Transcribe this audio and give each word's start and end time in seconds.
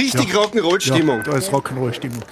Richtig 0.00 0.34
Rock'n'Roll-Stimmung. 0.34 1.18
Ja, 1.18 1.32
da 1.32 1.36
ist 1.36 1.52
Rock'n'Roll-Stimmung. 1.52 2.22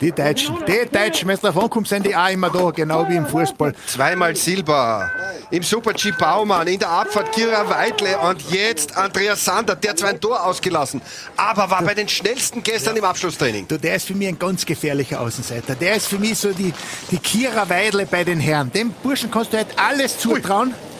Die 0.00 0.10
Deutschen, 0.10 0.56
die 0.66 0.88
Deutschen, 0.90 1.28
wenn 1.28 1.36
es 1.36 1.42
davon 1.42 1.70
kommt, 1.70 1.86
sind 1.86 2.04
die 2.04 2.16
auch 2.16 2.28
immer 2.28 2.50
da, 2.50 2.70
genau 2.70 3.08
wie 3.08 3.14
im 3.14 3.24
Fußball. 3.24 3.72
Zweimal 3.86 4.34
Silber. 4.34 5.12
Im 5.52 5.62
Super-G 5.62 6.10
Baumann, 6.18 6.66
in 6.66 6.80
der 6.80 6.88
Abfahrt 6.88 7.30
Kira 7.30 7.70
Weidle 7.70 8.18
und 8.18 8.50
jetzt 8.50 8.96
Andreas 8.96 9.44
Sander, 9.44 9.76
der 9.76 9.94
zwar 9.94 10.10
ein 10.10 10.20
Tor 10.20 10.44
ausgelassen, 10.44 11.00
aber 11.36 11.70
war 11.70 11.84
bei 11.84 11.94
den 11.94 12.08
schnellsten 12.08 12.64
gestern 12.64 12.96
im 12.96 13.04
Abschlusstraining. 13.04 13.68
Du, 13.68 13.78
der 13.78 13.94
ist 13.94 14.08
für 14.08 14.14
mich 14.14 14.26
ein 14.26 14.38
ganz 14.38 14.66
gefährlicher 14.66 15.20
Außenseiter. 15.20 15.76
Der 15.76 15.94
ist 15.94 16.08
für 16.08 16.18
mich 16.18 16.36
so 16.36 16.52
die, 16.52 16.74
die 17.12 17.18
Kira 17.18 17.68
Weidle 17.68 18.06
bei 18.06 18.24
den 18.24 18.40
Herren. 18.40 18.72
Dem 18.72 18.90
Burschen 18.90 19.30
kannst 19.30 19.52
du 19.52 19.58
halt 19.58 19.68
alles 19.76 20.18
zutrauen. 20.18 20.70
Ui. 20.70 20.93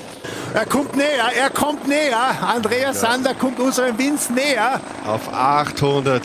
Er 0.54 0.66
kommt 0.66 0.96
näher, 0.96 1.32
er 1.36 1.50
kommt 1.50 1.88
näher. 1.88 2.16
Andreas 2.42 3.02
ja. 3.02 3.10
Sander 3.10 3.34
kommt 3.34 3.58
unserem 3.58 3.98
Vince 3.98 4.32
näher. 4.32 4.80
Auf 5.06 5.32
800. 5.32 6.22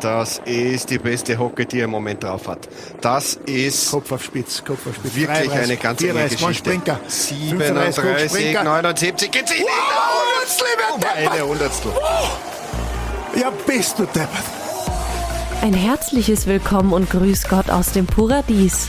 Das 0.00 0.40
ist 0.44 0.90
die 0.90 0.98
beste 0.98 1.38
Hocke, 1.38 1.66
die 1.66 1.80
er 1.80 1.84
im 1.84 1.90
Moment 1.90 2.24
drauf 2.24 2.48
hat. 2.48 2.68
Das 3.00 3.34
ist 3.46 3.90
Kopf 3.90 4.12
auf 4.12 4.24
Spitz, 4.24 4.64
Kopf 4.64 4.86
auf 4.86 4.94
Spitz. 4.94 5.14
Wirklich 5.14 5.48
33, 5.48 5.62
eine 5.62 5.76
ganz 5.76 6.02
enge 6.02 6.28
Geschichte. 6.28 6.80
37, 7.06 8.62
79, 8.64 9.30
geht's 9.30 9.52
in 9.52 9.62
wow, 9.62 11.00
eine 11.14 11.46
Hundertstel. 11.46 11.92
Ja, 13.38 13.52
bist 13.66 13.98
du 13.98 14.04
deppert. 14.06 14.44
Ein 15.62 15.74
herzliches 15.74 16.46
Willkommen 16.46 16.94
und 16.94 17.10
Grüß 17.10 17.48
Gott 17.48 17.68
aus 17.68 17.92
dem 17.92 18.06
Paradies. 18.06 18.88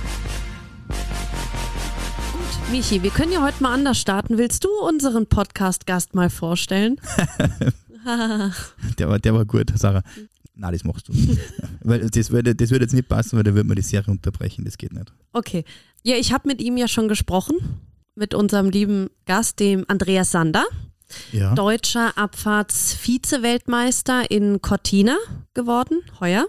Michi, 2.71 3.03
wir 3.03 3.11
können 3.11 3.33
ja 3.33 3.41
heute 3.41 3.61
mal 3.61 3.73
anders 3.73 3.99
starten. 3.99 4.37
Willst 4.37 4.63
du 4.63 4.69
unseren 4.87 5.27
Podcast-Gast 5.27 6.15
mal 6.15 6.29
vorstellen? 6.29 7.01
der, 8.97 9.09
war, 9.09 9.19
der 9.19 9.33
war 9.33 9.43
gut, 9.43 9.73
Sarah. 9.75 10.03
Nein, 10.55 10.71
das 10.71 10.85
machst 10.85 11.09
du. 11.09 11.13
weil 11.81 12.09
das 12.09 12.31
würde, 12.31 12.55
das 12.55 12.71
würde 12.71 12.85
jetzt 12.85 12.93
nicht 12.93 13.09
passen, 13.09 13.35
weil 13.35 13.43
da 13.43 13.53
würde 13.53 13.67
man 13.67 13.75
die 13.75 13.81
Serie 13.81 14.09
unterbrechen. 14.09 14.63
Das 14.63 14.77
geht 14.77 14.93
nicht. 14.93 15.11
Okay. 15.33 15.65
Ja, 16.03 16.15
ich 16.15 16.31
habe 16.31 16.47
mit 16.47 16.61
ihm 16.61 16.77
ja 16.77 16.87
schon 16.87 17.09
gesprochen. 17.09 17.57
Mit 18.15 18.33
unserem 18.33 18.69
lieben 18.69 19.09
Gast, 19.25 19.59
dem 19.59 19.83
Andreas 19.89 20.31
Sander. 20.31 20.63
Ja. 21.33 21.53
Deutscher 21.55 22.17
Abfahrts-Vize-Weltmeister 22.17 24.31
in 24.31 24.61
Cortina 24.61 25.17
geworden, 25.53 25.99
heuer. 26.21 26.45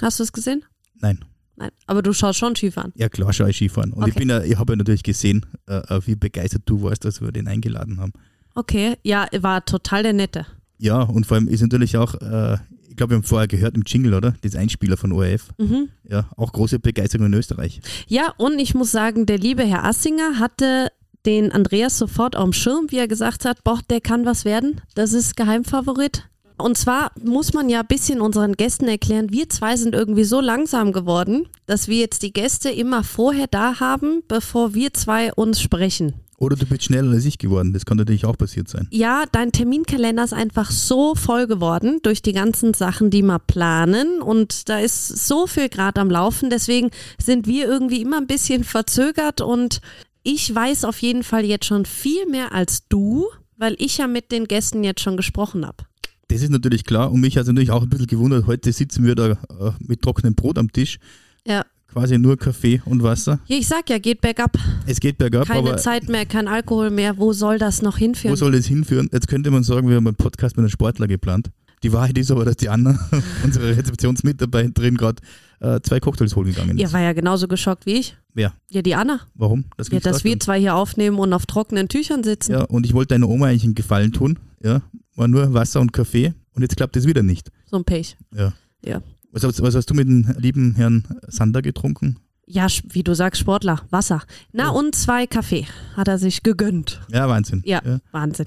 Hast 0.00 0.18
du 0.18 0.22
es 0.22 0.32
gesehen? 0.32 0.64
Nein. 0.94 1.22
Nein, 1.58 1.70
aber 1.86 2.02
du 2.02 2.12
schaust 2.12 2.38
schon 2.38 2.54
Skifahren. 2.54 2.92
Ja, 2.94 3.08
klar 3.08 3.32
schaue 3.32 3.50
ich 3.50 3.56
Skifahren. 3.56 3.92
Und 3.92 4.02
okay. 4.02 4.10
ich 4.10 4.16
bin 4.16 4.28
ja, 4.28 4.42
ich 4.42 4.56
habe 4.56 4.72
ja 4.72 4.76
natürlich 4.76 5.02
gesehen, 5.02 5.44
äh, 5.66 5.74
äh, 5.74 6.00
wie 6.06 6.14
begeistert 6.14 6.62
du 6.66 6.82
warst, 6.82 7.04
dass 7.04 7.20
wir 7.20 7.32
den 7.32 7.48
eingeladen 7.48 7.98
haben. 7.98 8.12
Okay, 8.54 8.96
ja, 9.02 9.26
war 9.40 9.64
total 9.64 10.04
der 10.04 10.12
Nette. 10.12 10.46
Ja, 10.78 11.02
und 11.02 11.26
vor 11.26 11.36
allem 11.36 11.48
ist 11.48 11.60
natürlich 11.60 11.96
auch, 11.96 12.14
äh, 12.14 12.58
ich 12.88 12.96
glaube, 12.96 13.10
wir 13.10 13.16
haben 13.16 13.24
vorher 13.24 13.48
gehört 13.48 13.76
im 13.76 13.82
Jingle, 13.84 14.14
oder? 14.14 14.34
Das 14.42 14.54
Einspieler 14.54 14.96
von 14.96 15.12
ORF. 15.12 15.48
Mhm. 15.58 15.88
Ja, 16.08 16.28
auch 16.36 16.52
große 16.52 16.78
Begeisterung 16.78 17.26
in 17.26 17.34
Österreich. 17.34 17.80
Ja, 18.06 18.32
und 18.36 18.60
ich 18.60 18.74
muss 18.74 18.92
sagen, 18.92 19.26
der 19.26 19.38
liebe 19.38 19.64
Herr 19.64 19.84
Assinger 19.84 20.38
hatte 20.38 20.88
den 21.26 21.50
Andreas 21.50 21.98
sofort 21.98 22.36
auf 22.36 22.44
dem 22.44 22.52
Schirm, 22.52 22.86
wie 22.90 22.98
er 22.98 23.08
gesagt 23.08 23.44
hat, 23.44 23.64
boah, 23.64 23.80
der 23.90 24.00
kann 24.00 24.24
was 24.24 24.44
werden. 24.44 24.80
Das 24.94 25.12
ist 25.12 25.36
Geheimfavorit. 25.36 26.28
Und 26.58 26.76
zwar 26.76 27.12
muss 27.22 27.52
man 27.52 27.68
ja 27.68 27.80
ein 27.80 27.86
bisschen 27.86 28.20
unseren 28.20 28.54
Gästen 28.54 28.88
erklären, 28.88 29.30
wir 29.30 29.48
zwei 29.48 29.76
sind 29.76 29.94
irgendwie 29.94 30.24
so 30.24 30.40
langsam 30.40 30.92
geworden, 30.92 31.46
dass 31.66 31.88
wir 31.88 31.98
jetzt 31.98 32.22
die 32.22 32.32
Gäste 32.32 32.70
immer 32.70 33.04
vorher 33.04 33.46
da 33.46 33.80
haben, 33.80 34.22
bevor 34.28 34.74
wir 34.74 34.92
zwei 34.92 35.32
uns 35.32 35.60
sprechen. 35.60 36.14
Oder 36.40 36.54
du 36.54 36.66
bist 36.66 36.84
schneller 36.84 37.12
als 37.12 37.24
ich 37.24 37.38
geworden, 37.38 37.72
das 37.72 37.84
kann 37.84 37.96
natürlich 37.96 38.24
auch 38.24 38.38
passiert 38.38 38.68
sein. 38.68 38.86
Ja, 38.92 39.24
dein 39.32 39.50
Terminkalender 39.50 40.22
ist 40.22 40.32
einfach 40.32 40.70
so 40.70 41.16
voll 41.16 41.48
geworden 41.48 41.98
durch 42.02 42.22
die 42.22 42.32
ganzen 42.32 42.74
Sachen, 42.74 43.10
die 43.10 43.22
wir 43.22 43.40
planen 43.40 44.22
und 44.22 44.68
da 44.68 44.78
ist 44.78 45.08
so 45.26 45.48
viel 45.48 45.68
gerade 45.68 46.00
am 46.00 46.10
Laufen, 46.10 46.48
deswegen 46.48 46.90
sind 47.20 47.48
wir 47.48 47.66
irgendwie 47.66 48.02
immer 48.02 48.18
ein 48.18 48.28
bisschen 48.28 48.62
verzögert 48.62 49.40
und 49.40 49.80
ich 50.22 50.54
weiß 50.54 50.84
auf 50.84 51.02
jeden 51.02 51.24
Fall 51.24 51.44
jetzt 51.44 51.66
schon 51.66 51.86
viel 51.86 52.26
mehr 52.26 52.52
als 52.52 52.86
du, 52.88 53.26
weil 53.56 53.74
ich 53.78 53.98
ja 53.98 54.06
mit 54.06 54.30
den 54.30 54.46
Gästen 54.46 54.84
jetzt 54.84 55.00
schon 55.00 55.16
gesprochen 55.16 55.66
habe. 55.66 55.87
Das 56.28 56.42
ist 56.42 56.50
natürlich 56.50 56.84
klar 56.84 57.10
und 57.10 57.20
mich 57.20 57.36
hat 57.36 57.42
es 57.42 57.48
natürlich 57.48 57.70
auch 57.70 57.82
ein 57.82 57.88
bisschen 57.88 58.06
gewundert, 58.06 58.46
heute 58.46 58.72
sitzen 58.72 59.04
wir 59.04 59.14
da 59.14 59.30
äh, 59.30 59.36
mit 59.80 60.02
trockenem 60.02 60.34
Brot 60.34 60.58
am 60.58 60.70
Tisch. 60.70 60.98
Ja. 61.46 61.64
Quasi 61.88 62.18
nur 62.18 62.36
Kaffee 62.36 62.82
und 62.84 63.02
Wasser. 63.02 63.40
Ich 63.48 63.66
sag 63.66 63.88
ja, 63.88 63.98
geht 63.98 64.20
bergab. 64.20 64.58
Es 64.86 65.00
geht 65.00 65.16
bergab. 65.16 65.46
Keine 65.46 65.76
Zeit 65.76 66.10
mehr, 66.10 66.26
kein 66.26 66.46
Alkohol 66.46 66.90
mehr. 66.90 67.16
Wo 67.16 67.32
soll 67.32 67.58
das 67.58 67.80
noch 67.80 67.96
hinführen? 67.96 68.32
Wo 68.32 68.36
soll 68.36 68.52
das 68.52 68.66
hinführen? 68.66 69.08
Jetzt 69.10 69.26
könnte 69.26 69.50
man 69.50 69.62
sagen, 69.62 69.88
wir 69.88 69.96
haben 69.96 70.06
einen 70.06 70.16
Podcast 70.16 70.56
mit 70.58 70.64
einem 70.64 70.70
Sportler 70.70 71.06
geplant. 71.06 71.50
Die 71.82 71.92
Wahrheit 71.94 72.18
ist 72.18 72.30
aber, 72.30 72.44
dass 72.44 72.56
die 72.56 72.68
Anna, 72.68 72.98
unsere 73.42 73.74
Rezeptionsmitarbeiterin, 73.74 74.98
gerade 74.98 75.22
äh, 75.60 75.80
zwei 75.80 76.00
Cocktails 76.00 76.36
holen 76.36 76.48
gegangen 76.48 76.70
ist. 76.70 76.80
Ihr 76.80 76.92
war 76.92 77.00
ja 77.00 77.12
genauso 77.12 77.48
geschockt 77.48 77.86
wie 77.86 77.94
ich. 77.94 78.16
Wer? 78.34 78.54
Ja, 78.70 78.82
die 78.82 78.94
Anna. 78.94 79.20
Warum? 79.34 79.64
Das 79.76 79.90
ja, 79.90 80.00
dass 80.00 80.24
wir 80.24 80.38
zwei 80.38 80.60
hier 80.60 80.74
aufnehmen 80.74 81.18
und 81.18 81.32
auf 81.32 81.46
trockenen 81.46 81.88
Tüchern 81.88 82.22
sitzen. 82.22 82.52
Ja, 82.52 82.64
und 82.64 82.86
ich 82.86 82.94
wollte 82.94 83.14
deiner 83.14 83.28
Oma 83.28 83.46
eigentlich 83.46 83.64
einen 83.64 83.74
Gefallen 83.74 84.12
tun. 84.12 84.38
Ja, 84.62 84.82
war 85.16 85.28
nur 85.28 85.52
Wasser 85.54 85.80
und 85.80 85.92
Kaffee. 85.92 86.34
Und 86.54 86.62
jetzt 86.62 86.76
klappt 86.76 86.96
es 86.96 87.06
wieder 87.06 87.22
nicht. 87.22 87.50
So 87.66 87.76
ein 87.76 87.84
Pech. 87.84 88.16
Ja. 88.34 88.52
Ja. 88.84 89.02
Was, 89.30 89.42
was 89.60 89.74
hast 89.74 89.90
du 89.90 89.94
mit 89.94 90.08
dem 90.08 90.34
lieben 90.38 90.74
Herrn 90.74 91.04
Sander 91.28 91.62
getrunken? 91.62 92.18
Ja, 92.50 92.66
wie 92.88 93.02
du 93.02 93.14
sagst, 93.14 93.40
Sportler, 93.40 93.82
Wasser. 93.90 94.22
Na 94.52 94.72
oh. 94.72 94.78
und 94.78 94.94
zwei 94.94 95.26
Kaffee 95.26 95.66
hat 95.94 96.08
er 96.08 96.18
sich 96.18 96.42
gegönnt. 96.42 97.00
Ja, 97.12 97.28
Wahnsinn. 97.28 97.62
Ja, 97.66 97.82
ja, 97.84 97.98
Wahnsinn. 98.10 98.46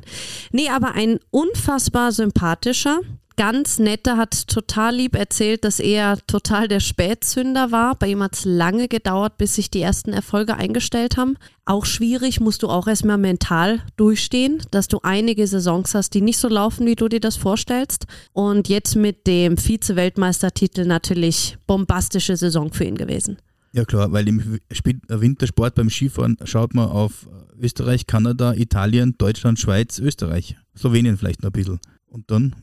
Nee, 0.51 0.69
aber 0.69 0.93
ein 0.95 1.19
unfassbar 1.29 2.11
sympathischer, 2.11 3.01
ganz 3.41 3.79
netter, 3.79 4.17
hat 4.17 4.49
total 4.49 4.97
lieb 4.97 5.15
erzählt, 5.15 5.63
dass 5.63 5.79
er 5.79 6.19
total 6.27 6.67
der 6.67 6.79
Spätzünder 6.79 7.71
war. 7.71 7.95
Bei 7.95 8.09
ihm 8.09 8.21
hat 8.21 8.35
es 8.35 8.45
lange 8.45 8.87
gedauert, 8.87 9.39
bis 9.39 9.55
sich 9.55 9.71
die 9.71 9.81
ersten 9.81 10.13
Erfolge 10.13 10.57
eingestellt 10.57 11.17
haben. 11.17 11.37
Auch 11.65 11.85
schwierig, 11.85 12.39
musst 12.39 12.61
du 12.61 12.67
auch 12.67 12.87
erstmal 12.87 13.17
mental 13.17 13.79
durchstehen, 13.97 14.61
dass 14.69 14.89
du 14.89 14.99
einige 15.01 15.47
Saisons 15.47 15.95
hast, 15.95 16.13
die 16.13 16.21
nicht 16.21 16.37
so 16.37 16.49
laufen, 16.49 16.85
wie 16.85 16.93
du 16.93 17.07
dir 17.07 17.19
das 17.19 17.35
vorstellst. 17.35 18.05
Und 18.31 18.69
jetzt 18.69 18.95
mit 18.95 19.25
dem 19.25 19.57
Vize-Weltmeistertitel 19.57 20.85
natürlich 20.85 21.57
bombastische 21.65 22.37
Saison 22.37 22.71
für 22.71 22.83
ihn 22.83 22.95
gewesen. 22.95 23.39
Ja 23.73 23.85
klar, 23.85 24.11
weil 24.11 24.27
im 24.27 24.59
Wintersport 25.07 25.73
beim 25.73 25.89
Skifahren 25.89 26.37
schaut 26.43 26.75
man 26.75 26.89
auf 26.89 27.27
Österreich, 27.59 28.05
Kanada, 28.05 28.53
Italien, 28.53 29.15
Deutschland, 29.17 29.59
Schweiz, 29.59 29.97
Österreich. 29.97 30.57
Slowenien 30.77 31.17
vielleicht 31.17 31.41
noch 31.41 31.49
ein 31.49 31.53
bisschen. 31.53 31.79
Und 32.11 32.29
dann 32.29 32.55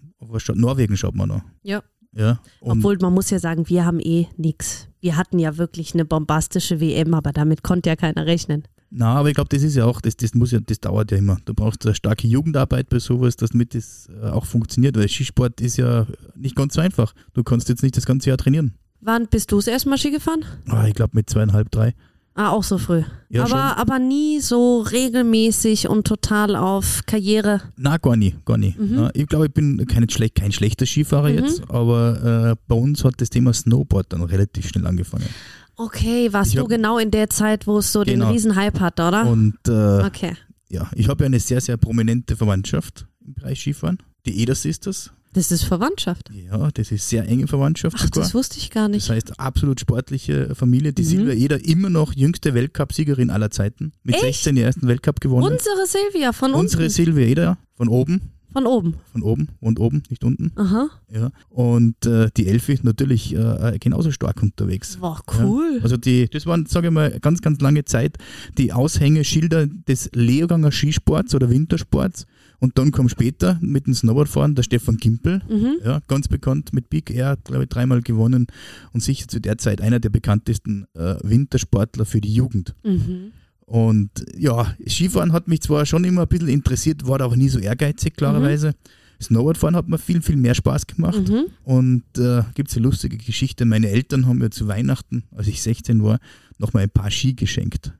Norwegen 0.54 0.97
schaut 0.97 1.14
man 1.14 1.28
noch. 1.28 1.42
Ja. 1.62 1.82
Ja, 2.14 2.41
Obwohl 2.60 2.97
man 3.00 3.12
muss 3.12 3.28
ja 3.28 3.38
sagen, 3.38 3.69
wir 3.69 3.84
haben 3.84 4.00
eh 4.00 4.26
nichts. 4.38 4.88
Wir 5.00 5.16
hatten 5.16 5.38
ja 5.38 5.59
wirklich 5.59 5.92
eine 5.92 6.06
bombastische 6.06 6.81
WM, 6.81 7.12
aber 7.12 7.32
damit 7.32 7.62
konnte 7.62 7.91
ja 7.91 7.97
keiner 7.97 8.25
rechnen. 8.25 8.64
Na, 8.91 9.14
aber 9.14 9.28
ich 9.28 9.34
glaube, 9.34 9.50
das 9.50 9.62
ist 9.62 9.76
ja 9.76 9.84
auch, 9.84 10.00
das, 10.00 10.16
das 10.16 10.34
muss 10.34 10.50
ja, 10.50 10.60
das 10.60 10.81
dauert 10.81 11.10
ja 11.10 11.19
immer. 11.19 11.36
Du 11.44 11.53
brauchst 11.53 11.84
eine 11.84 11.94
starke 11.94 12.26
Jugendarbeit 12.26 12.88
bei 12.88 12.98
sowas, 12.98 13.36
damit 13.36 13.75
das 13.75 14.09
äh, 14.09 14.28
auch 14.28 14.47
funktioniert, 14.47 14.97
weil 14.97 15.09
Skisport 15.09 15.60
ist 15.60 15.76
ja 15.76 16.06
nicht 16.34 16.56
ganz 16.56 16.75
so 16.75 16.80
einfach. 16.80 17.15
Du 17.34 17.44
kannst 17.44 17.69
jetzt 17.69 17.82
nicht 17.82 17.97
das 17.97 18.06
ganze 18.06 18.30
Jahr 18.30 18.38
trainieren. 18.38 18.75
Wann 19.00 19.28
bist 19.28 19.53
du 19.53 19.56
das 19.56 19.66
erste 19.66 19.91
Mal 19.91 19.98
Ski 19.98 20.10
gefahren? 20.10 20.44
Ah, 20.66 20.86
ich 20.88 20.94
glaube 20.94 21.12
mit 21.15 21.28
zweieinhalb, 21.28 21.70
drei. 21.70 21.94
Ah, 22.38 22.50
auch 22.50 22.62
so 22.62 22.78
früh. 22.78 23.03
Ja, 23.31 23.47
aber, 23.47 23.78
aber 23.78 23.99
nie 23.99 24.39
so 24.39 24.83
regelmäßig 24.83 25.89
und 25.89 26.07
total 26.07 26.54
auf 26.54 27.01
Karriere. 27.04 27.63
Na, 27.77 27.97
gar 27.97 28.15
nie, 28.15 28.36
gar 28.45 28.57
nie. 28.57 28.77
Mhm. 28.78 29.10
Ich 29.15 29.27
glaube, 29.27 29.47
ich 29.47 29.53
bin 29.53 29.84
kein, 29.89 30.07
kein 30.07 30.53
schlechter 30.53 30.86
Skifahrer 30.86 31.30
mhm. 31.30 31.39
jetzt, 31.39 31.68
aber 31.68 32.53
äh, 32.53 32.57
bei 32.68 32.77
uns 32.77 33.03
hat 33.03 33.15
das 33.18 33.30
Thema 33.30 33.53
Snowboard 33.53 34.13
dann 34.13 34.22
relativ 34.22 34.68
schnell 34.68 34.86
angefangen. 34.86 35.27
Okay, 35.74 36.33
warst 36.33 36.54
ich 36.54 36.60
du 36.60 36.68
genau 36.68 36.98
in 36.98 37.10
der 37.10 37.28
Zeit, 37.28 37.66
wo 37.66 37.78
es 37.78 37.91
so 37.91 38.04
genau. 38.04 38.27
den 38.27 38.33
Riesenhype 38.33 38.78
hat, 38.78 39.01
oder? 39.01 39.27
Und 39.27 39.59
äh, 39.66 40.04
okay. 40.07 40.34
ja, 40.68 40.89
ich 40.95 41.09
habe 41.09 41.24
ja 41.24 41.27
eine 41.27 41.41
sehr, 41.41 41.60
sehr 41.60 41.77
prominente 41.77 42.36
Verwandtschaft 42.36 43.09
im 43.27 43.34
Bereich 43.34 43.59
Skifahren. 43.59 43.98
Die 44.27 44.41
Eder 44.41 44.54
Sisters, 44.54 45.10
das 45.39 45.53
ist 45.53 45.65
Verwandtschaft. 45.65 46.31
Ja, 46.33 46.71
das 46.73 46.91
ist 46.91 47.09
sehr 47.09 47.27
enge 47.29 47.47
Verwandtschaft 47.47 47.97
Ach, 47.99 48.05
sogar. 48.05 48.23
Das 48.23 48.35
wusste 48.35 48.59
ich 48.59 48.71
gar 48.71 48.89
nicht. 48.89 49.09
Das 49.09 49.15
heißt, 49.15 49.39
absolut 49.39 49.81
sportliche 49.81 50.55
Familie. 50.55 50.93
Die 50.93 51.03
mhm. 51.03 51.07
Silvia 51.07 51.35
Eder 51.35 51.65
immer 51.65 51.91
noch 51.91 52.13
jüngste 52.13 52.55
Weltcupsiegerin 52.55 53.31
aller 53.31 53.51
Zeiten. 53.51 53.93
Mit 54.03 54.17
Echt? 54.17 54.25
16 54.25 54.57
den 54.57 54.65
ersten 54.65 54.89
Weltcup 54.89 55.21
gewonnen. 55.21 55.53
Unsere 55.53 55.87
Silvia 55.87 56.33
von 56.33 56.53
Unsere 56.55 56.83
unten. 56.83 56.93
Silvia 56.93 57.27
Eder 57.27 57.59
von 57.75 57.89
oben. 57.89 58.33
Von 58.53 58.67
oben. 58.67 58.95
von 59.13 59.23
oben 59.23 59.49
und 59.61 59.79
oben, 59.79 60.03
nicht 60.09 60.25
unten. 60.25 60.53
Aha. 60.57 60.89
Ja. 61.13 61.31
Und 61.51 62.07
äh, 62.07 62.31
die 62.35 62.49
Elfi 62.49 62.79
natürlich 62.83 63.35
äh, 63.35 63.77
genauso 63.79 64.11
stark 64.11 64.43
unterwegs. 64.43 64.97
Wow, 65.01 65.21
cool. 65.39 65.75
Ja. 65.77 65.83
Also 65.83 65.99
die, 65.99 66.29
das 66.29 66.47
waren, 66.47 66.65
sage 66.65 66.89
ich 66.89 66.93
mal, 66.93 67.21
ganz, 67.21 67.43
ganz 67.43 67.61
lange 67.61 67.85
Zeit 67.85 68.17
die 68.57 68.73
Aushängeschilder 68.73 69.67
des 69.67 70.11
Leoganger 70.15 70.73
Skisports 70.73 71.35
oder 71.35 71.51
Wintersports. 71.51 72.27
Und 72.60 72.77
dann 72.77 72.91
kam 72.91 73.09
später 73.09 73.59
mit 73.60 73.87
dem 73.87 73.95
Snowboardfahren 73.95 74.55
der 74.57 74.65
Stefan 74.65 74.97
Gimpel, 74.97 75.43
Mhm. 75.49 75.77
ja, 75.84 76.01
ganz 76.09 76.27
bekannt 76.28 76.72
mit 76.72 76.91
Big 76.91 77.10
Air, 77.10 77.37
glaube 77.45 77.65
ich, 77.65 77.69
dreimal 77.69 78.03
gewonnen 78.03 78.47
und 78.93 79.01
sicher 79.03 79.28
zu 79.28 79.41
der 79.41 79.59
Zeit 79.59 79.81
einer 79.81 80.01
der 80.01 80.10
bekanntesten 80.10 80.87
äh, 80.95 81.16
Wintersportler 81.22 82.05
für 82.05 82.21
die 82.21 82.34
Jugend. 82.34 82.75
Mhm. 82.84 83.33
Und 83.65 84.10
ja, 84.37 84.75
Skifahren 84.89 85.33
hat 85.33 85.47
mich 85.47 85.60
zwar 85.60 85.87
schon 85.87 86.03
immer 86.05 86.22
ein 86.22 86.28
bisschen 86.28 86.49
interessiert, 86.49 87.07
war 87.07 87.21
aber 87.21 87.37
nie 87.37 87.49
so 87.49 87.59
ehrgeizig, 87.59 88.16
klarerweise. 88.16 88.75
Snowboardfahren 89.21 89.77
hat 89.77 89.89
mir 89.89 89.99
viel, 89.99 90.22
viel 90.22 90.37
mehr 90.37 90.54
Spaß 90.54 90.87
gemacht. 90.87 91.28
Mhm. 91.28 91.47
Und 91.65 92.04
äh, 92.19 92.43
gibt 92.54 92.71
es 92.71 92.77
eine 92.77 92.84
lustige 92.87 93.16
Geschichte. 93.19 93.65
Meine 93.66 93.89
Eltern 93.89 94.27
haben 94.27 94.39
mir 94.39 94.51
zu 94.51 94.69
Weihnachten, 94.69 95.25
als 95.33 95.49
ich 95.49 95.61
16 95.61 96.03
war, 96.03 96.19
nochmal 96.59 96.84
ein 96.84 96.91
paar 96.91 97.11
Ski 97.11 97.34
geschenkt. 97.34 97.93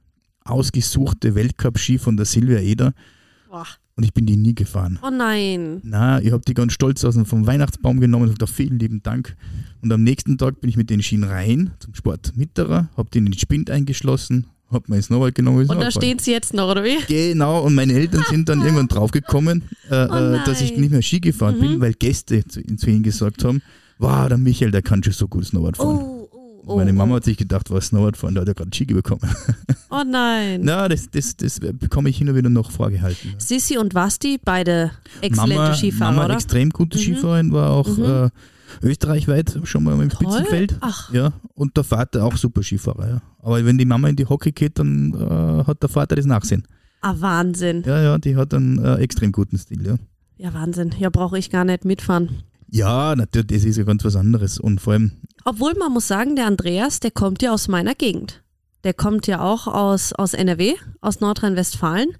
Ausgesuchte 0.44 1.34
Weltcup-Ski 1.34 1.99
von 1.99 2.16
der 2.16 2.25
Silvia 2.26 2.58
Eder. 2.61 2.94
Boah. 3.50 3.66
Und 3.98 4.04
ich 4.04 4.14
bin 4.14 4.26
die 4.26 4.36
nie 4.36 4.54
gefahren. 4.54 4.96
Oh 5.02 5.10
nein. 5.10 5.80
Na, 5.82 6.22
ich 6.22 6.30
habe 6.30 6.44
die 6.46 6.54
ganz 6.54 6.72
stolz 6.72 7.04
aus 7.04 7.16
dem 7.16 7.26
vom 7.26 7.48
Weihnachtsbaum 7.48 7.98
genommen 7.98 8.28
und 8.28 8.38
gesagt, 8.38 8.54
vielen 8.54 8.78
lieben 8.78 9.02
Dank. 9.02 9.36
Und 9.82 9.92
am 9.92 10.04
nächsten 10.04 10.38
Tag 10.38 10.60
bin 10.60 10.70
ich 10.70 10.76
mit 10.76 10.88
den 10.88 11.02
Skien 11.02 11.24
rein 11.24 11.72
zum 11.80 11.96
Sport 11.96 12.36
Mitterer, 12.36 12.88
habe 12.96 13.10
den 13.10 13.26
in 13.26 13.32
den 13.32 13.38
Spind 13.40 13.72
eingeschlossen, 13.72 14.46
habe 14.70 14.84
mein 14.86 15.02
Snowboard 15.02 15.34
genommen. 15.34 15.68
Und 15.68 15.80
da 15.80 15.90
stehen 15.90 16.20
sie 16.20 16.30
jetzt 16.30 16.54
noch, 16.54 16.70
oder 16.70 16.84
wie? 16.84 16.96
Genau, 17.08 17.64
und 17.64 17.74
meine 17.74 17.92
Eltern 17.92 18.22
sind 18.30 18.48
dann 18.48 18.60
irgendwann 18.62 18.86
draufgekommen, 18.86 19.64
äh, 19.90 20.06
Oh 20.08 20.14
äh, 20.14 20.44
dass 20.44 20.60
ich 20.60 20.76
nicht 20.76 20.92
mehr 20.92 21.02
Ski 21.02 21.18
gefahren 21.18 21.58
bin, 21.58 21.80
weil 21.80 21.94
Gäste 21.94 22.46
zu, 22.46 22.62
zu 22.62 22.88
ihnen 22.88 23.02
gesagt 23.02 23.42
haben, 23.42 23.62
wow, 23.98 24.28
der 24.28 24.38
Michael, 24.38 24.70
der 24.70 24.82
kann 24.82 25.02
schon 25.02 25.12
so 25.12 25.26
gut 25.26 25.44
Snowboard 25.44 25.76
fahren. 25.76 25.98
Oh, 25.98 26.07
oh, 26.68 26.76
meine 26.76 26.92
Mama 26.92 27.16
hat 27.16 27.24
sich 27.24 27.36
gedacht, 27.36 27.70
was 27.70 27.86
Snowboard 27.86 28.16
fahren, 28.16 28.34
da 28.34 28.42
hat 28.42 28.48
er 28.48 28.54
gerade 28.54 28.70
Ski 28.74 28.84
bekommen. 28.86 29.22
Oh 29.90 30.02
nein. 30.06 30.60
Na, 30.62 30.86
das, 30.86 31.10
das, 31.10 31.36
das 31.36 31.60
bekomme 31.60 32.10
ich 32.10 32.18
hin 32.18 32.28
und 32.28 32.36
wieder 32.36 32.50
noch 32.50 32.70
vorgehalten. 32.70 33.34
Sissi 33.38 33.78
und 33.78 33.94
Basti, 33.94 34.38
beide 34.42 34.90
exzellente 35.22 35.56
Mama, 35.56 35.74
Skifahrer, 35.74 36.12
Mama 36.12 36.24
oder? 36.26 36.34
extrem 36.34 36.70
gute 36.70 36.98
Skifahrerin, 36.98 37.52
war 37.52 37.70
auch 37.70 37.98
äh, 37.98 38.28
österreichweit 38.82 39.58
schon 39.64 39.84
mal 39.84 40.00
im 40.00 40.10
Toll. 40.10 40.30
Spitzenfeld. 40.30 40.76
Ach. 40.80 41.12
Ja, 41.12 41.32
und 41.54 41.76
der 41.76 41.84
Vater 41.84 42.24
auch 42.24 42.36
super 42.36 42.62
Skifahrer. 42.62 43.08
Ja. 43.08 43.22
Aber 43.40 43.64
wenn 43.64 43.78
die 43.78 43.86
Mama 43.86 44.08
in 44.08 44.16
die 44.16 44.26
Hockey 44.26 44.52
geht, 44.52 44.78
dann 44.78 45.14
äh, 45.14 45.64
hat 45.64 45.82
der 45.82 45.88
Vater 45.88 46.16
das 46.16 46.26
Nachsehen. 46.26 46.64
Ah, 47.00 47.14
Wahnsinn. 47.18 47.82
Ja, 47.86 48.02
ja, 48.02 48.18
die 48.18 48.36
hat 48.36 48.52
einen 48.52 48.84
äh, 48.84 48.96
extrem 48.96 49.32
guten 49.32 49.56
Stil. 49.56 49.86
Ja. 49.86 49.96
Ja, 50.36 50.54
Wahnsinn. 50.54 50.94
Ja, 50.98 51.10
brauche 51.10 51.38
ich 51.38 51.50
gar 51.50 51.64
nicht 51.64 51.84
mitfahren. 51.84 52.42
Ja, 52.70 53.16
natürlich, 53.16 53.46
das 53.46 53.64
ist 53.64 53.76
ja 53.78 53.84
ganz 53.84 54.04
was 54.04 54.16
anderes. 54.16 54.58
Und 54.58 54.80
vor 54.80 54.92
allem, 54.92 55.12
Obwohl 55.48 55.72
man 55.78 55.94
muss 55.94 56.06
sagen, 56.06 56.36
der 56.36 56.44
Andreas, 56.44 57.00
der 57.00 57.10
kommt 57.10 57.40
ja 57.40 57.54
aus 57.54 57.68
meiner 57.68 57.94
Gegend. 57.94 58.42
Der 58.84 58.92
kommt 58.92 59.26
ja 59.26 59.40
auch 59.40 59.66
aus, 59.66 60.12
aus 60.12 60.34
NRW, 60.34 60.74
aus 61.00 61.20
Nordrhein-Westfalen, 61.20 62.10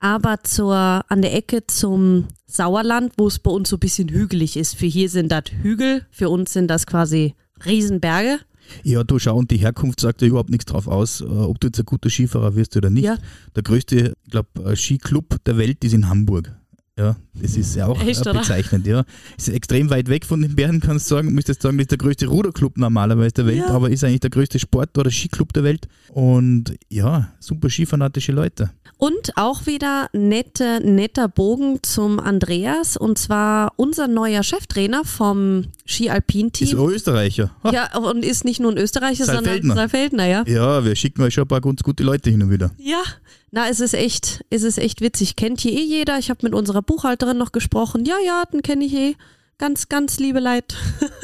aber 0.00 0.42
zur, 0.42 0.74
an 0.74 1.20
der 1.20 1.34
Ecke 1.36 1.66
zum 1.66 2.28
Sauerland, 2.46 3.12
wo 3.18 3.26
es 3.26 3.40
bei 3.40 3.50
uns 3.50 3.68
so 3.68 3.76
ein 3.76 3.80
bisschen 3.80 4.08
hügelig 4.08 4.56
ist. 4.56 4.74
Für 4.74 4.86
hier 4.86 5.10
sind 5.10 5.30
das 5.30 5.52
Hügel, 5.60 6.06
für 6.10 6.30
uns 6.30 6.54
sind 6.54 6.68
das 6.68 6.86
quasi 6.86 7.34
Riesenberge. 7.62 8.38
ja, 8.84 9.04
du 9.04 9.18
schau, 9.18 9.36
und 9.36 9.50
die 9.50 9.58
Herkunft 9.58 10.00
sagt 10.00 10.22
ja 10.22 10.28
überhaupt 10.28 10.48
nichts 10.48 10.64
drauf 10.64 10.88
aus, 10.88 11.20
äh, 11.20 11.24
ob 11.24 11.60
du 11.60 11.66
jetzt 11.66 11.78
ein 11.78 11.84
guter 11.84 12.08
Skifahrer 12.08 12.54
wirst 12.54 12.74
oder 12.74 12.88
nicht. 12.88 13.04
Ja. 13.04 13.18
Der 13.54 13.64
größte, 13.64 14.14
ich 14.24 14.30
glaube, 14.30 14.74
Skiclub 14.76 15.36
der 15.44 15.58
Welt 15.58 15.84
ist 15.84 15.92
in 15.92 16.08
Hamburg. 16.08 16.57
Ja, 16.98 17.16
das 17.34 17.56
ist 17.56 17.76
ja 17.76 17.86
auch 17.86 18.00
Echt, 18.02 18.26
äh, 18.26 18.32
bezeichnend, 18.32 18.86
ja. 18.86 19.04
Ist 19.36 19.48
extrem 19.50 19.88
weit 19.88 20.08
weg 20.08 20.26
von 20.26 20.42
den 20.42 20.56
Bergen, 20.56 20.80
kannst 20.80 21.08
du 21.10 21.14
sagen. 21.14 21.32
Müsstest 21.32 21.62
sagen, 21.62 21.78
das 21.78 21.84
ist 21.84 21.90
der 21.92 21.98
größte 21.98 22.26
Ruderclub 22.26 22.76
normalerweise 22.76 23.34
der 23.34 23.46
Welt, 23.46 23.58
Ja. 23.58 23.68
aber 23.68 23.88
ist 23.90 24.02
eigentlich 24.02 24.20
der 24.20 24.30
größte 24.30 24.58
Sport- 24.58 24.98
oder 24.98 25.10
Skiclub 25.10 25.52
der 25.52 25.62
Welt. 25.62 25.86
Und 26.12 26.74
ja, 26.88 27.32
super 27.38 27.70
skifanatische 27.70 28.32
Leute. 28.32 28.70
Und 28.96 29.36
auch 29.36 29.66
wieder 29.66 30.08
nette, 30.12 30.80
netter 30.84 31.28
Bogen 31.28 31.78
zum 31.84 32.18
Andreas 32.18 32.96
und 32.96 33.16
zwar 33.16 33.72
unser 33.76 34.08
neuer 34.08 34.42
Cheftrainer 34.42 35.04
vom 35.04 35.66
Ski 35.86 36.08
Ist 36.08 36.74
ein 36.74 36.78
Österreicher. 36.80 37.52
Ha. 37.62 37.72
Ja, 37.72 37.96
und 37.96 38.24
ist 38.24 38.44
nicht 38.44 38.58
nur 38.58 38.72
ein 38.72 38.78
Österreicher, 38.78 39.24
Saalfeldner. 39.24 39.74
sondern 39.74 39.76
Saalfeldner, 39.76 40.26
ja. 40.26 40.44
Ja, 40.48 40.84
wir 40.84 40.96
schicken 40.96 41.22
euch 41.22 41.34
schon 41.34 41.44
ein 41.44 41.48
paar 41.48 41.60
ganz 41.60 41.80
gute 41.84 42.02
Leute 42.02 42.30
hin 42.30 42.42
und 42.42 42.50
wieder. 42.50 42.72
Ja, 42.76 43.02
na, 43.50 43.68
es 43.68 43.80
ist 43.80 43.94
echt, 43.94 44.44
es 44.50 44.62
ist 44.62 44.78
echt 44.78 45.00
witzig. 45.00 45.36
Kennt 45.36 45.60
hier 45.60 45.72
eh 45.72 45.84
jeder. 45.84 46.18
Ich 46.18 46.30
habe 46.30 46.40
mit 46.42 46.54
unserer 46.54 46.82
Buchhalterin 46.82 47.38
noch 47.38 47.52
gesprochen. 47.52 48.04
Ja, 48.04 48.16
ja, 48.24 48.44
den 48.52 48.62
kenne 48.62 48.84
ich 48.84 48.94
eh. 48.94 49.16
Ganz, 49.58 49.88
ganz 49.88 50.18
liebe 50.18 50.38
Leid. 50.38 50.76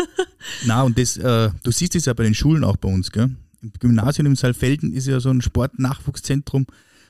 Na, 0.67 0.83
und 0.83 0.99
das, 0.99 1.17
äh, 1.17 1.51
du 1.63 1.71
siehst 1.71 1.95
es 1.95 2.07
ja 2.07 2.15
bei 2.15 2.25
den 2.25 2.35
Schulen 2.35 2.65
auch 2.65 2.77
bei 2.77 2.89
uns, 2.89 3.13
gell? 3.13 3.31
Im 3.63 3.73
Gymnasium 3.79 4.27
in 4.27 4.37
Saalfelden 4.37 4.93
ist 4.93 5.07
ja 5.07 5.21
so 5.21 5.31
ein 5.31 5.41
Sportnachwuchszentrum. 5.41 6.67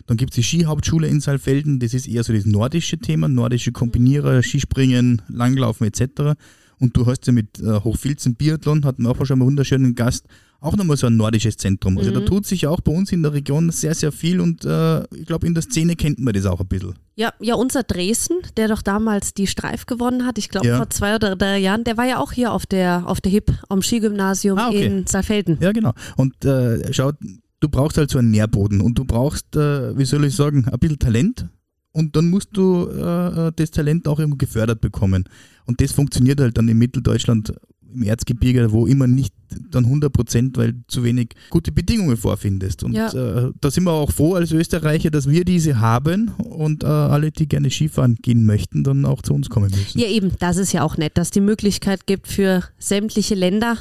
Dann 0.06 0.16
gibt 0.16 0.32
es 0.32 0.36
die 0.36 0.42
Skihauptschule 0.42 1.08
in 1.08 1.20
Saalfelden, 1.20 1.80
das 1.80 1.94
ist 1.94 2.06
eher 2.06 2.22
so 2.24 2.32
das 2.32 2.44
nordische 2.44 2.98
Thema, 2.98 3.26
nordische 3.26 3.72
Kombinierer, 3.72 4.42
Skispringen, 4.42 5.22
Langlaufen 5.28 5.86
etc. 5.86 6.36
Und 6.78 6.96
du 6.96 7.06
hast 7.06 7.26
ja 7.26 7.32
mit 7.32 7.58
äh, 7.60 7.80
Hochfilzen 7.80 8.34
Biathlon, 8.34 8.84
hatten 8.84 9.04
wir 9.04 9.10
auch 9.10 9.24
schon 9.24 9.38
mal 9.38 9.44
einen 9.44 9.52
wunderschönen 9.52 9.94
Gast, 9.94 10.26
auch 10.60 10.76
nochmal 10.76 10.96
so 10.96 11.06
ein 11.06 11.16
nordisches 11.16 11.56
Zentrum. 11.56 11.98
Also 11.98 12.10
da 12.10 12.20
tut 12.20 12.46
sich 12.46 12.66
auch 12.66 12.80
bei 12.80 12.92
uns 12.92 13.12
in 13.12 13.22
der 13.22 13.32
Region 13.34 13.70
sehr, 13.70 13.94
sehr 13.94 14.12
viel 14.12 14.40
und 14.40 14.64
äh, 14.64 15.02
ich 15.14 15.26
glaube, 15.26 15.46
in 15.46 15.54
der 15.54 15.62
Szene 15.62 15.94
kennt 15.96 16.18
man 16.18 16.32
das 16.32 16.46
auch 16.46 16.60
ein 16.60 16.66
bisschen. 16.66 16.94
Ja, 17.16 17.32
ja, 17.40 17.54
unser 17.54 17.82
Dresden, 17.82 18.36
der 18.56 18.68
doch 18.68 18.82
damals 18.82 19.34
die 19.34 19.46
Streif 19.46 19.86
gewonnen 19.86 20.24
hat, 20.26 20.38
ich 20.38 20.48
glaube 20.48 20.66
Ja. 20.66 20.78
vor 20.78 20.88
zwei 20.90 21.14
oder 21.14 21.36
drei 21.36 21.58
Jahren, 21.58 21.84
der 21.84 21.96
war 21.96 22.06
ja 22.06 22.18
auch 22.18 22.32
hier 22.32 22.52
auf 22.52 22.66
der, 22.66 23.04
auf 23.06 23.20
der 23.20 23.30
HIP 23.32 23.52
am 23.68 23.82
Skigymnasium 23.82 24.58
Ah, 24.58 24.68
okay. 24.68 24.86
in 24.86 25.06
Saalfelden. 25.06 25.58
Ja, 25.60 25.72
genau. 25.72 25.92
Und 26.16 26.44
äh, 26.44 26.92
schau, 26.92 27.12
du 27.60 27.68
brauchst 27.68 27.98
halt 27.98 28.10
so 28.10 28.18
einen 28.18 28.30
Nährboden 28.30 28.80
und 28.80 28.98
du 28.98 29.04
brauchst, 29.04 29.54
äh, 29.56 29.96
wie 29.96 30.04
soll 30.04 30.24
ich 30.24 30.34
sagen, 30.34 30.66
ein 30.70 30.78
bisschen 30.78 30.98
Talent 30.98 31.46
und 31.92 32.16
dann 32.16 32.30
musst 32.30 32.48
du 32.54 32.88
äh, 32.88 33.48
äh, 33.48 33.52
das 33.54 33.70
Talent 33.70 34.08
auch 34.08 34.18
irgendwo 34.18 34.36
gefördert 34.36 34.80
bekommen. 34.80 35.24
Und 35.66 35.80
das 35.80 35.92
funktioniert 35.92 36.40
halt 36.40 36.58
dann 36.58 36.68
in 36.68 36.76
Mitteldeutschland, 36.78 37.52
im 37.92 38.02
Erzgebirge, 38.02 38.72
wo 38.72 38.86
immer 38.86 39.06
nicht 39.06 39.32
dann 39.70 39.84
100 39.84 40.12
Prozent, 40.12 40.56
weil 40.56 40.72
du 40.72 40.78
zu 40.88 41.04
wenig 41.04 41.28
gute 41.50 41.70
Bedingungen 41.70 42.16
vorfindest. 42.16 42.82
Und 42.82 42.92
Ja. 42.94 43.08
äh, 43.12 43.52
da 43.60 43.70
sind 43.70 43.84
wir 43.84 43.92
auch 43.92 44.10
froh 44.10 44.34
als 44.34 44.50
Österreicher, 44.52 45.10
dass 45.10 45.28
wir 45.28 45.44
diese 45.44 45.78
haben 45.80 46.28
und 46.38 46.82
äh, 46.82 46.86
alle, 46.86 47.30
die 47.30 47.46
gerne 47.46 47.70
Skifahren 47.70 48.16
gehen 48.16 48.44
möchten, 48.46 48.82
dann 48.82 49.04
auch 49.04 49.22
zu 49.22 49.32
uns 49.34 49.48
kommen 49.50 49.70
müssen. 49.70 49.98
Ja, 49.98 50.08
eben, 50.08 50.32
das 50.40 50.56
ist 50.56 50.72
ja 50.72 50.82
auch 50.82 50.96
nett, 50.96 51.16
dass 51.16 51.30
die 51.30 51.40
Möglichkeit 51.40 52.06
gibt 52.06 52.26
für 52.26 52.64
sämtliche 52.78 53.34
Länder, 53.36 53.76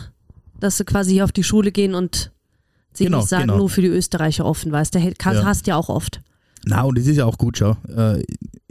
dass 0.60 0.78
sie 0.78 0.86
quasi 0.86 1.14
hier 1.14 1.24
auf 1.24 1.32
die 1.32 1.44
Schule 1.44 1.72
gehen 1.72 1.96
und 1.96 2.32
sie 2.94 3.06
Genau, 3.06 3.20
nicht 3.20 3.30
sagen, 3.30 3.48
genau. 3.48 3.58
nur 3.58 3.70
für 3.70 3.82
die 3.82 3.88
Österreicher 3.88 4.46
offen, 4.46 4.72
weißt 4.72 4.94
du, 4.94 5.14
kannst, 5.18 5.42
Ja. 5.42 5.46
hast 5.48 5.66
ja 5.68 5.76
auch 5.76 5.90
oft. 5.90 6.22
Na, 6.66 6.84
und 6.84 6.98
es 7.00 7.08
ist 7.08 7.18
ja 7.18 7.26
auch 7.26 7.38
gut, 7.38 7.58
schau. 7.58 7.76
Äh, 7.94 8.24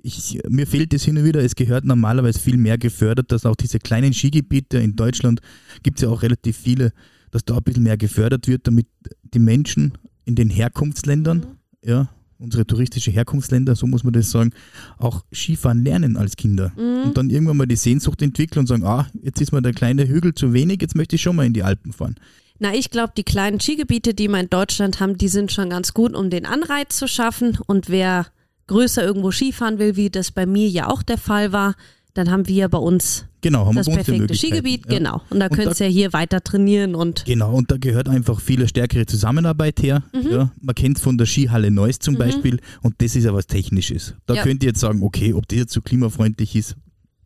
ich, 0.02 0.40
mir 0.48 0.66
fehlt 0.66 0.92
es 0.94 1.04
hin 1.04 1.16
und 1.16 1.24
wieder, 1.24 1.42
es 1.42 1.54
gehört 1.54 1.84
normalerweise 1.84 2.38
viel 2.38 2.56
mehr 2.56 2.78
gefördert, 2.78 3.32
dass 3.32 3.46
auch 3.46 3.56
diese 3.56 3.78
kleinen 3.78 4.12
Skigebiete 4.12 4.78
in 4.78 4.96
Deutschland, 4.96 5.40
gibt 5.82 5.98
es 5.98 6.02
ja 6.02 6.08
auch 6.08 6.22
relativ 6.22 6.56
viele, 6.56 6.92
dass 7.30 7.44
da 7.44 7.56
ein 7.56 7.62
bisschen 7.62 7.84
mehr 7.84 7.96
gefördert 7.96 8.48
wird, 8.48 8.66
damit 8.66 8.86
die 9.34 9.38
Menschen 9.38 9.92
in 10.24 10.34
den 10.34 10.50
Herkunftsländern, 10.50 11.46
ja, 11.84 12.08
unsere 12.38 12.66
touristische 12.66 13.12
Herkunftsländer, 13.12 13.76
so 13.76 13.86
muss 13.86 14.02
man 14.02 14.12
das 14.12 14.30
sagen, 14.30 14.50
auch 14.98 15.24
Skifahren 15.32 15.84
lernen 15.84 16.16
als 16.16 16.36
Kinder. 16.36 16.72
Und 17.04 17.16
dann 17.16 17.30
irgendwann 17.30 17.56
mal 17.56 17.66
die 17.66 17.76
Sehnsucht 17.76 18.20
entwickeln 18.20 18.60
und 18.60 18.66
sagen, 18.66 18.84
ah, 18.84 19.08
jetzt 19.22 19.40
ist 19.40 19.52
mir 19.52 19.62
der 19.62 19.72
kleine 19.72 20.08
Hügel 20.08 20.34
zu 20.34 20.52
wenig, 20.52 20.82
jetzt 20.82 20.96
möchte 20.96 21.14
ich 21.16 21.22
schon 21.22 21.36
mal 21.36 21.46
in 21.46 21.52
die 21.52 21.62
Alpen 21.62 21.92
fahren. 21.92 22.16
Na, 22.58 22.74
ich 22.74 22.90
glaube, 22.90 23.12
die 23.16 23.22
kleinen 23.22 23.60
Skigebiete, 23.60 24.12
die 24.14 24.28
wir 24.28 24.40
in 24.40 24.50
Deutschland 24.50 25.00
haben, 25.00 25.16
die 25.16 25.28
sind 25.28 25.52
schon 25.52 25.70
ganz 25.70 25.94
gut, 25.94 26.14
um 26.14 26.30
den 26.30 26.44
Anreiz 26.44 26.96
zu 26.96 27.08
schaffen. 27.08 27.58
Und 27.66 27.88
wer 27.88 28.26
größer 28.72 29.04
irgendwo 29.04 29.30
Skifahren 29.30 29.78
will, 29.78 29.96
wie 29.96 30.10
das 30.10 30.30
bei 30.32 30.46
mir 30.46 30.68
ja 30.68 30.88
auch 30.88 31.02
der 31.02 31.18
Fall 31.18 31.52
war, 31.52 31.74
dann 32.14 32.30
haben 32.30 32.46
wir 32.46 32.68
bei 32.68 32.78
uns 32.78 33.24
Genau, 33.40 33.66
haben 33.66 33.74
das 33.74 33.86
wir 33.86 33.94
perfekte 33.96 34.34
Skigebiet, 34.34 34.84
ja. 34.88 34.98
genau. 34.98 35.22
Und 35.30 35.40
da 35.40 35.46
Und 35.46 35.54
könnt 35.56 35.80
ihr 35.80 35.86
ja 35.86 35.92
hier 35.92 36.12
weiter 36.12 36.40
trainieren 36.42 36.94
und 36.94 37.24
Genau, 37.24 37.52
und 37.54 37.70
da 37.70 37.76
gehört 37.76 38.08
einfach 38.08 38.38
viel 38.40 38.68
stärkere 38.68 39.06
Zusammenarbeit 39.06 39.82
her. 39.82 40.02
Mhm. 40.12 40.30
Ja, 40.30 40.52
man 40.60 40.74
kennt 40.74 40.98
es 40.98 41.02
von 41.02 41.16
der 41.18 41.26
Skihalle 41.26 41.70
Neuss 41.70 41.98
zum 41.98 42.16
Beispiel 42.16 42.60
und 42.82 42.94
das 42.98 43.16
ist 43.16 43.24
ja 43.24 43.32
was 43.34 43.46
Technisches. 43.46 44.14
Da 44.26 44.34
Ja. 44.34 44.42
könnt 44.44 44.62
ihr 44.62 44.68
jetzt 44.68 44.80
sagen, 44.80 45.02
okay, 45.02 45.32
ob 45.32 45.48
das 45.48 45.58
jetzt 45.58 45.72
so 45.72 45.80
klimafreundlich 45.80 46.54
ist, 46.54 46.76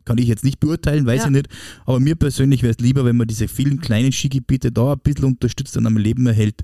kann 0.04 0.18
ich 0.18 0.28
jetzt 0.28 0.44
nicht 0.44 0.60
beurteilen, 0.60 1.04
weiß 1.04 1.22
Ja. 1.22 1.26
ich 1.26 1.32
nicht. 1.32 1.48
Aber 1.84 1.98
mir 2.00 2.14
persönlich 2.14 2.62
wäre 2.62 2.72
es 2.72 2.78
lieber, 2.78 3.04
wenn 3.04 3.16
man 3.16 3.26
diese 3.26 3.48
vielen 3.48 3.80
kleinen 3.80 4.12
Skigebiete 4.12 4.70
da 4.72 4.92
ein 4.92 5.00
bisschen 5.00 5.24
unterstützt 5.26 5.76
und 5.76 5.84
am 5.86 5.96
Leben 5.98 6.26
erhält. 6.28 6.62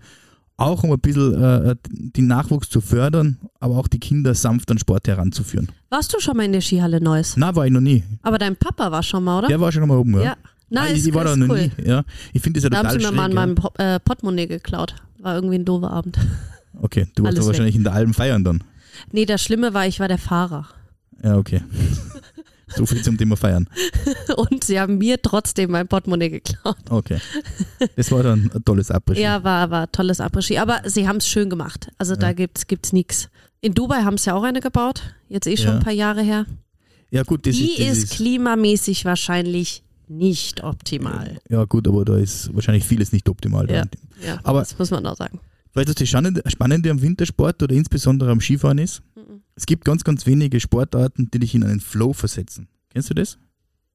Auch 0.57 0.85
um 0.85 0.93
ein 0.93 1.01
bisschen 1.01 1.43
äh, 1.43 1.75
den 1.91 2.27
Nachwuchs 2.27 2.69
zu 2.69 2.81
fördern, 2.81 3.39
aber 3.59 3.77
auch 3.79 3.89
die 3.89 3.99
Kinder 3.99 4.35
sanft 4.35 4.71
an 4.71 4.79
Sport 4.79 5.09
heranzuführen. 5.09 5.69
warst 5.91 6.15
du 6.15 6.21
schon 6.21 6.37
mal 6.37 6.45
in 6.45 6.53
der 6.53 6.61
Skihalle 6.61 7.01
Neuss? 7.01 7.37
Na, 7.37 7.55
war 7.57 7.67
ich 7.67 7.73
noch 7.73 7.81
nie. 7.81 8.05
Aber 8.23 8.39
dein 8.39 8.55
Papa 8.57 8.91
war 8.93 9.03
schon 9.03 9.25
mal, 9.25 9.39
oder? 9.39 9.49
Der 9.49 9.61
war 9.61 9.73
schon 9.73 9.87
mal 9.89 9.97
oben, 9.99 10.15
ja. 10.15 10.23
Ja. 10.23 10.37
Na, 10.71 10.83
Ah, 10.83 10.87
ich, 10.89 11.07
ich 11.07 11.13
war 11.15 11.25
da 11.25 11.37
noch 11.37 11.49
cool. 11.49 11.71
nie. 11.77 11.85
Ja. 11.87 12.05
Ich 12.33 12.41
finde 12.43 12.59
das 12.61 12.65
ja 12.65 12.71
Da 12.71 12.79
haben 12.79 12.85
total 12.89 13.01
sie 13.01 13.07
mir 13.07 13.13
mal 13.13 13.23
schräg, 13.25 13.31
in 13.33 13.37
ja. 13.37 13.41
meinem 13.47 13.55
Po- 13.57 13.73
äh, 13.79 14.01
Portemonnaie 14.01 14.47
geklaut. 14.47 14.95
War 15.21 15.35
irgendwie 15.35 15.57
ein 15.57 15.65
doofer 15.65 15.91
Abend. 15.91 16.19
Okay, 16.81 17.07
du 17.15 17.23
warst 17.25 17.45
wahrscheinlich 17.47 17.77
in 17.77 17.85
der 17.85 17.93
Alm 17.93 18.15
feiern 18.15 18.45
dann. 18.45 18.65
Nee, 19.13 19.27
das 19.27 19.43
Schlimme 19.43 19.75
war, 19.75 19.87
ich 19.87 20.01
war 20.01 20.09
der 20.09 20.17
Fahrer. 20.19 20.67
Ja, 21.23 21.37
okay. 21.37 21.61
So 22.77 22.87
viel 22.87 23.03
zum 23.03 23.17
Thema 23.19 23.37
Feiern. 23.37 23.69
Und 24.37 24.65
sie 24.65 24.81
haben 24.81 24.99
mir 24.99 25.21
trotzdem 25.21 25.71
mein 25.71 25.89
Portemonnaie 25.89 26.31
geklaut. 26.31 26.77
Okay. 26.89 27.19
Das 27.97 28.11
war 28.13 28.23
dann 28.23 28.51
ein 28.55 28.65
tolles 28.65 28.91
Abrischi. 28.91 29.23
Ja, 29.23 29.43
war, 29.45 29.71
war 29.71 29.91
tolles 29.93 30.21
Après-Ski. 30.21 30.59
Aber 30.59 30.81
sie 30.85 31.07
haben 31.09 31.17
es 31.19 31.27
schön 31.29 31.51
gemacht. 31.51 31.91
Also 31.99 32.17
da 32.17 32.33
gibt's, 32.33 32.67
gibt's 32.67 32.93
nichts. 32.93 33.29
In 33.61 33.75
Dubai 33.75 34.03
haben 34.03 34.19
sie 34.19 34.29
ja 34.31 34.35
auch 34.35 34.43
eine 34.43 34.61
gebaut. 34.61 35.03
Jetzt 35.29 35.47
eh 35.47 35.57
schon 35.57 35.67
Ja. 35.67 35.75
ein 35.75 35.83
paar 35.85 35.93
Jahre 35.93 36.23
her. 36.23 36.47
Ja, 37.11 37.23
gut, 37.23 37.47
das 37.47 37.55
Die 37.57 37.73
ist, 37.73 37.81
das 37.81 37.99
ist 37.99 38.13
klimamäßig 38.13 39.05
wahrscheinlich 39.05 39.83
nicht 40.09 40.63
optimal. 40.65 41.39
Ja, 41.49 41.65
gut, 41.65 41.87
aber 41.87 42.05
da 42.05 42.17
ist 42.17 42.55
wahrscheinlich 42.55 42.85
vieles 42.85 43.13
nicht 43.13 43.29
optimal. 43.29 43.71
Ja, 43.71 43.85
ja 44.27 44.39
Aber- 44.43 44.61
das 44.61 44.79
muss 44.79 44.91
man 44.91 45.07
auch 45.07 45.17
sagen. 45.17 45.39
Weißt 45.75 45.89
du, 45.89 45.91
was 45.91 45.95
das 45.97 46.09
Spannende, 46.09 46.43
Spannende 46.49 46.91
am 46.91 47.01
Wintersport 47.01 47.63
oder 47.63 47.75
insbesondere 47.75 48.31
am 48.31 48.41
Skifahren 48.41 48.79
ist? 48.79 49.03
Es 49.55 49.67
gibt 49.67 49.85
ganz, 49.85 50.05
ganz 50.05 50.27
wenige 50.27 50.61
Sportarten, 50.61 51.31
die 51.33 51.39
dich 51.39 51.55
in 51.55 51.65
einen 51.65 51.81
Flow 51.81 52.13
versetzen. 52.13 52.69
Kennst 52.91 53.11
du 53.11 53.15
das? 53.15 53.39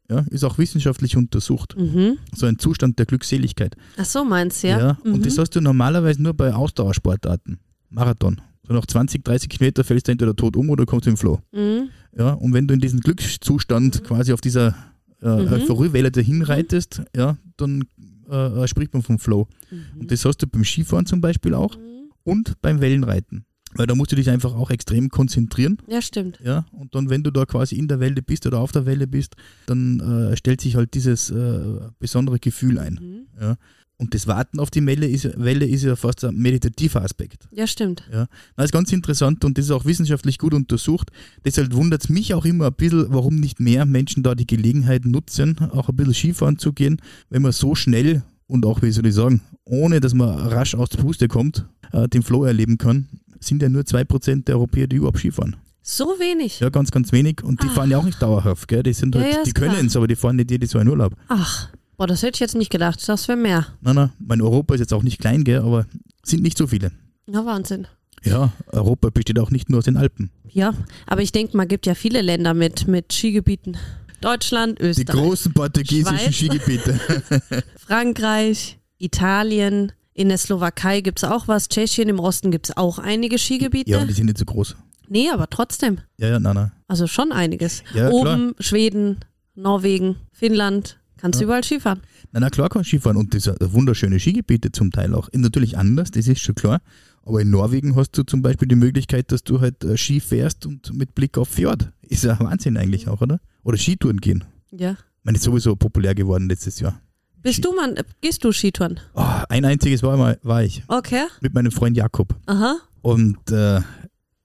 Ja, 0.10 0.19
ist 0.29 0.43
auch 0.43 0.57
wissenschaftlich 0.57 1.17
untersucht. 1.17 1.75
Mhm. 1.77 2.17
So 2.34 2.46
ein 2.46 2.57
Zustand 2.60 2.98
der 2.98 3.05
Glückseligkeit. 3.05 3.75
Ach 3.98 4.05
so, 4.05 4.24
meinst 4.24 4.63
du, 4.63 4.67
ja? 4.69 4.98
Und 5.03 5.17
Mhm. 5.17 5.22
das 5.24 5.38
hast 5.38 5.51
du 5.55 5.62
normalerweise 5.62 6.22
nur 6.22 6.34
bei 6.34 6.53
Ausdauersportarten. 6.53 7.60
Marathon. 7.89 8.39
So 8.65 8.74
nach 8.74 8.86
20, 8.86 9.24
30 9.24 9.50
Kilometer 9.50 9.84
fällst 9.84 10.07
du 10.07 10.12
entweder 10.13 10.36
tot 10.36 10.55
um 10.55 10.69
oder 10.69 10.86
kommst 10.86 11.07
im 11.07 11.17
Flow. 11.17 11.39
Mhm. 11.51 11.89
Ja, 12.17 12.31
und 12.34 12.53
wenn 12.53 12.67
du 12.67 12.74
in 12.74 12.79
diesen 12.79 13.01
Glückszustand 13.01 14.03
quasi 14.03 14.31
auf 14.34 14.41
dieser 14.41 14.75
äh, 15.22 15.27
Mhm. 15.43 15.51
Euphoriewelle 15.53 16.12
dahin 16.12 16.41
reitest, 16.43 17.01
ja, 17.15 17.38
dann 17.57 17.84
äh, 18.29 18.63
äh, 18.63 18.67
spricht 18.67 18.93
man 18.93 19.03
vom 19.03 19.19
Flow. 19.19 19.48
Mhm. 19.72 20.01
Und 20.01 20.12
das 20.12 20.25
hast 20.25 20.38
du 20.38 20.48
beim 20.48 20.63
Skifahren 20.63 21.05
zum 21.05 21.22
Beispiel 21.22 21.53
auch 21.53 21.77
und 22.24 22.62
beim 22.62 22.81
Wellenreiten. 22.81 23.46
Weil 23.74 23.86
da 23.86 23.96
musst 23.96 24.12
du 24.12 24.15
dich 24.15 24.29
einfach 24.29 24.55
auch 24.55 24.72
extrem 24.72 25.10
konzentrieren. 25.10 25.77
Ja, 25.88 26.01
stimmt. 26.01 26.39
Ja, 26.43 26.65
und 26.72 26.96
dann, 26.96 27.10
wenn 27.10 27.24
du 27.24 27.31
da 27.31 27.46
quasi 27.46 27.75
in 27.75 27.88
der 27.88 28.00
Welle 28.00 28.22
bist 28.22 28.48
oder 28.48 28.60
auf 28.60 28.72
der 28.72 28.86
Welle 28.86 29.07
bist, 29.07 29.36
dann 29.65 30.00
äh, 30.00 30.38
stellt 30.38 30.62
sich 30.62 30.75
halt 30.75 30.93
dieses 30.93 31.29
äh, 31.29 31.79
besondere 32.00 32.39
Gefühl 32.39 32.79
ein. 32.79 32.93
Mhm. 32.93 33.41
Ja. 33.41 33.57
Und 34.00 34.13
das 34.13 34.27
Warten 34.27 34.60
auf 34.60 34.70
die 34.70 34.86
Welle 34.86 35.08
ist, 35.08 35.27
Welle 35.39 35.66
ist 35.66 35.84
ja 35.84 35.96
fast 35.96 36.24
ein 36.24 36.36
meditativer 36.36 37.01
Aspekt. 37.01 37.48
Ja, 37.51 37.66
stimmt. 37.66 38.04
Ja. 38.13 38.27
Das 38.56 38.66
ist 38.66 38.72
ganz 38.72 38.94
interessant 38.94 39.44
und 39.44 39.58
das 39.58 39.66
ist 39.66 39.72
auch 39.72 39.86
wissenschaftlich 39.86 40.38
gut 40.38 40.54
untersucht. 40.54 41.10
Deshalb 41.46 41.74
wundert 41.74 42.04
es 42.04 42.10
mich 42.10 42.34
auch 42.36 42.46
immer 42.46 42.68
ein 42.68 42.74
bisschen, 42.74 43.08
warum 43.10 43.39
nicht 43.39 43.60
mehr 43.60 43.86
Menschen 43.86 44.22
da 44.22 44.36
die 44.36 44.46
Gelegenheit 44.46 45.06
nutzen, 45.06 45.58
auch 45.72 45.89
ein 45.89 45.96
bisschen 45.96 46.13
Skifahren 46.13 46.60
zu 46.60 46.74
gehen, 46.74 47.01
wenn 47.30 47.42
man 47.42 47.51
so 47.54 47.74
schnell 47.74 48.22
und 48.46 48.66
auch, 48.68 48.84
wie 48.84 48.92
soll 48.92 49.08
ich 49.08 49.16
sagen, 49.16 49.42
ohne 49.66 50.00
dass 50.00 50.13
man 50.13 50.30
rasch 50.48 50.75
aus 50.75 50.89
der 50.89 51.00
Puste 51.00 51.27
kommt, 51.27 51.66
äh, 51.92 52.08
den 52.08 52.22
Flow 52.22 52.44
erleben 52.46 52.77
kann. 52.77 53.08
Sind 53.39 53.62
ja 53.63 53.70
nur 53.70 53.82
2% 53.84 54.46
der 54.46 54.56
Europäer, 54.58 54.86
die 54.88 54.98
überhaupt 54.98 55.18
Skifahren. 55.20 55.56
So 55.82 56.06
wenig. 56.20 56.60
Ja, 56.60 56.70
ganz, 56.70 56.92
ganz 56.92 57.12
wenig. 57.13 57.42
Und 57.44 57.63
die 57.63 57.68
fahren 57.70 57.89
ja 57.89 57.98
auch 57.98 58.04
nicht 58.04 58.22
dauerhaft, 58.22 58.68
gell? 58.68 58.84
Die 58.84 58.94
sind 58.94 59.16
Ja, 59.16 59.22
halt, 59.22 59.34
ja, 59.34 59.44
die 59.44 59.50
ist 59.50 59.56
klar. 59.56 59.74
können 59.74 59.88
es, 59.88 59.96
aber 59.96 60.08
die 60.08 60.16
fahren 60.18 60.36
nicht 60.36 60.51
jedes 60.51 60.74
Jahr 60.74 60.82
in 60.84 60.89
Urlaub. 60.89 61.13
Ach, 61.30 61.70
boah, 61.98 62.08
das 62.08 62.22
hätte 62.24 62.36
ich 62.36 62.39
jetzt 62.39 62.56
nicht 62.56 62.70
gedacht. 62.72 63.08
Das 63.08 63.27
wäre 63.27 63.38
mehr. 63.38 63.68
Nein, 63.82 63.96
nein, 63.96 64.12
mein 64.20 64.42
Europa 64.42 64.74
ist 64.75 64.80
jetzt 64.80 64.94
auch 64.94 65.04
nicht 65.04 65.20
klein, 65.20 65.44
gell? 65.44 65.60
Aber 65.62 65.86
sind 66.24 66.44
nicht 66.44 66.58
so 66.58 66.68
viele. 66.68 66.92
Na, 67.25 67.46
Wahnsinn. 67.46 67.88
Ja, 68.24 68.51
Europa 68.68 69.10
besteht 69.10 69.39
auch 69.39 69.51
nicht 69.51 69.70
nur 69.70 69.80
aus 69.80 69.86
den 69.86 69.98
Alpen. 69.98 70.32
Ja, 70.50 70.74
aber 71.06 71.22
ich 71.22 71.32
denke, 71.32 71.56
man 71.56 71.68
gibt 71.68 71.86
ja 71.86 71.94
viele 71.96 72.22
Länder 72.22 72.54
mit, 72.54 72.88
mit 72.88 73.13
Skigebieten. 73.13 73.77
Deutschland, 74.22 74.80
Die 74.80 74.84
Österreich, 74.86 75.16
großen 75.16 75.54
portugiesischen 75.54 76.18
Schweiz. 76.18 76.36
Skigebiete. 76.36 77.00
Frankreich, 77.77 78.80
Italien. 78.98 79.92
In 80.13 80.30
der 80.30 80.39
Slowakei 80.39 81.01
gibt 81.01 81.20
es 81.20 81.24
auch 81.24 81.48
was. 81.48 81.70
Tschechien 81.70 82.10
im 82.10 82.20
Osten 82.20 82.50
gibt 82.50 82.70
es 82.70 82.77
auch 82.77 82.98
einige 82.98 83.38
Skigebiete. 83.38 83.92
Ja, 83.92 84.04
die 84.04 84.13
sind 84.13 84.25
nicht 84.25 84.39
so 84.39 84.46
groß. 84.46 84.75
nee, 85.08 85.30
aber 85.30 85.48
trotzdem. 85.50 86.00
Ja, 86.18 86.30
ja, 86.30 86.39
nein, 86.39 86.56
nein. 86.56 86.72
Also 86.88 87.06
schon 87.06 87.32
einiges. 87.32 87.84
Ja, 87.94 88.10
Oben 88.10 88.56
Schweden, 88.60 89.20
Norwegen, 89.54 90.16
Finnland. 90.32 90.98
Kannst 91.18 91.40
du 91.40 91.44
Ja. 91.44 91.48
überall 91.48 91.64
Skifahren. 91.64 92.02
Na, 92.32 92.40
na 92.40 92.50
klar 92.50 92.70
kann 92.70 92.84
Skifahren 92.84 93.18
und 93.18 93.34
das 93.34 93.44
sind 93.44 93.58
wunderschöne 93.74 94.20
Skigebiete 94.20 94.72
zum 94.72 94.92
Teil 94.92 95.14
auch. 95.16 95.30
Natürlich 95.34 95.78
anders, 95.78 96.12
das 96.12 96.28
ist 96.28 96.40
schon 96.42 96.56
klar. 96.56 96.82
Aber 97.24 97.42
in 97.42 97.50
Norwegen 97.50 97.96
hast 97.96 98.12
du 98.18 98.24
zum 98.24 98.42
Beispiel 98.42 98.68
die 98.68 98.76
Möglichkeit, 98.76 99.32
dass 99.32 99.44
du 99.44 99.60
halt 99.60 99.84
äh, 99.84 99.98
Ski 99.98 100.20
fährst 100.22 100.66
und 100.66 100.94
mit 100.94 101.14
Blick 101.16 101.38
auf 101.38 101.50
Fjord. 101.50 101.92
Ist 102.04 102.24
ja 102.24 102.40
Wahnsinn 102.40 102.78
eigentlich 102.78 103.08
auch, 103.10 103.20
oder? 103.22 103.40
Oder 103.64 103.78
Skitouren 103.78 104.22
gehen. 104.22 104.46
Ja. 104.72 104.92
Ich 104.92 104.98
meine, 105.26 105.38
ist 105.38 105.44
sowieso 105.44 105.76
populär 105.76 106.16
geworden 106.16 106.48
letztes 106.48 106.80
Jahr. 106.80 107.02
Bist 107.42 107.64
du, 107.66 107.74
Mann, 107.76 107.98
äh, 107.98 108.04
gehst 108.22 108.44
du 108.46 108.52
Skitouren? 108.54 109.00
Oh, 109.14 109.24
ein 109.50 109.66
einziges 109.66 110.04
war, 110.04 110.16
mal, 110.16 110.40
war 110.44 110.64
ich 110.64 110.84
Okay. 110.88 111.24
mit 111.42 111.54
meinem 111.54 111.72
Freund 111.72 111.98
Jakob. 111.98 112.34
Aha. 112.46 112.78
Und 113.02 113.52
äh, 113.52 113.82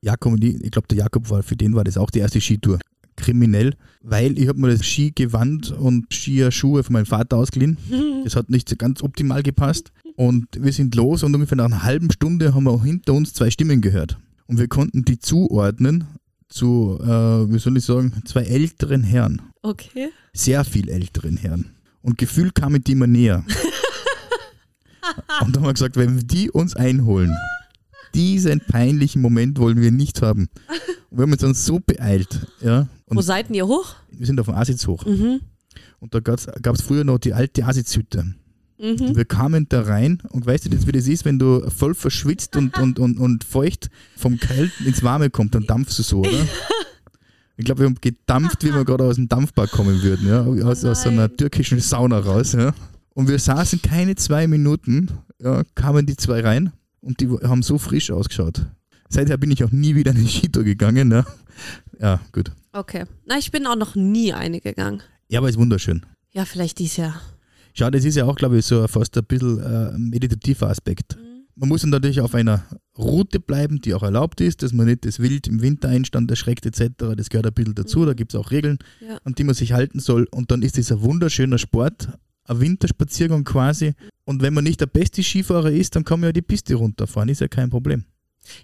Jakob, 0.01 0.33
und 0.33 0.43
ich 0.43 0.71
glaube, 0.73 0.89
der 0.89 0.99
Jakob 0.99 1.31
war, 1.31 1.43
für 1.45 1.55
den 1.57 1.75
war 1.75 1.85
das 1.85 1.97
auch 1.97 2.11
die 2.11 2.19
erste 2.19 2.41
Skitour. 2.41 2.81
Kriminell, 3.23 3.75
weil 4.03 4.39
ich 4.39 4.49
habe 4.49 4.61
mir 4.61 4.69
das 4.69 4.85
Skigewand 4.85 5.71
und 5.71 6.13
Skierschuhe 6.13 6.83
von 6.83 6.93
meinem 6.95 7.07
Vater 7.07 7.37
ausgeliehen. 7.37 7.79
Das 8.25 8.37
hat 8.37 8.51
nicht 8.51 8.69
so 8.69 8.77
ganz 8.77 9.03
optimal 9.03 9.43
gepasst. 9.43 9.91
Und 10.15 10.47
wir 10.57 10.73
sind 10.73 10.95
los 10.95 11.25
und 11.25 11.35
ungefähr 11.35 11.57
nach 11.57 11.65
einer 11.65 11.83
halben 11.83 12.13
Stunde 12.13 12.55
haben 12.55 12.65
wir 12.65 12.85
hinter 12.85 13.15
uns 13.15 13.35
zwei 13.35 13.51
Stimmen 13.51 13.81
gehört. 13.81 14.17
Und 14.47 14.61
wir 14.61 14.69
konnten 14.69 15.05
die 15.05 15.19
zuordnen 15.19 16.05
zu, 16.49 17.01
äh, 17.03 17.07
wie 17.53 17.59
soll 17.59 17.77
ich 17.79 17.85
sagen, 17.85 18.13
zwei 18.25 18.43
älteren 18.43 19.03
Herren. 19.03 19.43
Okay. 19.63 20.11
Sehr 20.33 20.65
viel 20.65 20.89
älteren 20.89 21.37
Herren. 21.37 21.71
Und 22.03 22.19
gefühlt 22.19 22.55
kamen 22.55 22.85
die 22.85 22.93
immer 22.93 23.09
näher. 23.09 23.45
und 25.41 25.57
dann 25.57 25.63
haben 25.63 25.69
wir 25.69 25.73
gesagt, 25.73 25.97
wenn 25.97 26.19
die 26.27 26.51
uns 26.51 26.77
einholen, 26.77 27.35
diesen 28.15 28.61
peinlichen 28.61 29.23
Moment 29.23 29.59
wollen 29.59 29.81
wir 29.81 29.91
nicht 29.91 30.23
haben. 30.23 30.49
Und 31.11 31.19
wir 31.19 31.23
haben 31.23 31.33
uns 31.33 31.43
dann 31.43 31.55
so 31.55 31.81
beeilt. 31.85 32.47
Ja, 32.61 32.89
Wo 33.07 33.21
seid 33.21 33.51
ihr 33.51 33.67
hoch? 33.67 33.95
wir 34.11 34.27
sind 34.27 34.39
auf 34.41 34.47
dem 34.47 34.55
Asitz 34.55 34.87
hoch. 34.87 35.05
Mhm. 35.05 35.41
Und 36.01 36.15
da 36.15 36.21
gab 36.21 36.75
es 36.75 36.83
früher 36.83 37.05
noch 37.05 37.19
die 37.19 37.33
alte 37.33 37.65
Asitzhütte. 37.65 38.35
Mhm. 38.79 39.15
Wir 39.15 39.25
kamen 39.25 39.69
da 39.69 39.83
rein 39.83 40.23
und 40.31 40.45
weißt 40.45 40.67
du 40.67 40.71
jetzt, 40.71 40.87
wie 40.87 40.93
das 40.93 41.07
ist, 41.07 41.25
wenn 41.25 41.39
du 41.39 41.69
voll 41.71 41.95
verschwitzt 41.95 42.57
und, 42.57 42.77
und, 42.79 42.99
und, 42.99 43.19
und 43.19 43.45
feucht 43.45 43.89
vom 44.17 44.39
Kalten 44.39 44.85
ins 44.85 45.03
Warme 45.03 45.31
kommt, 45.31 45.55
dann 45.55 45.67
dampfst 45.67 45.99
du 45.99 46.03
so, 46.03 46.21
oder? 46.21 46.31
Ich 47.59 47.67
glaube, 47.67 47.83
wir 47.83 47.87
haben 47.87 47.99
gedampft, 48.01 48.65
wie 48.65 48.75
wir 48.75 48.85
gerade 48.85 49.05
aus 49.05 49.17
dem 49.17 49.29
Dampfbad 49.29 49.71
kommen 49.71 50.03
würden, 50.03 50.27
ja? 50.27 50.43
aus, 50.67 50.85
aus 50.85 51.03
so 51.03 51.11
einer 51.11 51.33
türkischen 51.37 51.79
Sauna 51.81 52.19
raus. 52.19 52.53
Ja? 52.55 52.75
Und 53.15 53.29
wir 53.29 53.39
saßen 53.39 53.83
keine 53.83 54.17
zwei 54.17 54.49
Minuten, 54.49 55.11
ja, 55.39 55.63
kamen 55.75 56.07
die 56.07 56.17
zwei 56.17 56.41
rein 56.41 56.73
und 57.03 57.21
die 57.21 57.29
haben 57.29 57.63
so 57.63 57.79
frisch 57.79 58.11
ausgeschaut. 58.11 58.67
Seither 59.09 59.37
bin 59.37 59.51
ich 59.51 59.63
auch 59.63 59.71
nie 59.71 59.95
wieder 59.95 60.13
in 60.13 60.19
die 60.25 60.29
Skitour 60.29 60.65
gegangen. 60.65 61.11
Ja, 61.13 61.27
ja 62.01 62.21
gut. 62.33 62.51
Okay. 62.73 63.05
Na, 63.27 63.37
ich 63.39 63.51
bin 63.53 63.67
auch 63.67 63.77
noch 63.77 63.95
nie 63.95 64.33
eine 64.33 64.61
gegangen. 64.61 65.03
Ja, 65.29 65.41
aber 65.41 65.51
ist 65.51 65.59
wunderschön. 65.59 66.07
Ja, 66.33 66.47
vielleicht 66.47 66.79
dies 66.79 66.97
Jahr. 66.97 67.21
Schau, 67.75 67.91
das 67.91 68.05
ist 68.05 68.17
ja 68.17 68.25
auch, 68.25 68.37
glaube 68.37 68.59
ich, 68.59 68.65
so 68.65 68.87
fast 68.89 69.17
ein 69.19 69.25
bisschen 69.25 69.59
äh, 69.63 69.93
meditativer 69.99 70.69
Aspekt. 70.69 71.19
Man 71.55 71.69
muss 71.69 71.83
dann 71.83 71.91
natürlich 71.91 72.21
auf 72.23 72.35
einer 72.35 72.65
Route 72.97 73.39
bleiben, 73.39 73.81
die 73.83 73.93
auch 73.93 74.03
erlaubt 74.03 74.41
ist, 74.41 74.63
dass 74.63 74.73
man 74.73 74.87
nicht 74.87 75.05
das 75.05 75.19
Wild 75.21 75.47
im 75.47 75.61
Wintereinstand 75.61 76.31
erschreckt 76.31 76.65
etc. 76.65 77.15
Das 77.17 77.29
gehört 77.29 77.47
ein 77.47 77.53
bisschen 77.53 77.75
dazu, 77.75 78.07
da 78.07 78.15
gibt 78.15 78.33
es 78.33 78.41
auch 78.41 78.51
Regeln, 78.51 78.79
Ja. 79.07 79.19
an 79.25 79.35
die 79.35 79.45
man 79.45 79.55
sich 79.55 79.73
halten 79.75 80.01
soll. 80.01 80.27
Und 80.31 80.51
dann 80.51 80.63
ist 80.63 80.79
das 80.79 80.91
ein 80.91 81.03
wunderschöner 81.03 81.59
Sport, 81.59 82.09
ein 82.53 82.61
Winterspaziergang 82.61 83.45
quasi. 83.45 83.95
Und 84.25 84.43
wenn 84.43 84.55
man 84.55 84.65
nicht 84.65 84.81
der 84.81 84.87
beste 84.87 85.23
Skifahrer 85.23 85.71
ist, 85.71 85.97
dann 85.97 86.05
kann 86.05 86.21
man 86.21 86.29
ja 86.29 86.33
die 86.33 86.43
Piste 86.43 86.75
runterfahren, 86.75 87.29
ist 87.29 87.41
ja 87.41 87.49
kein 87.49 87.71
Problem. 87.71 88.05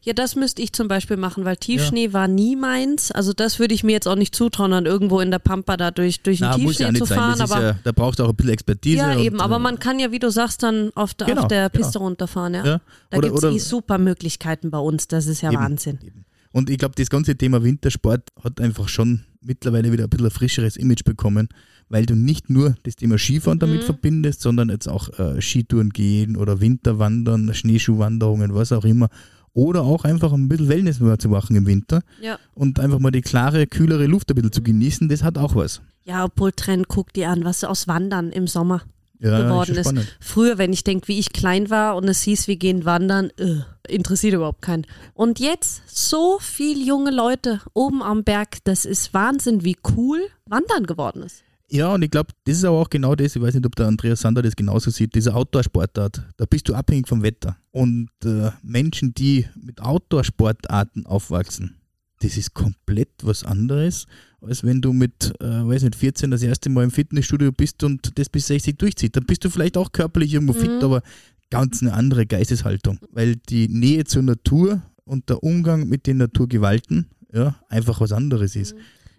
Ja, 0.02 0.12
das 0.12 0.34
müsste 0.34 0.60
ich 0.60 0.72
zum 0.72 0.88
Beispiel 0.88 1.16
machen, 1.16 1.44
weil 1.44 1.56
Tiefschnee 1.56 2.12
war 2.12 2.26
nie 2.26 2.56
meins. 2.56 3.12
Also 3.12 3.32
das 3.32 3.58
würde 3.58 3.74
ich 3.74 3.84
mir 3.84 3.92
jetzt 3.92 4.08
auch 4.08 4.16
nicht 4.16 4.34
zutrauen, 4.34 4.72
dann 4.72 4.86
irgendwo 4.86 5.20
in 5.20 5.30
der 5.30 5.38
Pampa 5.38 5.76
da 5.76 5.90
durch, 5.90 6.20
durch 6.22 6.38
den 6.38 6.48
Na, 6.48 6.56
ja 6.56 6.64
Tiefschnee 6.64 6.92
nicht 6.92 7.06
zu 7.06 7.14
fahren. 7.14 7.40
Aber 7.40 7.62
ja, 7.62 7.78
da 7.84 7.92
brauchst 7.92 8.18
du 8.18 8.24
auch 8.24 8.30
ein 8.30 8.36
bisschen 8.36 8.52
Expertise. 8.52 8.96
ja, 8.98 9.12
und, 9.12 9.20
eben. 9.20 9.40
Aber 9.40 9.56
äh, 9.56 9.60
man 9.60 9.78
kann 9.78 9.98
ja, 10.00 10.10
wie 10.10 10.18
du 10.18 10.30
sagst, 10.30 10.62
dann 10.64 10.90
auf 10.94 11.14
der, 11.14 11.28
Genau, 11.28 11.42
auf 11.42 11.48
der 11.48 11.70
genau. 11.70 11.84
Piste 11.84 11.98
runterfahren. 12.00 12.54
Ja. 12.54 12.66
ja, 12.66 12.80
Da 13.10 13.18
gibt 13.20 13.36
es 13.38 13.44
eh 13.44 13.58
super 13.58 13.98
Möglichkeiten 13.98 14.70
bei 14.70 14.78
uns. 14.78 15.06
Das 15.08 15.26
ist 15.26 15.42
ja 15.42 15.52
Eben, 15.52 15.60
Wahnsinn. 15.62 15.98
eben. 16.04 16.24
Und 16.50 16.70
ich 16.70 16.78
glaube, 16.78 16.94
das 16.96 17.08
ganze 17.10 17.36
Thema 17.36 17.62
Wintersport 17.62 18.30
hat 18.42 18.60
einfach 18.60 18.88
schon 18.88 19.24
mittlerweile 19.40 19.92
wieder 19.92 20.04
ein 20.04 20.10
bisschen 20.10 20.26
ein 20.26 20.30
frischeres 20.32 20.76
Image 20.76 21.04
bekommen, 21.04 21.48
weil 21.88 22.06
du 22.06 22.14
nicht 22.14 22.50
nur 22.50 22.74
das 22.82 22.96
Thema 22.96 23.18
Skifahren 23.18 23.58
damit 23.58 23.80
Mhm. 23.82 23.86
verbindest, 23.86 24.40
sondern 24.40 24.68
jetzt 24.70 24.88
auch 24.88 25.08
äh, 25.18 25.40
Skitouren 25.40 25.90
gehen 25.90 26.36
oder 26.36 26.60
Winterwandern, 26.60 27.52
Schneeschuhwanderungen, 27.54 28.54
was 28.54 28.72
auch 28.72 28.84
immer. 28.84 29.08
Oder 29.54 29.82
auch 29.82 30.04
einfach 30.04 30.32
ein 30.32 30.48
bisschen 30.48 30.68
Wellness 30.68 30.98
zu 31.18 31.28
machen 31.28 31.56
im 31.56 31.66
Winter 31.66 32.02
Ja. 32.20 32.38
und 32.54 32.78
einfach 32.78 32.98
mal 33.00 33.10
die 33.10 33.22
klare, 33.22 33.66
kühlere 33.66 34.06
Luft 34.06 34.30
ein 34.30 34.34
bisschen 34.34 34.48
Mhm. 34.48 34.52
zu 34.52 34.62
genießen, 34.62 35.08
das 35.08 35.22
hat 35.22 35.36
auch 35.38 35.54
was. 35.54 35.80
Ja, 36.04 36.24
obwohl 36.24 36.52
Trend, 36.52 36.88
guck 36.88 37.12
dir 37.12 37.30
an, 37.30 37.44
was 37.44 37.64
aus 37.64 37.88
Wandern 37.88 38.30
im 38.30 38.46
Sommer 38.46 38.82
Ja, 39.18 39.42
geworden 39.42 39.74
ist. 39.74 39.80
spannend. 39.88 40.16
Früher, 40.20 40.58
wenn 40.58 40.72
ich 40.72 40.84
denke, 40.84 41.08
wie 41.08 41.18
ich 41.18 41.32
klein 41.32 41.70
war 41.70 41.96
und 41.96 42.04
es 42.04 42.22
hieß, 42.22 42.46
wir 42.46 42.56
gehen 42.56 42.84
wandern, 42.84 43.30
äh, 43.36 43.56
interessiert 43.88 44.34
überhaupt 44.34 44.62
keinen. 44.62 44.86
Und 45.14 45.40
jetzt 45.40 45.82
so 45.88 46.38
viel 46.40 46.86
junge 46.86 47.10
Leute 47.10 47.60
oben 47.74 48.00
am 48.02 48.22
Berg, 48.22 48.58
das 48.64 48.84
ist 48.84 49.12
Wahnsinn, 49.14 49.64
wie 49.64 49.76
cool 49.96 50.20
Wandern 50.46 50.86
geworden 50.86 51.22
ist. 51.22 51.42
Ja, 51.70 51.92
und 51.94 52.02
ich 52.02 52.10
glaube, 52.10 52.32
das 52.44 52.58
ist 52.58 52.64
aber 52.64 52.78
auch 52.78 52.88
genau 52.88 53.14
das, 53.14 53.36
ich 53.36 53.42
weiß 53.42 53.54
nicht, 53.54 53.66
ob 53.66 53.76
der 53.76 53.86
Andreas 53.86 54.20
Sander 54.20 54.40
das 54.40 54.56
genauso 54.56 54.90
sieht, 54.90 55.14
diese 55.14 55.34
Outdoor-Sportart, 55.34 56.22
da 56.36 56.44
bist 56.46 56.68
du 56.68 56.74
abhängig 56.74 57.06
vom 57.08 57.22
Wetter. 57.22 57.58
Und 57.72 58.08
äh, 58.24 58.50
Menschen, 58.62 59.12
die 59.12 59.44
mit 59.54 59.80
Outdoor-Sportarten 59.80 61.04
aufwachsen, 61.04 61.76
das 62.20 62.36
ist 62.36 62.54
komplett 62.54 63.10
was 63.22 63.44
anderes, 63.44 64.06
als 64.40 64.64
wenn 64.64 64.80
du 64.80 64.92
mit, 64.92 65.32
äh, 65.40 65.44
weiß 65.66 65.82
nicht, 65.82 65.94
14 65.96 66.30
das 66.30 66.42
erste 66.42 66.70
Mal 66.70 66.84
im 66.84 66.90
Fitnessstudio 66.90 67.52
bist 67.52 67.84
und 67.84 68.18
das 68.18 68.28
bis 68.28 68.46
60 68.46 68.78
durchzieht. 68.78 69.14
Dann 69.14 69.26
bist 69.26 69.44
du 69.44 69.50
vielleicht 69.50 69.76
auch 69.76 69.92
körperlich 69.92 70.32
irgendwo 70.32 70.54
Mhm. 70.54 70.58
fit, 70.58 70.82
aber 70.82 71.02
ganz 71.50 71.82
eine 71.82 71.92
andere 71.92 72.26
Geisteshaltung. 72.26 72.98
Weil 73.12 73.36
die 73.36 73.68
Nähe 73.68 74.04
zur 74.04 74.22
Natur 74.22 74.82
und 75.04 75.28
der 75.28 75.42
Umgang 75.42 75.88
mit 75.88 76.06
den 76.06 76.16
Naturgewalten 76.16 77.06
ja, 77.32 77.56
einfach 77.68 78.00
was 78.00 78.12
anderes 78.12 78.56
ist. 78.56 78.74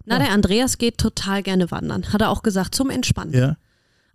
Na, 0.10 0.20
der 0.20 0.32
Andreas 0.32 0.78
geht 0.78 0.98
total 0.98 1.44
gerne 1.44 1.72
wandern. 1.72 2.12
Hat 2.12 2.22
er 2.22 2.30
auch 2.30 2.44
gesagt, 2.44 2.76
zum 2.76 2.90
Entspannen. 2.90 3.34
Ja, 3.34 3.58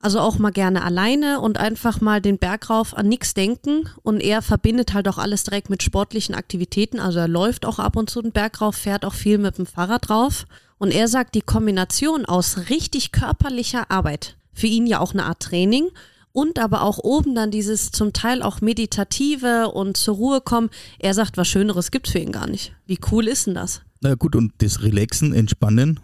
Also 0.00 0.20
auch 0.20 0.38
mal 0.38 0.50
gerne 0.50 0.82
alleine 0.82 1.40
und 1.40 1.58
einfach 1.58 2.00
mal 2.00 2.20
den 2.20 2.38
Berg 2.38 2.68
rauf 2.68 2.96
an 2.96 3.08
nichts 3.08 3.32
denken. 3.34 3.88
Und 4.02 4.20
er 4.20 4.42
verbindet 4.42 4.92
halt 4.92 5.08
auch 5.08 5.18
alles 5.18 5.44
direkt 5.44 5.70
mit 5.70 5.82
sportlichen 5.82 6.34
Aktivitäten. 6.34 7.00
Also 7.00 7.20
er 7.20 7.28
läuft 7.28 7.64
auch 7.64 7.78
ab 7.78 7.96
und 7.96 8.10
zu 8.10 8.20
den 8.20 8.32
Berg 8.32 8.60
rauf, 8.60 8.74
fährt 8.76 9.04
auch 9.04 9.14
viel 9.14 9.38
mit 9.38 9.56
dem 9.56 9.66
Fahrrad 9.66 10.08
drauf. 10.08 10.46
Und 10.78 10.90
er 10.92 11.08
sagt, 11.08 11.34
die 11.34 11.40
Kombination 11.40 12.26
aus 12.26 12.68
richtig 12.68 13.12
körperlicher 13.12 13.90
Arbeit, 13.90 14.36
für 14.52 14.66
ihn 14.66 14.86
ja 14.86 14.98
auch 14.98 15.12
eine 15.12 15.24
Art 15.24 15.40
Training, 15.40 15.88
und 16.32 16.58
aber 16.58 16.82
auch 16.82 16.98
oben 16.98 17.36
dann 17.36 17.52
dieses 17.52 17.92
zum 17.92 18.12
Teil 18.12 18.42
auch 18.42 18.60
meditative 18.60 19.70
und 19.70 19.96
zur 19.96 20.16
Ruhe 20.16 20.40
kommen. 20.40 20.68
Er 20.98 21.14
sagt, 21.14 21.36
was 21.36 21.46
Schöneres 21.46 21.92
gibt's 21.92 22.10
für 22.10 22.18
ihn 22.18 22.32
gar 22.32 22.48
nicht. 22.48 22.74
Wie 22.86 22.98
cool 23.12 23.28
ist 23.28 23.46
denn 23.46 23.54
das? 23.54 23.82
Na 24.04 24.14
gut, 24.14 24.36
und 24.36 24.52
das 24.58 24.82
Relaxen, 24.82 25.32
Entspannen, 25.32 25.98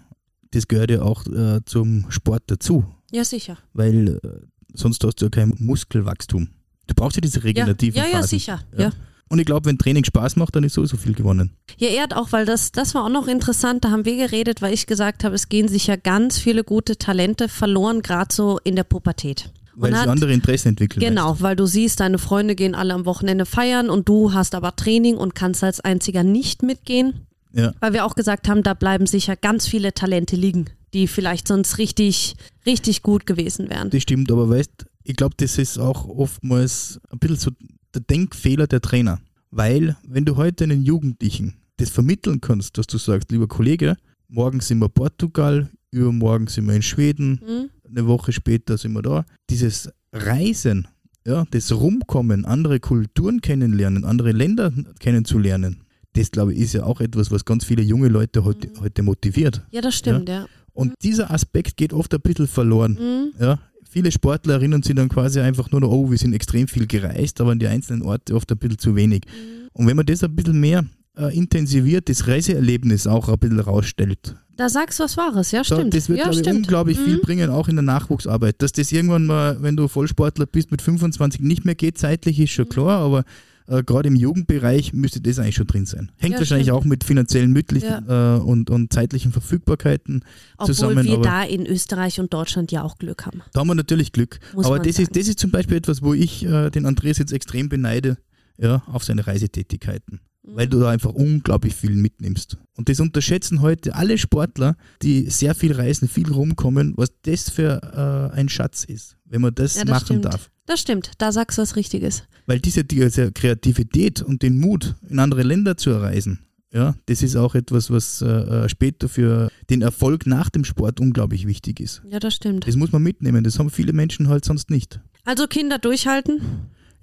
das 0.51 0.67
gehört 0.67 0.91
ja 0.91 1.03
auch 1.03 1.27
äh, 1.27 1.61
zum 1.65 2.07
Sport 2.11 2.43
dazu. 2.49 2.85
Ja, 3.13 3.25
sicher. 3.25 3.59
weil 3.73 4.19
äh, 4.23 4.29
sonst 4.75 5.05
hast 5.05 5.17
du 5.21 5.27
ja 5.27 5.31
kein 5.31 5.55
Muskelwachstum. 5.59 6.49
Du 6.87 6.95
brauchst 6.95 7.17
ja 7.17 7.21
diese 7.21 7.39
Ja, 7.39 7.45
regenerativen 7.45 8.01
ja, 8.01 8.07
ja, 8.09 8.17
Phasen. 8.17 8.29
sicher. 8.29 8.61
Ja. 8.77 8.85
ja. 8.85 8.93
Und 9.29 9.39
ich 9.39 9.47
glaube, 9.47 9.67
wenn 9.67 9.79
Training 9.79 10.05
Spaß 10.05 10.35
macht, 10.37 10.57
dann 10.57 10.65
ist 10.65 10.75
sowieso 10.75 10.97
viel 10.97 11.15
gewonnen. 11.15 11.53
Ja, 11.79 11.89
er 11.89 12.03
hat 12.03 12.15
auch, 12.15 12.33
weil 12.33 12.47
das, 12.47 12.73
das 12.73 12.97
war 12.97 13.05
auch 13.05 13.11
noch 13.11 13.29
interessant, 13.29 13.85
da 13.85 13.91
haben 13.91 14.05
wir 14.05 14.17
geredet, 14.17 14.61
weil 14.61 14.75
ich 14.75 14.87
gesagt 14.87 15.23
habe, 15.23 15.37
es 15.37 15.49
gehen 15.49 15.69
sicher 15.69 15.97
ganz 15.97 16.39
viele 16.39 16.65
gute 16.65 16.97
Talente 16.97 17.49
verloren, 17.49 18.03
gerade 18.03 18.35
so 18.35 18.59
in 18.65 18.75
der 18.75 18.83
Pubertät. 18.83 19.53
Weil 19.77 19.95
sie 19.95 20.09
andere 20.09 20.33
Interessen 20.33 20.69
entwickeln. 20.71 21.01
Genau, 21.01 21.41
weil 21.41 21.55
du 21.55 21.67
siehst, 21.67 22.01
deine 22.01 22.19
Freunde 22.19 22.55
gehen 22.57 22.75
alle 22.75 22.93
am 22.93 23.07
Wochenende 23.07 23.47
feiern 23.47 23.89
und 23.89 24.09
du 24.09 24.33
hast 24.33 24.55
aber 24.57 24.75
Training 24.75 25.17
und 25.17 25.35
kannst 25.37 25.63
als 25.63 25.81
einziger 25.81 26.25
nicht 26.25 26.63
mitgehen. 26.63 27.27
Ja. 27.53 27.73
Weil 27.81 27.93
wir 27.93 28.05
auch 28.05 28.15
gesagt 28.15 28.49
haben, 28.49 28.63
da 28.63 28.75
bleiben 28.75 29.07
sicher 29.07 29.37
ganz 29.37 29.67
viele 29.67 29.93
Talente 29.93 30.37
liegen, 30.37 30.67
die 30.95 31.07
vielleicht 31.09 31.49
sonst 31.49 31.79
richtig, 31.79 32.37
richtig 32.67 33.03
gut 33.03 33.27
gewesen 33.27 33.69
wären. 33.71 33.91
Das 33.91 34.03
stimmt, 34.03 34.31
aber 34.31 34.49
weißt, 34.49 34.87
ich 35.05 35.17
glaube, 35.17 35.35
das 35.39 35.59
ist 35.59 35.79
auch 35.79 36.07
oftmals 36.09 37.01
ein 37.11 37.19
bisschen 37.19 37.37
so 37.39 37.51
der 37.95 38.03
Denkfehler 38.03 38.67
der 38.67 38.81
Trainer. 38.81 39.21
Weil, 39.51 39.97
wenn 40.07 40.25
du 40.25 40.37
heute 40.37 40.65
einen 40.65 40.83
Jugendlichen 40.85 41.55
das 41.79 41.91
vermitteln 41.91 42.41
kannst, 42.41 42.79
dass 42.79 42.87
du 42.87 42.99
sagst, 42.99 43.31
lieber 43.33 43.49
Kollege, 43.49 43.97
morgen 44.29 44.61
sind 44.61 44.79
wir 44.79 44.89
Portugal, 44.89 45.71
übermorgen 45.91 46.47
sind 46.47 46.67
wir 46.69 46.75
in 46.75 46.83
Schweden, 46.83 47.41
Hm? 47.45 47.71
eine 47.89 48.07
Woche 48.07 48.33
später 48.33 48.79
sind 48.79 48.93
wir 48.93 49.03
da. 49.03 49.25
Dieses 49.49 49.91
Reisen, 50.13 50.87
ja, 51.27 51.45
das 51.51 51.73
Rumkommen, 51.73 52.45
andere 52.45 52.79
Kulturen 52.79 53.41
kennenlernen, 53.41 54.05
andere 54.05 54.31
Länder 54.31 54.73
kennenzulernen, 55.01 55.83
das 56.15 56.31
glaube 56.31 56.53
ich 56.55 56.61
ist 56.61 56.73
ja 56.75 56.85
auch 56.85 57.01
etwas, 57.01 57.31
was 57.31 57.45
ganz 57.45 57.65
viele 57.65 57.83
junge 57.83 58.09
Leute 58.09 58.45
heute, 58.45 58.69
Mhm. 58.69 58.81
heute 58.81 59.03
motiviert. 59.03 59.63
Ja, 59.71 59.81
das 59.81 59.95
stimmt, 59.95 60.29
ja. 60.29 60.47
Und 60.73 60.95
dieser 61.03 61.31
Aspekt 61.31 61.77
geht 61.77 61.93
oft 61.93 62.13
ein 62.15 62.21
bisschen 62.21 62.47
verloren. 62.47 62.93
Mhm. 63.01 63.43
Ja, 63.43 63.59
viele 63.89 64.11
Sportler 64.13 64.55
erinnern 64.55 64.83
sich 64.83 64.95
dann 64.95 65.09
quasi 65.09 65.41
einfach 65.41 65.71
nur 65.73 65.81
noch, 65.81 65.91
oh, 65.91 66.11
wir 66.11 66.19
sind 66.19 66.33
extrem 66.33 66.69
viel 66.69 66.87
gereist, 66.87 67.41
aber 67.41 67.51
an 67.53 67.59
die 67.59 67.67
einzelnen 67.67 68.03
Orte 68.03 68.35
oft 68.35 68.51
ein 68.53 68.59
bisschen 68.59 68.79
zu 68.79 68.95
wenig. 68.97 69.23
Mhm. 69.27 69.69
Und 69.73 69.87
wenn 69.87 69.97
man 69.97 70.07
das 70.07 70.23
ein 70.25 70.35
bisschen 70.35 70.59
mehr 70.61 70.85
äh, 71.17 71.37
intensiviert, 71.37 72.09
das 72.09 72.27
Reiseerlebnis 72.29 73.07
auch 73.07 73.29
ein 73.29 73.39
bisschen 73.39 73.59
rausstellt, 73.61 74.37
Da 74.57 74.69
sagst 74.69 74.99
du 75.01 75.05
was 75.05 75.17
Wahres, 75.17 75.51
ja, 75.51 75.61
da, 75.61 75.65
stimmt. 75.77 75.93
das 75.95 76.09
wird, 76.09 76.19
ja, 76.21 76.29
glaube 76.31 76.41
ich, 76.41 76.49
unglaublich 76.57 76.99
viel 76.99 77.17
Mhm. 77.17 77.21
bringen, 77.23 77.51
auch 77.51 77.67
in 77.69 77.77
der 77.77 77.83
Nachwuchsarbeit. 77.83 78.63
Dass 78.63 78.73
das 78.73 78.93
irgendwann 78.93 79.27
mal, 79.27 79.61
wenn 79.61 79.77
du 79.77 79.89
Vollsportler 79.89 80.47
bist, 80.47 80.71
mit 80.71 80.81
25 80.83 81.41
nicht 81.41 81.65
mehr 81.65 81.75
geht, 81.75 81.99
zeitlich 81.99 82.39
ist 82.39 82.51
Mhm. 82.51 82.55
schon 82.55 82.69
klar, 82.69 83.01
aber 83.01 83.25
äh, 83.71 83.83
gerade 83.83 84.09
im 84.09 84.17
Jugendbereich 84.17 84.93
müsste 84.93 85.21
das 85.21 85.39
eigentlich 85.39 85.55
schon 85.55 85.67
drin 85.67 85.87
sein. 85.87 86.11
Hängt 86.17 86.35
Ja, 86.35 86.39
wahrscheinlich 86.41 86.67
stimmt. 86.69 86.79
auch 86.81 86.85
mit 86.85 87.05
finanziellen 87.05 87.53
Mitteln 87.53 87.83
äh, 87.83 88.39
und, 88.43 88.69
und 88.71 88.93
zeitlichen 88.93 89.33
Verfügbarkeiten 89.33 90.25
Obwohl 90.59 90.75
zusammen. 90.75 91.05
wir 91.07 91.15
aber 91.15 91.23
da 91.23 91.43
in 91.45 91.65
Österreich 91.67 92.21
und 92.21 92.33
Deutschland 92.35 92.73
ja 92.73 92.83
auch 92.83 92.99
Glück 92.99 93.27
haben. 93.27 93.43
da 93.53 93.61
haben 93.61 93.69
wir 93.69 93.75
natürlich 93.75 94.13
Glück. 94.13 94.39
Muss 94.55 94.67
aber 94.67 94.79
das 94.81 94.99
ist, 94.99 95.17
das 95.17 95.29
ist 95.29 95.39
zum 95.39 95.51
Beispiel 95.51 95.77
etwas, 95.77 96.03
wo 96.03 96.13
ich 96.15 96.45
äh, 96.45 96.71
den 96.71 96.85
Andreas 96.87 97.19
jetzt 97.19 97.33
extrem 97.33 97.69
beneide, 97.69 98.19
ja, 98.59 98.83
auf 98.87 99.05
seine 99.05 99.27
Reisetätigkeiten. 99.27 100.21
Weil 100.43 100.67
du 100.69 100.81
da 100.81 100.89
einfach 100.89 101.13
unglaublich 101.13 101.75
viel 101.75 101.95
mitnimmst. 101.95 102.57
Und 102.77 102.89
das 102.89 102.99
unterschätzen 102.99 103.61
heute 103.61 103.95
alle 103.95 104.17
Sportler, 104.17 104.75
die 105.03 105.29
sehr 105.29 105.55
viel 105.55 105.73
reisen, 105.73 106.09
viel 106.09 106.33
rumkommen, 106.33 106.95
was 106.97 107.11
das 107.23 107.51
für 107.51 108.31
äh, 108.35 108.37
ein 108.37 108.49
Schatz 108.49 108.85
ist, 108.85 109.17
wenn 109.27 109.43
man 109.43 109.55
das, 109.55 109.75
Ja, 109.77 109.83
das 109.85 109.91
machen 109.91 110.05
stimmt. 110.07 110.25
darf. 110.25 110.51
Das 110.71 110.79
stimmt, 110.79 111.11
da 111.19 111.33
sagst 111.33 111.59
du 111.59 111.63
was 111.63 111.75
Richtiges. 111.75 112.23
Weil 112.47 112.61
diese, 112.61 112.85
diese 112.85 113.33
Kreativität 113.33 114.23
und 114.23 114.45
den 114.45 114.61
Mut, 114.61 114.95
in 115.09 115.19
andere 115.19 115.43
Länder 115.43 115.77
zu 115.77 115.91
reisen, 115.91 116.39
ja, 116.73 116.95
das 117.07 117.25
ist 117.25 117.35
auch 117.35 117.57
etwas, 117.57 117.91
was 117.91 118.23
äh, 118.23 118.69
später 118.69 119.09
für 119.09 119.51
den 119.69 119.83
Erfolg 119.83 120.29
nach 120.29 120.49
dem 120.49 120.63
Sport 120.65 121.01
unglaublich 121.01 121.49
wichtig 121.49 121.81
ist. 121.81 122.03
Ja, 122.09 122.21
das 122.21 122.35
stimmt. 122.35 122.69
Das 122.69 122.77
muss 122.77 122.93
man 122.93 123.03
mitnehmen, 123.03 123.43
das 123.43 123.59
haben 123.59 123.69
viele 123.69 123.93
Menschen 123.93 124.29
halt 124.29 124.45
sonst 124.45 124.71
nicht. 124.71 125.01
Also 125.25 125.49
Kinder 125.49 125.79
durchhalten. 125.81 126.41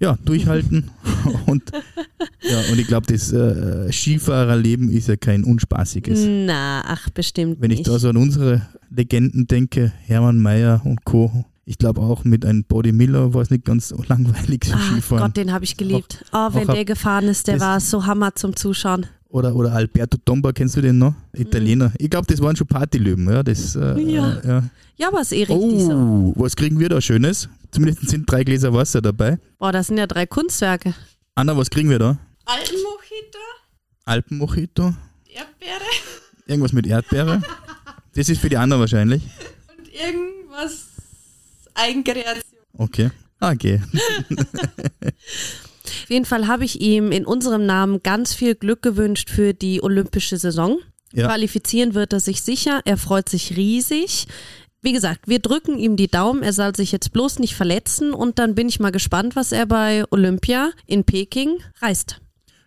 ja, 0.00 0.16
durchhalten. 0.24 0.90
und, 1.46 1.70
ja, 2.40 2.60
und 2.72 2.78
ich 2.78 2.86
glaube, 2.86 3.06
das 3.12 3.30
äh, 3.34 3.92
Skifahrerleben 3.92 4.88
ist 4.88 5.08
ja 5.08 5.16
kein 5.16 5.44
unspaßiges. 5.44 6.20
Na, 6.26 6.84
ach, 6.86 7.10
bestimmt 7.10 7.60
Wenn 7.60 7.70
ich 7.70 7.80
nicht. 7.80 7.88
da 7.90 7.98
so 7.98 8.08
an 8.08 8.16
unsere 8.16 8.66
Legenden 8.88 9.46
denke, 9.46 9.92
Hermann 10.06 10.38
Mayer 10.38 10.80
und 10.86 11.04
Co., 11.04 11.44
ich 11.68 11.76
glaube 11.78 12.00
auch 12.00 12.24
mit 12.24 12.44
einem 12.46 12.64
Body 12.64 12.92
Miller 12.92 13.34
war 13.34 13.42
es 13.42 13.50
nicht 13.50 13.64
ganz 13.64 13.88
so 13.88 14.02
langweilig 14.08 14.64
so 14.64 14.74
Ah, 14.74 14.78
Skifahren. 14.92 15.22
Gott, 15.24 15.36
den 15.36 15.52
habe 15.52 15.64
ich 15.64 15.76
geliebt. 15.76 16.24
oh, 16.32 16.48
wenn 16.52 16.68
auch 16.68 16.74
der 16.74 16.84
gefahren 16.84 17.24
ist, 17.28 17.46
der 17.46 17.60
war 17.60 17.78
so 17.80 18.06
Hammer 18.06 18.34
zum 18.34 18.56
Zuschauen. 18.56 19.06
Oder, 19.30 19.54
oder 19.54 19.72
Alberto 19.74 20.16
Tomba, 20.24 20.52
kennst 20.52 20.76
du 20.76 20.80
den 20.80 20.96
noch? 20.96 21.14
Italiener. 21.34 21.92
Ich 21.98 22.08
glaube, 22.08 22.26
das 22.26 22.40
waren 22.40 22.56
schon 22.56 22.66
Partylöwen. 22.66 23.28
Ja, 23.30 23.42
das, 23.42 23.76
äh, 23.76 23.94
Mhm. 23.94 24.08
Ja. 24.08 24.36
äh, 24.38 24.48
ja. 24.48 24.62
Ja, 24.96 25.08
aber 25.08 25.20
ist 25.20 25.32
eh 25.32 25.44
richtig 25.44 25.82
so. 25.82 25.92
Oh, 25.92 26.32
was 26.36 26.56
kriegen 26.56 26.78
wir 26.80 26.88
da 26.88 27.00
Schönes? 27.02 27.48
Zumindest 27.70 28.08
sind 28.08 28.24
drei 28.30 28.42
Gläser 28.42 28.72
Wasser 28.72 29.02
dabei. 29.02 29.38
Boah, 29.58 29.70
das 29.70 29.88
sind 29.88 29.98
ja 29.98 30.06
drei 30.06 30.24
Kunstwerke. 30.24 30.94
Anna, 31.34 31.54
was 31.56 31.68
kriegen 31.68 31.90
wir 31.90 31.98
da? 31.98 32.18
Alpenmojito, 32.46 33.38
Alpenmojito? 34.06 34.94
Erdbeere 35.26 35.84
Irgendwas 36.46 36.72
mit 36.72 36.86
Erdbeere? 36.86 37.42
Das 38.14 38.28
ist 38.28 38.40
für 38.40 38.48
die 38.48 38.56
Anna 38.56 38.80
wahrscheinlich. 38.80 39.22
und 39.78 39.86
irgendwas 39.92 40.86
Eigenkreation. 41.78 42.42
Okay. 42.76 43.10
Ah, 43.40 43.52
Okay. 43.52 43.80
Auf 44.30 46.10
jeden 46.10 46.24
Fall 46.24 46.46
habe 46.46 46.64
ich 46.64 46.80
ihm 46.80 47.12
in 47.12 47.24
unserem 47.24 47.64
Namen 47.66 48.02
ganz 48.02 48.34
viel 48.34 48.54
Glück 48.54 48.82
gewünscht 48.82 49.30
für 49.30 49.54
die 49.54 49.82
olympische 49.82 50.36
Saison. 50.36 50.78
Ja. 51.12 51.26
Qualifizieren 51.26 51.94
wird 51.94 52.12
er 52.12 52.20
sich 52.20 52.42
sicher. 52.42 52.80
Er 52.84 52.96
freut 52.98 53.28
sich 53.28 53.56
riesig. 53.56 54.26
Wie 54.82 54.92
gesagt, 54.92 55.26
wir 55.26 55.38
drücken 55.38 55.78
ihm 55.78 55.96
die 55.96 56.08
Daumen. 56.08 56.42
Er 56.42 56.52
soll 56.52 56.74
sich 56.76 56.92
jetzt 56.92 57.12
bloß 57.12 57.38
nicht 57.38 57.54
verletzen. 57.54 58.12
Und 58.12 58.38
dann 58.38 58.54
bin 58.54 58.68
ich 58.68 58.80
mal 58.80 58.92
gespannt, 58.92 59.34
was 59.36 59.52
er 59.52 59.66
bei 59.66 60.04
Olympia 60.10 60.70
in 60.86 61.04
Peking 61.04 61.58
reißt. 61.80 62.20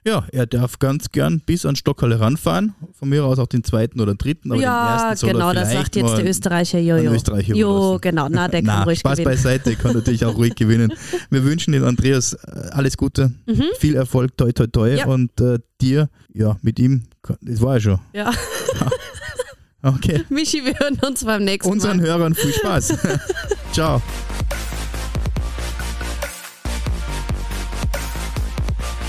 Ja, 0.04 0.26
er 0.32 0.48
darf 0.48 0.80
ganz 0.80 1.12
gern 1.12 1.42
bis 1.42 1.64
an 1.66 1.76
Stockhalle 1.76 2.20
ranfahren. 2.20 2.74
Von 2.94 3.10
mir 3.10 3.24
aus 3.24 3.38
auch 3.38 3.46
den 3.48 3.64
zweiten 3.64 4.00
oder 4.00 4.16
dritten. 4.16 4.52
Aber 4.52 4.60
den 4.60 4.64
ja, 4.64 4.96
ersten 5.10 5.18
soll 5.18 5.30
er 5.30 5.34
genau, 5.34 5.54
das 5.54 5.72
sagt 5.72 5.96
jetzt 5.96 6.18
der 6.18 6.28
Österreicher 6.28 6.80
Jojo. 6.80 7.12
Österreicher 7.14 7.54
Jo, 7.56 8.00
genau, 8.02 8.28
na, 8.30 8.48
der 8.48 8.62
kann 8.64 8.66
Na, 8.80 8.84
ruhig 8.84 9.00
Spaß 9.00 9.18
gewinnen. 9.20 9.36
beiseite, 9.36 9.76
kann 9.76 9.94
natürlich 9.94 10.26
auch 10.26 10.36
ruhig 10.36 10.56
gewinnen. 10.56 10.92
Wir 11.30 11.44
wünschen 11.44 11.72
dem 11.74 11.84
Andreas 11.84 12.34
äh, 12.34 12.70
alles 12.72 12.98
Gute, 12.98 13.32
viel 13.78 13.96
Erfolg, 13.96 14.36
toi 14.38 14.52
toi 14.52 14.66
toi 14.68 14.90
Mhm. 14.92 14.98
Ja. 14.98 15.06
und 15.06 15.40
äh, 15.42 15.60
dir, 15.80 16.10
ja, 16.34 16.58
mit 16.64 16.80
ihm, 16.80 17.04
das 17.42 17.62
war 17.62 17.76
ja 17.76 17.80
schon. 17.82 18.00
Ja. 18.14 18.32
Okay, 19.84 20.24
Michi, 20.30 20.64
wir 20.64 20.78
hören 20.78 21.00
uns 21.08 21.26
beim 21.26 21.44
nächsten 21.44 21.72
unseren 21.72 21.98
Mal. 21.98 22.06
Hörern 22.06 22.36
viel 22.36 22.54
Spaß. 22.54 22.98
Ciao. 23.74 24.00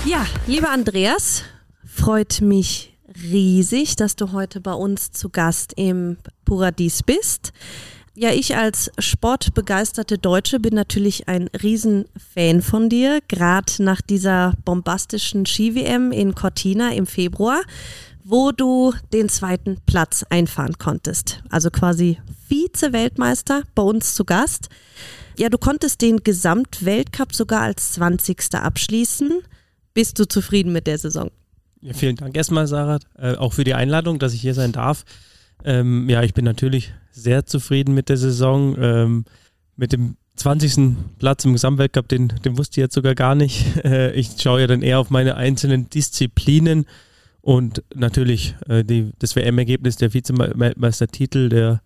Ja, 0.05 0.25
lieber 0.47 0.69
Andreas, 0.69 1.43
freut 1.85 2.41
mich 2.41 2.97
riesig, 3.23 3.95
dass 3.95 4.17
du 4.17 4.33
heute 4.33 4.59
bei 4.59 4.73
uns 4.73 5.13
zu 5.13 5.29
Gast 5.29 5.73
im 5.77 6.17
Paradies 6.43 7.03
bist. 7.03 7.53
Ja, 8.13 8.31
ich 8.31 8.57
als 8.57 8.91
sportbegeisterte 8.99 10.17
Deutsche 10.17 10.59
bin 10.59 10.75
natürlich 10.75 11.29
ein 11.29 11.47
Riesenfan 11.47 12.61
von 12.61 12.89
dir, 12.89 13.21
gerade 13.29 13.81
nach 13.81 14.01
dieser 14.01 14.53
bombastischen 14.65 15.45
Ski-WM 15.45 16.11
in 16.11 16.35
Cortina 16.35 16.91
im 16.91 17.07
Februar, 17.07 17.61
wo 18.25 18.51
du 18.51 18.93
den 19.13 19.29
zweiten 19.29 19.77
Platz 19.85 20.25
einfahren 20.29 20.77
konntest. 20.77 21.41
Also 21.49 21.71
quasi 21.71 22.19
Vize-Weltmeister 22.49 23.63
bei 23.73 23.83
uns 23.83 24.15
zu 24.15 24.25
Gast. 24.25 24.67
Ja, 25.37 25.47
du 25.47 25.57
konntest 25.57 26.01
den 26.01 26.17
Gesamtweltcup 26.17 27.33
sogar 27.33 27.61
als 27.61 27.93
20. 27.93 28.53
abschließen. 28.55 29.41
Bist 29.93 30.19
du 30.19 30.27
zufrieden 30.27 30.73
mit 30.73 30.87
der 30.87 30.97
Saison? 30.97 31.29
Ja, 31.81 31.93
vielen 31.93 32.15
Dank 32.15 32.35
erstmal, 32.35 32.67
Sarah, 32.67 32.99
äh, 33.17 33.35
auch 33.35 33.53
für 33.53 33.63
die 33.63 33.73
Einladung, 33.73 34.19
dass 34.19 34.33
ich 34.33 34.41
hier 34.41 34.53
sein 34.53 34.71
darf. 34.71 35.03
Ähm, 35.65 36.09
ja, 36.09 36.23
ich 36.23 36.33
bin 36.33 36.45
natürlich 36.45 36.93
sehr 37.11 37.45
zufrieden 37.45 37.93
mit 37.93 38.09
der 38.09 38.17
Saison. 38.17 38.75
Ähm, 38.79 39.25
mit 39.75 39.91
dem 39.93 40.15
20. 40.35 40.95
Platz 41.19 41.45
im 41.45 41.53
Gesamtweltcup, 41.53 42.07
den, 42.07 42.29
den 42.29 42.57
wusste 42.57 42.79
ich 42.79 42.83
jetzt 42.83 42.95
sogar 42.95 43.15
gar 43.15 43.35
nicht. 43.35 43.65
Äh, 43.83 44.13
ich 44.13 44.29
schaue 44.41 44.61
ja 44.61 44.67
dann 44.67 44.81
eher 44.81 44.99
auf 44.99 45.09
meine 45.09 45.35
einzelnen 45.35 45.89
Disziplinen 45.89 46.85
und 47.41 47.83
natürlich 47.93 48.55
äh, 48.69 48.83
die, 48.85 49.11
das 49.19 49.35
WM-Ergebnis, 49.35 49.97
der 49.97 50.13
Vizemeistertitel, 50.13 51.49
der, 51.49 51.81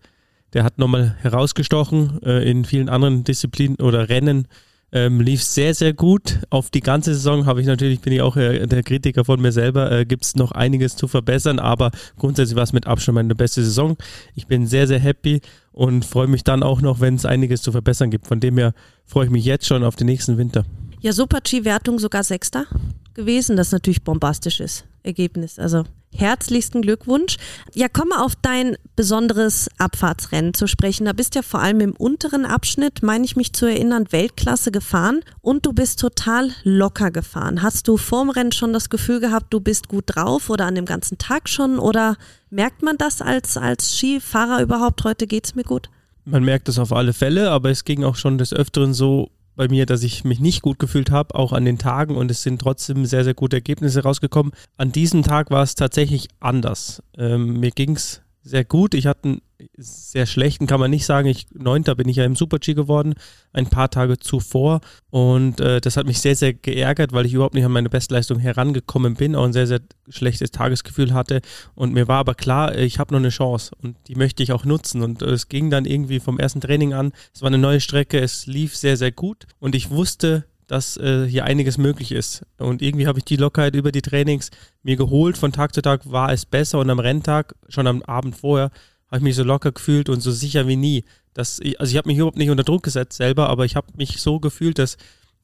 der 0.52 0.62
hat 0.62 0.78
nochmal 0.78 1.16
herausgestochen 1.20 2.22
äh, 2.22 2.48
in 2.48 2.64
vielen 2.64 2.88
anderen 2.88 3.24
Disziplinen 3.24 3.76
oder 3.78 4.08
Rennen. 4.08 4.46
Ähm, 4.90 5.20
lief 5.20 5.42
sehr, 5.42 5.74
sehr 5.74 5.92
gut. 5.92 6.38
Auf 6.48 6.70
die 6.70 6.80
ganze 6.80 7.12
Saison 7.12 7.44
habe 7.44 7.60
ich 7.60 7.66
natürlich, 7.66 8.00
bin 8.00 8.12
ich 8.12 8.22
auch 8.22 8.36
äh, 8.36 8.66
der 8.66 8.82
Kritiker 8.82 9.24
von 9.24 9.40
mir 9.40 9.52
selber, 9.52 9.92
äh, 9.92 10.06
gibt 10.06 10.24
es 10.24 10.34
noch 10.34 10.52
einiges 10.52 10.96
zu 10.96 11.08
verbessern, 11.08 11.58
aber 11.58 11.90
grundsätzlich 12.16 12.56
war 12.56 12.62
es 12.62 12.72
mit 12.72 12.86
Abstand 12.86 13.16
meine 13.16 13.34
beste 13.34 13.62
Saison. 13.62 13.98
Ich 14.34 14.46
bin 14.46 14.66
sehr, 14.66 14.86
sehr 14.86 14.98
happy 14.98 15.42
und 15.72 16.06
freue 16.06 16.26
mich 16.26 16.42
dann 16.42 16.62
auch 16.62 16.80
noch, 16.80 17.00
wenn 17.00 17.16
es 17.16 17.26
einiges 17.26 17.60
zu 17.60 17.70
verbessern 17.70 18.10
gibt. 18.10 18.26
Von 18.26 18.40
dem 18.40 18.56
her 18.56 18.72
freue 19.04 19.26
ich 19.26 19.30
mich 19.30 19.44
jetzt 19.44 19.66
schon 19.66 19.84
auf 19.84 19.94
den 19.94 20.06
nächsten 20.06 20.38
Winter. 20.38 20.64
Ja, 21.00 21.12
Super-G-Wertung 21.12 21.98
sogar 21.98 22.24
Sechster 22.24 22.64
gewesen, 23.12 23.56
das 23.56 23.72
natürlich 23.72 24.02
bombastisch 24.02 24.60
ist. 24.60 24.86
Ergebnis. 25.02 25.58
Also 25.58 25.84
herzlichsten 26.14 26.82
Glückwunsch. 26.82 27.36
Ja, 27.74 27.88
komme 27.88 28.22
auf 28.22 28.34
dein 28.36 28.76
besonderes 28.96 29.68
Abfahrtsrennen 29.78 30.54
zu 30.54 30.66
sprechen. 30.66 31.06
Da 31.06 31.12
bist 31.12 31.34
ja 31.34 31.42
vor 31.42 31.60
allem 31.60 31.80
im 31.80 31.92
unteren 31.92 32.44
Abschnitt, 32.44 33.02
meine 33.02 33.24
ich 33.24 33.36
mich 33.36 33.52
zu 33.52 33.66
erinnern, 33.66 34.06
Weltklasse 34.10 34.72
gefahren 34.72 35.20
und 35.40 35.66
du 35.66 35.72
bist 35.72 36.00
total 36.00 36.50
locker 36.64 37.10
gefahren. 37.10 37.62
Hast 37.62 37.88
du 37.88 37.96
vorm 37.96 38.30
Rennen 38.30 38.52
schon 38.52 38.72
das 38.72 38.90
Gefühl 38.90 39.20
gehabt, 39.20 39.52
du 39.52 39.60
bist 39.60 39.88
gut 39.88 40.04
drauf 40.06 40.50
oder 40.50 40.66
an 40.66 40.74
dem 40.74 40.86
ganzen 40.86 41.18
Tag 41.18 41.48
schon 41.48 41.78
oder 41.78 42.16
merkt 42.50 42.82
man 42.82 42.96
das 42.98 43.22
als, 43.22 43.56
als 43.56 43.96
Skifahrer 43.96 44.62
überhaupt? 44.62 45.04
Heute 45.04 45.26
geht 45.26 45.46
es 45.46 45.54
mir 45.54 45.64
gut? 45.64 45.88
Man 46.24 46.44
merkt 46.44 46.68
es 46.68 46.78
auf 46.78 46.92
alle 46.92 47.14
Fälle, 47.14 47.50
aber 47.50 47.70
es 47.70 47.84
ging 47.84 48.04
auch 48.04 48.16
schon 48.16 48.36
des 48.36 48.52
Öfteren 48.52 48.92
so 48.92 49.30
bei 49.58 49.68
mir, 49.68 49.86
dass 49.86 50.04
ich 50.04 50.24
mich 50.24 50.38
nicht 50.38 50.62
gut 50.62 50.78
gefühlt 50.78 51.10
habe, 51.10 51.34
auch 51.34 51.52
an 51.52 51.64
den 51.64 51.78
Tagen 51.78 52.16
und 52.16 52.30
es 52.30 52.42
sind 52.44 52.60
trotzdem 52.60 53.04
sehr, 53.04 53.24
sehr 53.24 53.34
gute 53.34 53.56
Ergebnisse 53.56 54.04
rausgekommen. 54.04 54.52
An 54.76 54.92
diesem 54.92 55.24
Tag 55.24 55.50
war 55.50 55.64
es 55.64 55.74
tatsächlich 55.74 56.28
anders. 56.38 57.02
Ähm, 57.18 57.58
mir 57.58 57.72
ging 57.72 57.96
es 57.96 58.22
sehr 58.42 58.64
gut. 58.64 58.94
Ich 58.94 59.08
hatte 59.08 59.24
einen 59.24 59.42
sehr 59.76 60.26
schlechten, 60.26 60.66
kann 60.66 60.80
man 60.80 60.90
nicht 60.90 61.04
sagen. 61.04 61.28
Ich, 61.28 61.46
Neunter 61.52 61.94
bin 61.94 62.08
ich 62.08 62.16
ja 62.16 62.24
im 62.24 62.36
Super-G 62.36 62.74
geworden, 62.74 63.14
ein 63.52 63.68
paar 63.68 63.90
Tage 63.90 64.18
zuvor. 64.18 64.80
Und 65.10 65.60
äh, 65.60 65.80
das 65.80 65.96
hat 65.96 66.06
mich 66.06 66.20
sehr, 66.20 66.36
sehr 66.36 66.52
geärgert, 66.52 67.12
weil 67.12 67.26
ich 67.26 67.34
überhaupt 67.34 67.54
nicht 67.54 67.64
an 67.64 67.72
meine 67.72 67.90
Bestleistung 67.90 68.38
herangekommen 68.38 69.14
bin, 69.14 69.34
auch 69.34 69.44
ein 69.44 69.52
sehr, 69.52 69.66
sehr 69.66 69.80
schlechtes 70.08 70.50
Tagesgefühl 70.50 71.12
hatte. 71.12 71.40
Und 71.74 71.92
mir 71.92 72.08
war 72.08 72.18
aber 72.18 72.34
klar, 72.34 72.76
ich 72.76 72.98
habe 72.98 73.12
noch 73.12 73.20
eine 73.20 73.30
Chance 73.30 73.72
und 73.82 73.96
die 74.06 74.14
möchte 74.14 74.42
ich 74.42 74.52
auch 74.52 74.64
nutzen. 74.64 75.02
Und 75.02 75.22
äh, 75.22 75.30
es 75.30 75.48
ging 75.48 75.70
dann 75.70 75.84
irgendwie 75.84 76.20
vom 76.20 76.38
ersten 76.38 76.60
Training 76.60 76.94
an. 76.94 77.12
Es 77.34 77.42
war 77.42 77.48
eine 77.48 77.58
neue 77.58 77.80
Strecke, 77.80 78.20
es 78.20 78.46
lief 78.46 78.76
sehr, 78.76 78.96
sehr 78.96 79.12
gut. 79.12 79.46
Und 79.58 79.74
ich 79.74 79.90
wusste, 79.90 80.44
dass 80.68 80.98
äh, 80.98 81.26
hier 81.26 81.44
einiges 81.44 81.78
möglich 81.78 82.12
ist. 82.12 82.44
Und 82.58 82.82
irgendwie 82.82 83.06
habe 83.06 83.18
ich 83.18 83.24
die 83.24 83.36
Lockerheit 83.36 83.74
über 83.74 83.90
die 83.90 84.02
Trainings 84.02 84.50
mir 84.82 84.96
geholt. 84.96 85.36
Von 85.36 85.50
Tag 85.50 85.74
zu 85.74 85.82
Tag 85.82 86.10
war 86.10 86.30
es 86.32 86.46
besser 86.46 86.78
und 86.78 86.90
am 86.90 86.98
Renntag, 87.00 87.54
schon 87.68 87.86
am 87.86 88.02
Abend 88.02 88.36
vorher, 88.36 88.70
habe 89.08 89.18
ich 89.18 89.22
mich 89.22 89.36
so 89.36 89.42
locker 89.42 89.72
gefühlt 89.72 90.08
und 90.08 90.20
so 90.20 90.30
sicher 90.30 90.66
wie 90.66 90.76
nie. 90.76 91.04
Dass 91.34 91.58
ich, 91.60 91.80
also 91.80 91.90
ich 91.90 91.96
habe 91.96 92.08
mich 92.08 92.18
überhaupt 92.18 92.38
nicht 92.38 92.50
unter 92.50 92.64
Druck 92.64 92.82
gesetzt 92.82 93.16
selber, 93.16 93.48
aber 93.48 93.64
ich 93.64 93.76
habe 93.76 93.88
mich 93.96 94.20
so 94.20 94.40
gefühlt, 94.40 94.78
dass, 94.78 94.96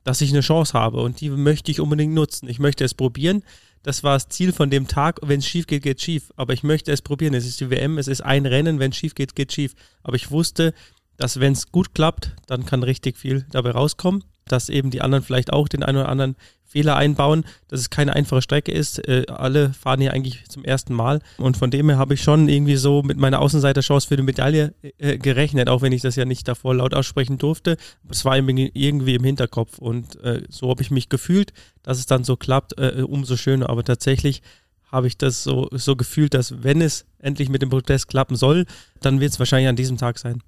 dass 0.03 0.20
ich 0.20 0.31
eine 0.31 0.40
Chance 0.40 0.74
habe 0.74 1.00
und 1.00 1.20
die 1.20 1.31
möchte 1.31 1.70
ich 1.70 1.81
unbedingt 1.81 2.14
nutzen. 2.14 2.48
Ich 2.48 2.59
möchte 2.59 2.85
es 2.85 2.94
probieren. 2.94 3.42
Das 3.83 4.03
war 4.03 4.14
das 4.14 4.29
Ziel 4.29 4.53
von 4.53 4.70
dem 4.70 4.88
Tag. 4.88 5.20
Wenn 5.22 5.40
es 5.40 5.46
schief 5.46 5.66
geht, 5.66 5.83
geht 5.83 6.00
schief. 6.00 6.33
Aber 6.37 6.53
ich 6.53 6.62
möchte 6.62 6.90
es 6.90 7.03
probieren. 7.03 7.35
Es 7.35 7.46
ist 7.46 7.61
die 7.61 7.70
WM, 7.70 7.98
es 7.98 8.09
ist 8.09 8.22
ein 8.22 8.46
Rennen. 8.46 8.79
Wenn 8.79 8.92
es 8.92 8.96
schief 8.96 9.14
geht, 9.14 9.35
geht 9.35 9.53
schief. 9.53 9.74
Aber 10.03 10.16
ich 10.16 10.31
wusste, 10.31 10.72
dass 11.16 11.38
wenn 11.38 11.53
es 11.53 11.70
gut 11.70 11.94
klappt, 11.94 12.35
dann 12.46 12.64
kann 12.64 12.83
richtig 12.83 13.18
viel 13.18 13.46
dabei 13.50 13.72
rauskommen 13.72 14.24
dass 14.46 14.68
eben 14.68 14.90
die 14.90 15.03
anderen 15.03 15.24
vielleicht 15.24 15.53
auch 15.53 15.68
den 15.68 15.83
einen 15.83 15.98
oder 15.98 16.09
anderen 16.09 16.37
Fehler 16.74 16.96
einbauen, 16.96 17.44
dass 17.68 17.78
es 17.78 17.88
keine 17.88 18.16
einfache 18.16 18.42
Strecke 18.42 18.72
ist. 18.72 19.06
Äh, 19.06 19.26
alle 19.28 19.72
fahren 19.72 20.00
hier 20.00 20.12
eigentlich 20.12 20.44
zum 20.48 20.64
ersten 20.64 20.92
Mal 20.92 21.20
und 21.38 21.56
von 21.56 21.70
dem 21.70 21.88
her 21.88 21.98
habe 21.98 22.14
ich 22.14 22.22
schon 22.22 22.48
irgendwie 22.48 22.74
so 22.74 23.04
mit 23.04 23.16
meiner 23.16 23.40
Außenseiterchance 23.40 24.08
für 24.08 24.16
die 24.16 24.24
Medaille 24.24 24.74
äh, 24.98 25.16
gerechnet, 25.16 25.68
auch 25.68 25.82
wenn 25.82 25.92
ich 25.92 26.02
das 26.02 26.16
ja 26.16 26.24
nicht 26.24 26.48
davor 26.48 26.74
laut 26.74 26.92
aussprechen 26.92 27.38
durfte. 27.38 27.76
Es 28.08 28.24
war 28.24 28.37
irgendwie 28.37 29.14
im 29.14 29.22
Hinterkopf 29.22 29.78
und 29.78 30.20
äh, 30.24 30.42
so 30.48 30.68
habe 30.68 30.82
ich 30.82 30.90
mich 30.90 31.08
gefühlt, 31.08 31.52
dass 31.84 31.98
es 31.98 32.06
dann 32.06 32.24
so 32.24 32.37
klappt, 32.37 32.76
äh, 32.76 33.04
umso 33.06 33.37
schöner. 33.37 33.70
Aber 33.70 33.84
tatsächlich 33.84 34.42
habe 34.90 35.06
ich 35.06 35.16
das 35.16 35.44
so, 35.44 35.68
so 35.70 35.94
gefühlt, 35.94 36.34
dass 36.34 36.64
wenn 36.64 36.80
es 36.80 37.04
endlich 37.20 37.50
mit 37.50 37.62
dem 37.62 37.70
Protest 37.70 38.08
klappen 38.08 38.34
soll, 38.34 38.66
dann 39.00 39.20
wird 39.20 39.30
es 39.30 39.38
wahrscheinlich 39.38 39.68
an 39.68 39.76
diesem 39.76 39.96
Tag 39.96 40.18
sein. 40.18 40.42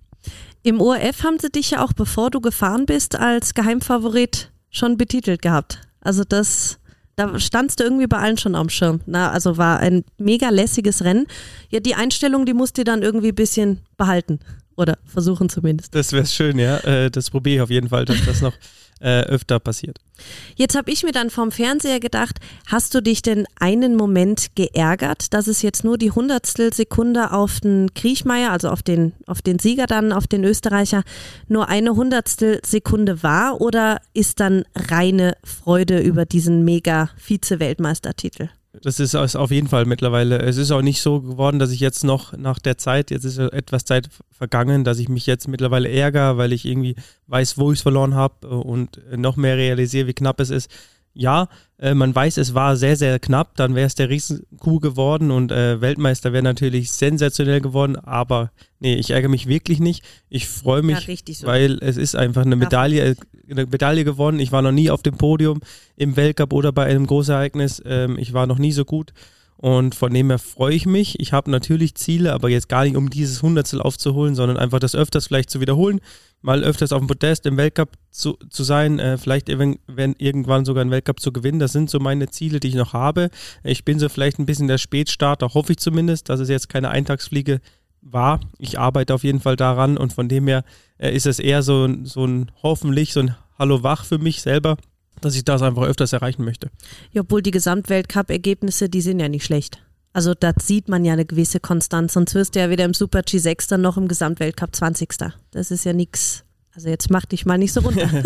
Im 0.64 0.80
ORF 0.80 1.22
haben 1.22 1.38
sie 1.38 1.50
dich 1.50 1.70
ja 1.70 1.84
auch, 1.84 1.92
bevor 1.92 2.30
du 2.30 2.40
gefahren 2.40 2.84
bist, 2.84 3.14
als 3.14 3.54
Geheimfavorit 3.54 4.50
schon 4.70 4.96
betitelt 4.96 5.42
gehabt. 5.42 5.80
Also 6.00 6.24
das, 6.24 6.78
da 7.16 7.38
standst 7.38 7.80
du 7.80 7.84
irgendwie 7.84 8.06
bei 8.06 8.18
allen 8.18 8.38
schon 8.38 8.54
am 8.54 8.68
Schirm. 8.68 9.00
Na, 9.06 9.30
also 9.30 9.56
war 9.56 9.80
ein 9.80 10.04
mega 10.18 10.48
lässiges 10.50 11.04
Rennen. 11.04 11.26
Ja, 11.70 11.80
die 11.80 11.94
Einstellung, 11.94 12.46
die 12.46 12.54
musst 12.54 12.78
du 12.78 12.84
dann 12.84 13.02
irgendwie 13.02 13.28
ein 13.28 13.34
bisschen 13.34 13.80
behalten. 13.96 14.38
Oder 14.76 14.98
versuchen 15.06 15.48
zumindest. 15.48 15.94
Das 15.94 16.12
wäre 16.12 16.26
schön, 16.26 16.58
ja. 16.58 16.78
Äh, 16.78 17.10
das 17.10 17.30
probiere 17.30 17.56
ich 17.56 17.62
auf 17.62 17.70
jeden 17.70 17.88
Fall, 17.88 18.04
dass 18.04 18.24
das 18.26 18.42
noch 18.42 18.52
äh, 19.00 19.22
öfter 19.22 19.60
passiert. 19.60 19.98
Jetzt 20.54 20.74
habe 20.76 20.90
ich 20.90 21.02
mir 21.02 21.12
dann 21.12 21.28
vom 21.28 21.52
Fernseher 21.52 22.00
gedacht, 22.00 22.38
hast 22.66 22.94
du 22.94 23.02
dich 23.02 23.20
denn 23.20 23.46
einen 23.60 23.94
Moment 23.94 24.54
geärgert, 24.54 25.34
dass 25.34 25.46
es 25.46 25.62
jetzt 25.62 25.84
nur 25.84 25.98
die 25.98 26.10
Hundertstel 26.10 26.72
Sekunde 26.72 27.32
auf 27.32 27.60
den 27.60 27.92
Kriechmeier, 27.94 28.50
also 28.50 28.70
auf 28.70 28.82
den, 28.82 29.12
auf 29.26 29.42
den 29.42 29.58
Sieger 29.58 29.86
dann, 29.86 30.12
auf 30.12 30.26
den 30.26 30.44
Österreicher, 30.44 31.02
nur 31.48 31.68
eine 31.68 31.94
Hundertstel 31.94 32.60
Sekunde 32.64 33.22
war 33.22 33.60
oder 33.60 34.00
ist 34.14 34.40
dann 34.40 34.64
reine 34.74 35.36
Freude 35.44 36.00
über 36.00 36.24
diesen 36.24 36.64
mega 36.64 37.10
Vize-Weltmeistertitel? 37.16 38.48
Das 38.82 39.00
ist 39.00 39.14
auf 39.14 39.50
jeden 39.50 39.68
Fall 39.68 39.84
mittlerweile. 39.84 40.38
Es 40.38 40.56
ist 40.56 40.70
auch 40.70 40.82
nicht 40.82 41.00
so 41.00 41.20
geworden, 41.20 41.58
dass 41.58 41.70
ich 41.70 41.80
jetzt 41.80 42.04
noch 42.04 42.36
nach 42.36 42.58
der 42.58 42.78
Zeit, 42.78 43.10
jetzt 43.10 43.24
ist 43.24 43.38
etwas 43.38 43.84
Zeit 43.84 44.08
vergangen, 44.30 44.84
dass 44.84 44.98
ich 44.98 45.08
mich 45.08 45.26
jetzt 45.26 45.48
mittlerweile 45.48 45.88
ärgere, 45.88 46.36
weil 46.36 46.52
ich 46.52 46.64
irgendwie 46.64 46.96
weiß, 47.26 47.58
wo 47.58 47.72
ich 47.72 47.78
es 47.78 47.82
verloren 47.82 48.14
habe 48.14 48.48
und 48.48 49.00
noch 49.16 49.36
mehr 49.36 49.56
realisiere, 49.56 50.06
wie 50.06 50.14
knapp 50.14 50.40
es 50.40 50.50
ist 50.50 50.70
ja, 51.16 51.48
äh, 51.78 51.94
man 51.94 52.14
weiß, 52.14 52.36
es 52.36 52.54
war 52.54 52.76
sehr, 52.76 52.96
sehr 52.96 53.18
knapp, 53.18 53.56
dann 53.56 53.74
wäre 53.74 53.86
es 53.86 53.94
der 53.94 54.10
Riesenkuh 54.10 54.80
geworden 54.80 55.30
und 55.30 55.50
äh, 55.50 55.80
Weltmeister 55.80 56.32
wäre 56.32 56.42
natürlich 56.42 56.92
sensationell 56.92 57.60
geworden, 57.60 57.96
aber 57.96 58.50
nee, 58.80 58.94
ich 58.94 59.10
ärgere 59.10 59.30
mich 59.30 59.46
wirklich 59.46 59.80
nicht. 59.80 60.04
Ich 60.28 60.46
freue 60.46 60.82
mich, 60.82 61.06
ja, 61.06 61.34
so. 61.34 61.46
weil 61.46 61.78
es 61.80 61.96
ist 61.96 62.16
einfach 62.16 62.42
eine 62.42 62.56
Medaille, 62.56 63.02
äh, 63.02 63.14
eine 63.50 63.64
Medaille 63.66 64.04
gewonnen. 64.04 64.40
Ich 64.40 64.52
war 64.52 64.60
noch 64.60 64.72
nie 64.72 64.90
auf 64.90 65.02
dem 65.02 65.16
Podium 65.16 65.60
im 65.96 66.16
Weltcup 66.16 66.52
oder 66.52 66.70
bei 66.72 66.84
einem 66.84 67.06
Großereignis. 67.06 67.82
Ähm, 67.86 68.18
ich 68.18 68.34
war 68.34 68.46
noch 68.46 68.58
nie 68.58 68.72
so 68.72 68.84
gut. 68.84 69.12
Und 69.56 69.94
von 69.94 70.12
dem 70.12 70.28
her 70.28 70.38
freue 70.38 70.74
ich 70.74 70.84
mich. 70.84 71.18
Ich 71.18 71.32
habe 71.32 71.50
natürlich 71.50 71.94
Ziele, 71.94 72.34
aber 72.34 72.50
jetzt 72.50 72.68
gar 72.68 72.84
nicht, 72.84 72.96
um 72.96 73.08
dieses 73.08 73.42
Hundertstel 73.42 73.80
aufzuholen, 73.80 74.34
sondern 74.34 74.58
einfach 74.58 74.80
das 74.80 74.94
öfters 74.94 75.28
vielleicht 75.28 75.48
zu 75.48 75.62
wiederholen 75.62 76.00
mal 76.46 76.62
öfters 76.62 76.92
auf 76.92 77.00
dem 77.00 77.08
Podest 77.08 77.44
im 77.44 77.56
Weltcup 77.56 77.90
zu, 78.10 78.38
zu 78.50 78.62
sein, 78.62 79.00
äh, 79.00 79.18
vielleicht 79.18 79.48
wenn, 79.48 79.80
wenn 79.88 80.14
irgendwann 80.16 80.64
sogar 80.64 80.80
einen 80.80 80.92
Weltcup 80.92 81.18
zu 81.18 81.32
gewinnen. 81.32 81.58
Das 81.58 81.72
sind 81.72 81.90
so 81.90 81.98
meine 81.98 82.30
Ziele, 82.30 82.60
die 82.60 82.68
ich 82.68 82.76
noch 82.76 82.92
habe. 82.92 83.30
Ich 83.64 83.84
bin 83.84 83.98
so 83.98 84.08
vielleicht 84.08 84.38
ein 84.38 84.46
bisschen 84.46 84.68
der 84.68 84.78
Spätstarter, 84.78 85.54
hoffe 85.54 85.72
ich 85.72 85.78
zumindest, 85.78 86.28
dass 86.28 86.38
es 86.38 86.48
jetzt 86.48 86.68
keine 86.68 86.90
Eintagsfliege 86.90 87.60
war. 88.00 88.38
Ich 88.58 88.78
arbeite 88.78 89.12
auf 89.12 89.24
jeden 89.24 89.40
Fall 89.40 89.56
daran 89.56 89.98
und 89.98 90.12
von 90.12 90.28
dem 90.28 90.46
her 90.46 90.62
äh, 90.98 91.12
ist 91.12 91.26
es 91.26 91.40
eher 91.40 91.64
so, 91.64 91.88
so 92.04 92.24
ein 92.24 92.52
hoffentlich 92.62 93.12
so 93.12 93.20
ein 93.20 93.34
Hallo 93.58 93.82
wach 93.82 94.04
für 94.04 94.18
mich 94.18 94.40
selber, 94.40 94.76
dass 95.20 95.34
ich 95.34 95.44
das 95.44 95.62
einfach 95.62 95.82
öfters 95.82 96.12
erreichen 96.12 96.44
möchte. 96.44 96.70
Ja, 97.10 97.22
obwohl 97.22 97.42
die 97.42 97.50
Gesamtweltcup-Ergebnisse, 97.50 98.88
die 98.88 99.00
sind 99.00 99.18
ja 99.18 99.28
nicht 99.28 99.44
schlecht. 99.44 99.80
Also 100.16 100.32
da 100.32 100.54
sieht 100.58 100.88
man 100.88 101.04
ja 101.04 101.12
eine 101.12 101.26
gewisse 101.26 101.60
Konstanz. 101.60 102.14
Sonst 102.14 102.34
wirst 102.34 102.54
du 102.54 102.60
ja 102.60 102.70
weder 102.70 102.86
im 102.86 102.94
Super 102.94 103.18
G6 103.18 103.68
dann 103.68 103.82
noch 103.82 103.98
im 103.98 104.08
Gesamtweltcup 104.08 104.74
20. 104.74 105.10
Das 105.50 105.70
ist 105.70 105.84
ja 105.84 105.92
nichts. 105.92 106.42
Also 106.74 106.88
jetzt 106.88 107.10
mach 107.10 107.26
dich 107.26 107.44
mal 107.44 107.58
nicht 107.58 107.74
so 107.74 107.80
runter. 107.80 108.08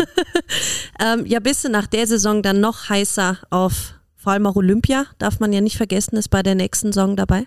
ähm, 1.03 1.25
ja, 1.25 1.41
bist 1.41 1.65
du 1.65 1.69
nach 1.69 1.87
der 1.87 2.07
Saison 2.07 2.41
dann 2.43 2.61
noch 2.61 2.87
heißer 2.87 3.39
auf 3.49 3.95
vor 4.15 4.31
allem 4.31 4.47
auch 4.47 4.55
Olympia? 4.55 5.05
Darf 5.17 5.41
man 5.41 5.51
ja 5.51 5.59
nicht 5.59 5.75
vergessen, 5.75 6.15
ist 6.15 6.29
bei 6.29 6.41
der 6.41 6.55
nächsten 6.55 6.93
Saison 6.93 7.17
dabei. 7.17 7.45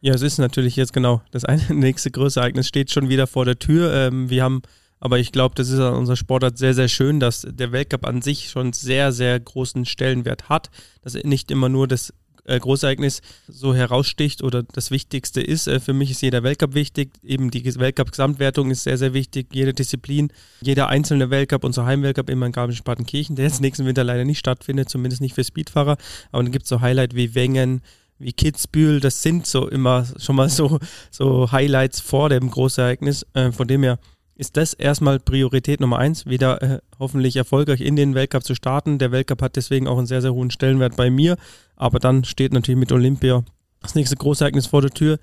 Ja, 0.00 0.14
es 0.14 0.22
ist 0.22 0.38
natürlich 0.38 0.76
jetzt 0.76 0.92
genau 0.92 1.22
das 1.32 1.44
eine, 1.44 1.60
nächste 1.70 2.12
größere 2.12 2.44
Ereignis 2.44 2.68
steht 2.68 2.92
schon 2.92 3.08
wieder 3.08 3.26
vor 3.26 3.44
der 3.44 3.58
Tür. 3.58 3.92
Ähm, 3.92 4.30
wir 4.30 4.44
haben, 4.44 4.62
aber 5.00 5.18
ich 5.18 5.32
glaube, 5.32 5.56
das 5.56 5.68
ist 5.68 5.80
an 5.80 5.94
unserer 5.94 6.16
Sportart 6.16 6.58
sehr, 6.58 6.74
sehr 6.74 6.86
schön, 6.86 7.18
dass 7.18 7.44
der 7.44 7.72
Weltcup 7.72 8.06
an 8.06 8.22
sich 8.22 8.50
schon 8.50 8.72
sehr, 8.72 9.10
sehr 9.10 9.40
großen 9.40 9.84
Stellenwert 9.84 10.48
hat. 10.48 10.70
Dass 11.02 11.14
nicht 11.14 11.50
immer 11.50 11.68
nur 11.68 11.88
das 11.88 12.12
äh, 12.44 12.58
Großereignis 12.58 13.22
so 13.48 13.74
heraussticht 13.74 14.42
oder 14.42 14.62
das 14.62 14.90
Wichtigste 14.90 15.40
ist. 15.40 15.66
Äh, 15.66 15.80
für 15.80 15.92
mich 15.92 16.10
ist 16.10 16.22
jeder 16.22 16.42
Weltcup 16.42 16.74
wichtig. 16.74 17.10
Eben 17.22 17.50
die 17.50 17.64
Weltcup-Gesamtwertung 17.64 18.70
ist 18.70 18.82
sehr, 18.82 18.98
sehr 18.98 19.14
wichtig. 19.14 19.48
Jede 19.52 19.74
Disziplin, 19.74 20.32
jeder 20.60 20.88
einzelne 20.88 21.30
Weltcup, 21.30 21.64
unser 21.64 21.86
Heimweltcup 21.86 22.30
immer 22.30 22.46
in 22.46 22.52
Garmisch-Partenkirchen, 22.52 23.36
der 23.36 23.46
jetzt 23.46 23.60
nächsten 23.60 23.86
Winter 23.86 24.04
leider 24.04 24.24
nicht 24.24 24.38
stattfindet, 24.38 24.88
zumindest 24.88 25.22
nicht 25.22 25.34
für 25.34 25.44
Speedfahrer. 25.44 25.96
Aber 26.32 26.42
dann 26.42 26.52
gibt 26.52 26.64
es 26.64 26.68
so 26.68 26.80
Highlight 26.80 27.14
wie 27.14 27.34
Wengen, 27.34 27.82
wie 28.18 28.32
Kitzbühel. 28.32 29.00
Das 29.00 29.22
sind 29.22 29.46
so 29.46 29.68
immer 29.68 30.06
schon 30.18 30.36
mal 30.36 30.48
so, 30.48 30.78
so 31.10 31.50
Highlights 31.52 32.00
vor 32.00 32.28
dem 32.28 32.50
Großereignis. 32.50 33.26
Äh, 33.34 33.52
von 33.52 33.66
dem 33.66 33.82
her 33.82 33.98
ist 34.40 34.56
das 34.56 34.72
erstmal 34.72 35.20
Priorität 35.20 35.80
Nummer 35.80 35.98
eins, 35.98 36.24
wieder 36.24 36.62
äh, 36.62 36.78
hoffentlich 36.98 37.36
erfolgreich 37.36 37.82
in 37.82 37.94
den 37.94 38.14
Weltcup 38.14 38.42
zu 38.42 38.54
starten. 38.54 38.98
Der 38.98 39.12
Weltcup 39.12 39.42
hat 39.42 39.54
deswegen 39.54 39.86
auch 39.86 39.98
einen 39.98 40.06
sehr, 40.06 40.22
sehr 40.22 40.32
hohen 40.32 40.50
Stellenwert 40.50 40.96
bei 40.96 41.10
mir. 41.10 41.36
Aber 41.76 41.98
dann 41.98 42.24
steht 42.24 42.54
natürlich 42.54 42.80
mit 42.80 42.90
Olympia 42.90 43.44
das 43.82 43.94
nächste 43.94 44.16
Großereignis 44.16 44.66
vor 44.66 44.80
der 44.80 44.92
Tür. 44.92 45.18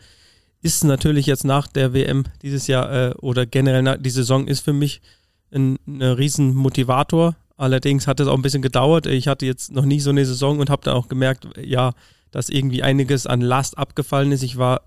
Ist 0.62 0.84
natürlich 0.84 1.26
jetzt 1.26 1.46
nach 1.46 1.68
der 1.68 1.94
WM 1.94 2.26
dieses 2.44 2.68
Jahr 2.68 2.92
äh, 2.92 3.14
oder 3.16 3.48
generell 3.48 3.82
nach, 3.82 3.98
die 3.98 4.12
Saison 4.12 4.48
ist 4.48 4.62
für 4.62 4.74
mich 4.74 5.02
ein, 5.52 5.80
ein 5.88 6.02
riesen. 6.04 6.64
Allerdings 7.58 8.06
hat 8.06 8.20
es 8.20 8.28
auch 8.28 8.36
ein 8.36 8.44
bisschen 8.44 8.62
gedauert. 8.62 9.08
Ich 9.08 9.28
hatte 9.28 9.48
jetzt 9.48 9.72
noch 9.72 9.86
nie 9.86 10.00
so 10.00 10.12
eine 10.12 10.28
Saison 10.28 10.60
und 10.60 10.70
habe 10.70 10.84
dann 10.84 10.94
auch 10.94 11.08
gemerkt, 11.08 11.48
ja, 11.60 11.94
dass 12.30 12.50
irgendwie 12.50 12.84
einiges 12.84 13.26
an 13.26 13.42
Last 13.42 13.80
abgefallen 13.80 14.32
ist. 14.32 14.44
Ich 14.44 14.58
war 14.58 14.82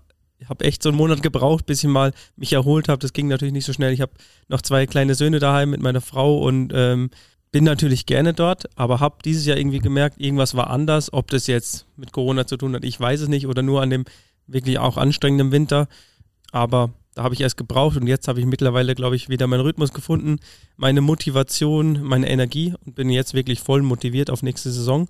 habe 0.49 0.65
echt 0.65 0.83
so 0.83 0.89
einen 0.89 0.97
Monat 0.97 1.21
gebraucht, 1.21 1.65
bis 1.65 1.83
ich 1.83 1.89
mal 1.89 2.13
mich 2.35 2.53
erholt 2.53 2.89
habe. 2.89 2.99
Das 2.99 3.13
ging 3.13 3.27
natürlich 3.27 3.53
nicht 3.53 3.65
so 3.65 3.73
schnell. 3.73 3.93
Ich 3.93 4.01
habe 4.01 4.13
noch 4.47 4.61
zwei 4.61 4.85
kleine 4.85 5.15
Söhne 5.15 5.39
daheim 5.39 5.69
mit 5.69 5.81
meiner 5.81 6.01
Frau 6.01 6.39
und 6.39 6.71
ähm, 6.73 7.09
bin 7.51 7.63
natürlich 7.65 8.05
gerne 8.05 8.33
dort, 8.33 8.65
aber 8.77 8.99
habe 8.99 9.17
dieses 9.25 9.45
Jahr 9.45 9.57
irgendwie 9.57 9.79
gemerkt, 9.79 10.19
irgendwas 10.19 10.55
war 10.55 10.69
anders. 10.69 11.11
Ob 11.11 11.29
das 11.29 11.47
jetzt 11.47 11.85
mit 11.97 12.13
Corona 12.13 12.47
zu 12.47 12.57
tun 12.57 12.73
hat, 12.75 12.85
ich 12.85 12.99
weiß 12.99 13.21
es 13.21 13.27
nicht 13.27 13.47
oder 13.47 13.61
nur 13.61 13.81
an 13.81 13.89
dem 13.89 14.05
wirklich 14.47 14.79
auch 14.79 14.97
anstrengenden 14.97 15.51
Winter. 15.51 15.87
Aber 16.51 16.91
da 17.13 17.23
habe 17.23 17.33
ich 17.33 17.41
erst 17.41 17.57
gebraucht 17.57 17.97
und 17.97 18.07
jetzt 18.07 18.27
habe 18.27 18.39
ich 18.39 18.45
mittlerweile, 18.45 18.95
glaube 18.95 19.15
ich, 19.17 19.27
wieder 19.27 19.47
meinen 19.47 19.61
Rhythmus 19.61 19.91
gefunden, 19.91 20.39
meine 20.77 21.01
Motivation, 21.01 22.01
meine 22.03 22.29
Energie 22.29 22.73
und 22.85 22.95
bin 22.95 23.09
jetzt 23.09 23.33
wirklich 23.33 23.59
voll 23.59 23.81
motiviert 23.81 24.29
auf 24.29 24.43
nächste 24.43 24.71
Saison. 24.71 25.09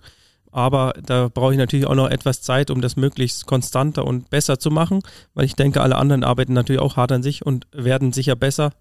Aber 0.51 0.93
da 1.05 1.29
brauche 1.29 1.53
ich 1.53 1.57
natürlich 1.57 1.87
auch 1.87 1.95
noch 1.95 2.09
etwas 2.09 2.41
Zeit, 2.41 2.69
um 2.69 2.81
das 2.81 2.95
möglichst 2.95 3.45
konstanter 3.45 4.05
und 4.05 4.29
besser 4.29 4.59
zu 4.59 4.69
machen, 4.69 5.01
weil 5.33 5.45
ich 5.45 5.55
denke, 5.55 5.81
alle 5.81 5.95
anderen 5.95 6.23
arbeiten 6.23 6.53
natürlich 6.53 6.81
auch 6.81 6.97
hart 6.97 7.11
an 7.11 7.23
sich 7.23 7.45
und 7.45 7.67
werden 7.71 8.11
sicher 8.11 8.35
besser 8.35 8.71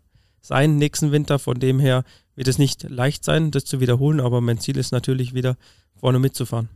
sein 0.40 0.76
nächsten 0.76 1.12
Winter. 1.12 1.38
Von 1.38 1.60
dem 1.60 1.78
her 1.78 2.04
wird 2.34 2.48
es 2.48 2.58
nicht 2.58 2.88
leicht 2.88 3.24
sein, 3.24 3.50
das 3.50 3.64
zu 3.64 3.80
wiederholen, 3.80 4.20
aber 4.20 4.40
mein 4.40 4.58
Ziel 4.58 4.76
ist 4.78 4.92
natürlich 4.92 5.34
wieder 5.34 5.56
vorne 5.94 6.18
mitzufahren. 6.18 6.68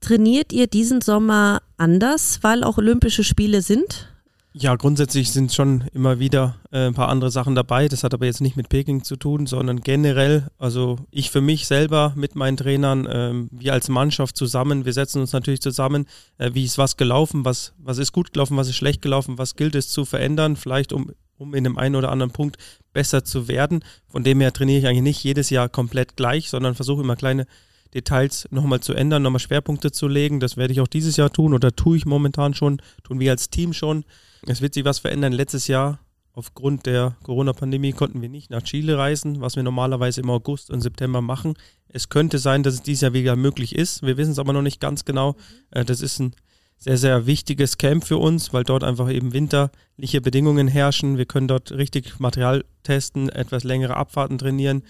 Trainiert 0.00 0.52
ihr 0.52 0.66
diesen 0.66 1.02
Sommer 1.02 1.60
anders, 1.76 2.38
weil 2.42 2.64
auch 2.64 2.78
Olympische 2.78 3.24
Spiele 3.24 3.60
sind? 3.60 4.08
Ja, 4.52 4.74
grundsätzlich 4.74 5.30
sind 5.30 5.52
schon 5.52 5.84
immer 5.94 6.18
wieder 6.18 6.56
äh, 6.72 6.86
ein 6.86 6.94
paar 6.94 7.08
andere 7.08 7.30
Sachen 7.30 7.54
dabei. 7.54 7.86
Das 7.86 8.02
hat 8.02 8.14
aber 8.14 8.26
jetzt 8.26 8.40
nicht 8.40 8.56
mit 8.56 8.68
Peking 8.68 9.04
zu 9.04 9.14
tun, 9.14 9.46
sondern 9.46 9.80
generell, 9.80 10.48
also 10.58 10.98
ich 11.12 11.30
für 11.30 11.40
mich 11.40 11.68
selber 11.68 12.14
mit 12.16 12.34
meinen 12.34 12.56
Trainern, 12.56 13.06
ähm, 13.08 13.48
wir 13.52 13.72
als 13.72 13.88
Mannschaft 13.88 14.36
zusammen, 14.36 14.84
wir 14.84 14.92
setzen 14.92 15.20
uns 15.20 15.32
natürlich 15.32 15.60
zusammen, 15.60 16.06
äh, 16.38 16.50
wie 16.52 16.64
ist 16.64 16.78
was 16.78 16.96
gelaufen, 16.96 17.44
was, 17.44 17.74
was 17.78 17.98
ist 17.98 18.10
gut 18.10 18.32
gelaufen, 18.32 18.56
was 18.56 18.68
ist 18.68 18.74
schlecht 18.74 19.02
gelaufen, 19.02 19.38
was 19.38 19.54
gilt 19.54 19.76
es 19.76 19.88
zu 19.88 20.04
verändern, 20.04 20.56
vielleicht 20.56 20.92
um, 20.92 21.12
um 21.38 21.54
in 21.54 21.62
dem 21.62 21.78
einen 21.78 21.94
oder 21.94 22.10
anderen 22.10 22.32
Punkt 22.32 22.56
besser 22.92 23.24
zu 23.24 23.46
werden. 23.46 23.84
Von 24.08 24.24
dem 24.24 24.40
her 24.40 24.52
trainiere 24.52 24.80
ich 24.80 24.86
eigentlich 24.88 25.02
nicht 25.02 25.22
jedes 25.22 25.50
Jahr 25.50 25.68
komplett 25.68 26.16
gleich, 26.16 26.50
sondern 26.50 26.74
versuche 26.74 27.02
immer 27.02 27.14
kleine 27.14 27.46
Details 27.94 28.48
nochmal 28.50 28.80
zu 28.80 28.94
ändern, 28.94 29.22
nochmal 29.22 29.38
Schwerpunkte 29.38 29.92
zu 29.92 30.08
legen. 30.08 30.40
Das 30.40 30.56
werde 30.56 30.72
ich 30.72 30.80
auch 30.80 30.88
dieses 30.88 31.16
Jahr 31.16 31.32
tun 31.32 31.54
oder 31.54 31.76
tue 31.76 31.96
ich 31.96 32.04
momentan 32.04 32.54
schon, 32.54 32.82
tun 33.04 33.20
wir 33.20 33.30
als 33.30 33.50
Team 33.50 33.72
schon. 33.72 34.04
Es 34.46 34.60
wird 34.60 34.74
sich 34.74 34.84
was 34.84 34.98
verändern. 34.98 35.32
Letztes 35.32 35.66
Jahr, 35.66 36.00
aufgrund 36.32 36.86
der 36.86 37.16
Corona-Pandemie, 37.22 37.92
konnten 37.92 38.22
wir 38.22 38.28
nicht 38.28 38.50
nach 38.50 38.62
Chile 38.62 38.96
reisen, 38.96 39.40
was 39.40 39.56
wir 39.56 39.62
normalerweise 39.62 40.20
im 40.20 40.30
August 40.30 40.70
und 40.70 40.80
September 40.80 41.20
machen. 41.20 41.54
Es 41.88 42.08
könnte 42.08 42.38
sein, 42.38 42.62
dass 42.62 42.74
es 42.74 42.82
dieses 42.82 43.02
Jahr 43.02 43.12
wieder 43.12 43.36
möglich 43.36 43.74
ist. 43.74 44.02
Wir 44.02 44.16
wissen 44.16 44.32
es 44.32 44.38
aber 44.38 44.52
noch 44.52 44.62
nicht 44.62 44.80
ganz 44.80 45.04
genau. 45.04 45.36
Äh, 45.70 45.84
das 45.84 46.00
ist 46.00 46.18
ein 46.20 46.34
sehr, 46.80 46.96
sehr 46.96 47.26
wichtiges 47.26 47.76
Camp 47.76 48.04
für 48.04 48.16
uns, 48.16 48.54
weil 48.54 48.64
dort 48.64 48.84
einfach 48.84 49.10
eben 49.10 49.34
winterliche 49.34 50.22
Bedingungen 50.22 50.66
herrschen. 50.66 51.18
Wir 51.18 51.26
können 51.26 51.46
dort 51.46 51.72
richtig 51.72 52.18
Material 52.18 52.64
testen, 52.82 53.28
etwas 53.28 53.64
längere 53.64 53.96
Abfahrten 53.96 54.38
trainieren. 54.38 54.82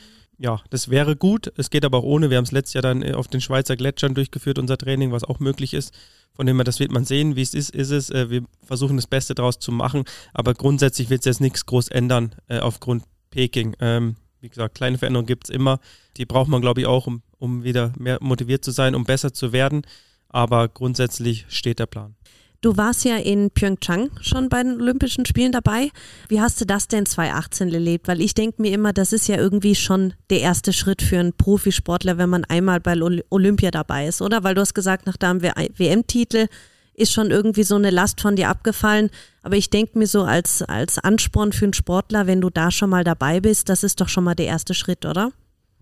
Ja, 0.43 0.63
das 0.71 0.89
wäre 0.89 1.17
gut. 1.17 1.53
Es 1.59 1.69
geht 1.69 1.85
aber 1.85 1.99
auch 1.99 2.03
ohne. 2.03 2.31
Wir 2.31 2.39
haben 2.39 2.47
es 2.47 2.51
letztes 2.51 2.73
Jahr 2.73 2.81
dann 2.81 3.05
auf 3.15 3.29
den 3.29 3.43
Schweizer 3.43 3.77
Gletschern 3.77 4.15
durchgeführt, 4.15 4.59
unser 4.59 4.79
Training, 4.79 5.13
was 5.13 5.23
auch 5.23 5.39
möglich 5.39 5.75
ist. 5.75 5.95
Von 6.33 6.47
dem 6.47 6.57
her, 6.57 6.65
das 6.65 6.81
wird 6.81 6.91
man 6.91 7.05
sehen, 7.05 7.37
wie 7.37 7.43
es 7.43 7.53
ist, 7.53 7.69
ist 7.69 7.91
es. 7.91 8.09
Äh, 8.09 8.31
wir 8.31 8.45
versuchen 8.65 8.97
das 8.97 9.07
Beste 9.07 9.35
daraus 9.35 9.59
zu 9.59 9.71
machen, 9.71 10.05
aber 10.33 10.55
grundsätzlich 10.55 11.11
wird 11.11 11.21
es 11.21 11.27
jetzt 11.27 11.41
nichts 11.43 11.67
groß 11.67 11.89
ändern 11.89 12.35
äh, 12.49 12.59
aufgrund 12.59 13.05
Peking. 13.29 13.77
Ähm, 13.81 14.17
wie 14.41 14.49
gesagt, 14.49 14.77
kleine 14.77 14.97
Veränderungen 14.97 15.27
gibt 15.27 15.45
es 15.45 15.51
immer. 15.51 15.79
Die 16.17 16.25
braucht 16.25 16.49
man, 16.49 16.63
glaube 16.63 16.81
ich, 16.81 16.87
auch, 16.87 17.07
um, 17.07 17.21
um 17.39 17.63
wieder 17.63 17.93
mehr 17.99 18.17
motiviert 18.23 18.65
zu 18.65 18.71
sein, 18.71 18.95
um 18.95 19.05
besser 19.05 19.35
zu 19.35 19.53
werden. 19.53 19.83
Aber 20.31 20.69
grundsätzlich 20.69 21.45
steht 21.51 21.81
der 21.81 21.87
Plan. 21.87 22.15
Du 22.63 22.77
warst 22.77 23.07
ja 23.07 23.17
in 23.17 23.51
Pyeongchang 23.51 24.11
schon 24.21 24.51
bei 24.51 24.63
den 24.63 24.83
Olympischen 24.83 25.25
Spielen 25.25 25.51
dabei. 25.51 25.91
Wie 26.29 26.43
hast 26.43 26.61
du 26.61 26.67
das 26.67 26.89
denn 26.89 27.07
2018 27.07 27.73
erlebt? 27.73 28.07
Weil 28.07 28.21
ich 28.21 28.35
denke 28.35 28.61
mir 28.61 28.75
immer, 28.75 28.93
das 28.93 29.15
ist 29.15 29.29
ja 29.29 29.37
irgendwie 29.37 29.75
schon 29.75 30.13
der 30.29 30.41
erste 30.41 30.75
Schritt 30.75 31.01
für 31.01 31.19
einen 31.19 31.33
Profisportler, 31.33 32.19
wenn 32.19 32.29
man 32.29 32.45
einmal 32.45 32.79
bei 32.79 32.95
Olympia 33.31 33.71
dabei 33.71 34.07
ist, 34.07 34.21
oder? 34.21 34.45
Weil 34.45 34.55
du 34.55 34.61
hast 34.61 34.75
gesagt, 34.75 35.07
nach 35.07 35.17
deinem 35.17 35.41
WM-Titel 35.41 36.49
ist 36.93 37.13
schon 37.13 37.31
irgendwie 37.31 37.63
so 37.63 37.77
eine 37.77 37.89
Last 37.89 38.21
von 38.21 38.37
dir 38.37 38.51
abgefallen. 38.51 39.09
Aber 39.43 39.57
ich 39.57 39.71
denke 39.71 39.99
mir 39.99 40.07
so 40.07 40.25
als, 40.25 40.61
als 40.61 40.99
Ansporn 40.99 41.55
für 41.55 41.65
einen 41.65 41.73
Sportler, 41.73 42.27
wenn 42.27 42.43
du 42.43 42.51
da 42.51 42.71
schon 42.71 42.91
mal 42.91 43.05
dabei 43.05 43.41
bist, 43.41 43.71
das 43.71 43.85
ist 43.85 44.03
doch 44.03 44.11
schon 44.11 44.25
mal 44.25 44.35
der 44.35 44.47
erste 44.47 44.75
Schritt, 44.75 45.07
oder? 45.07 45.33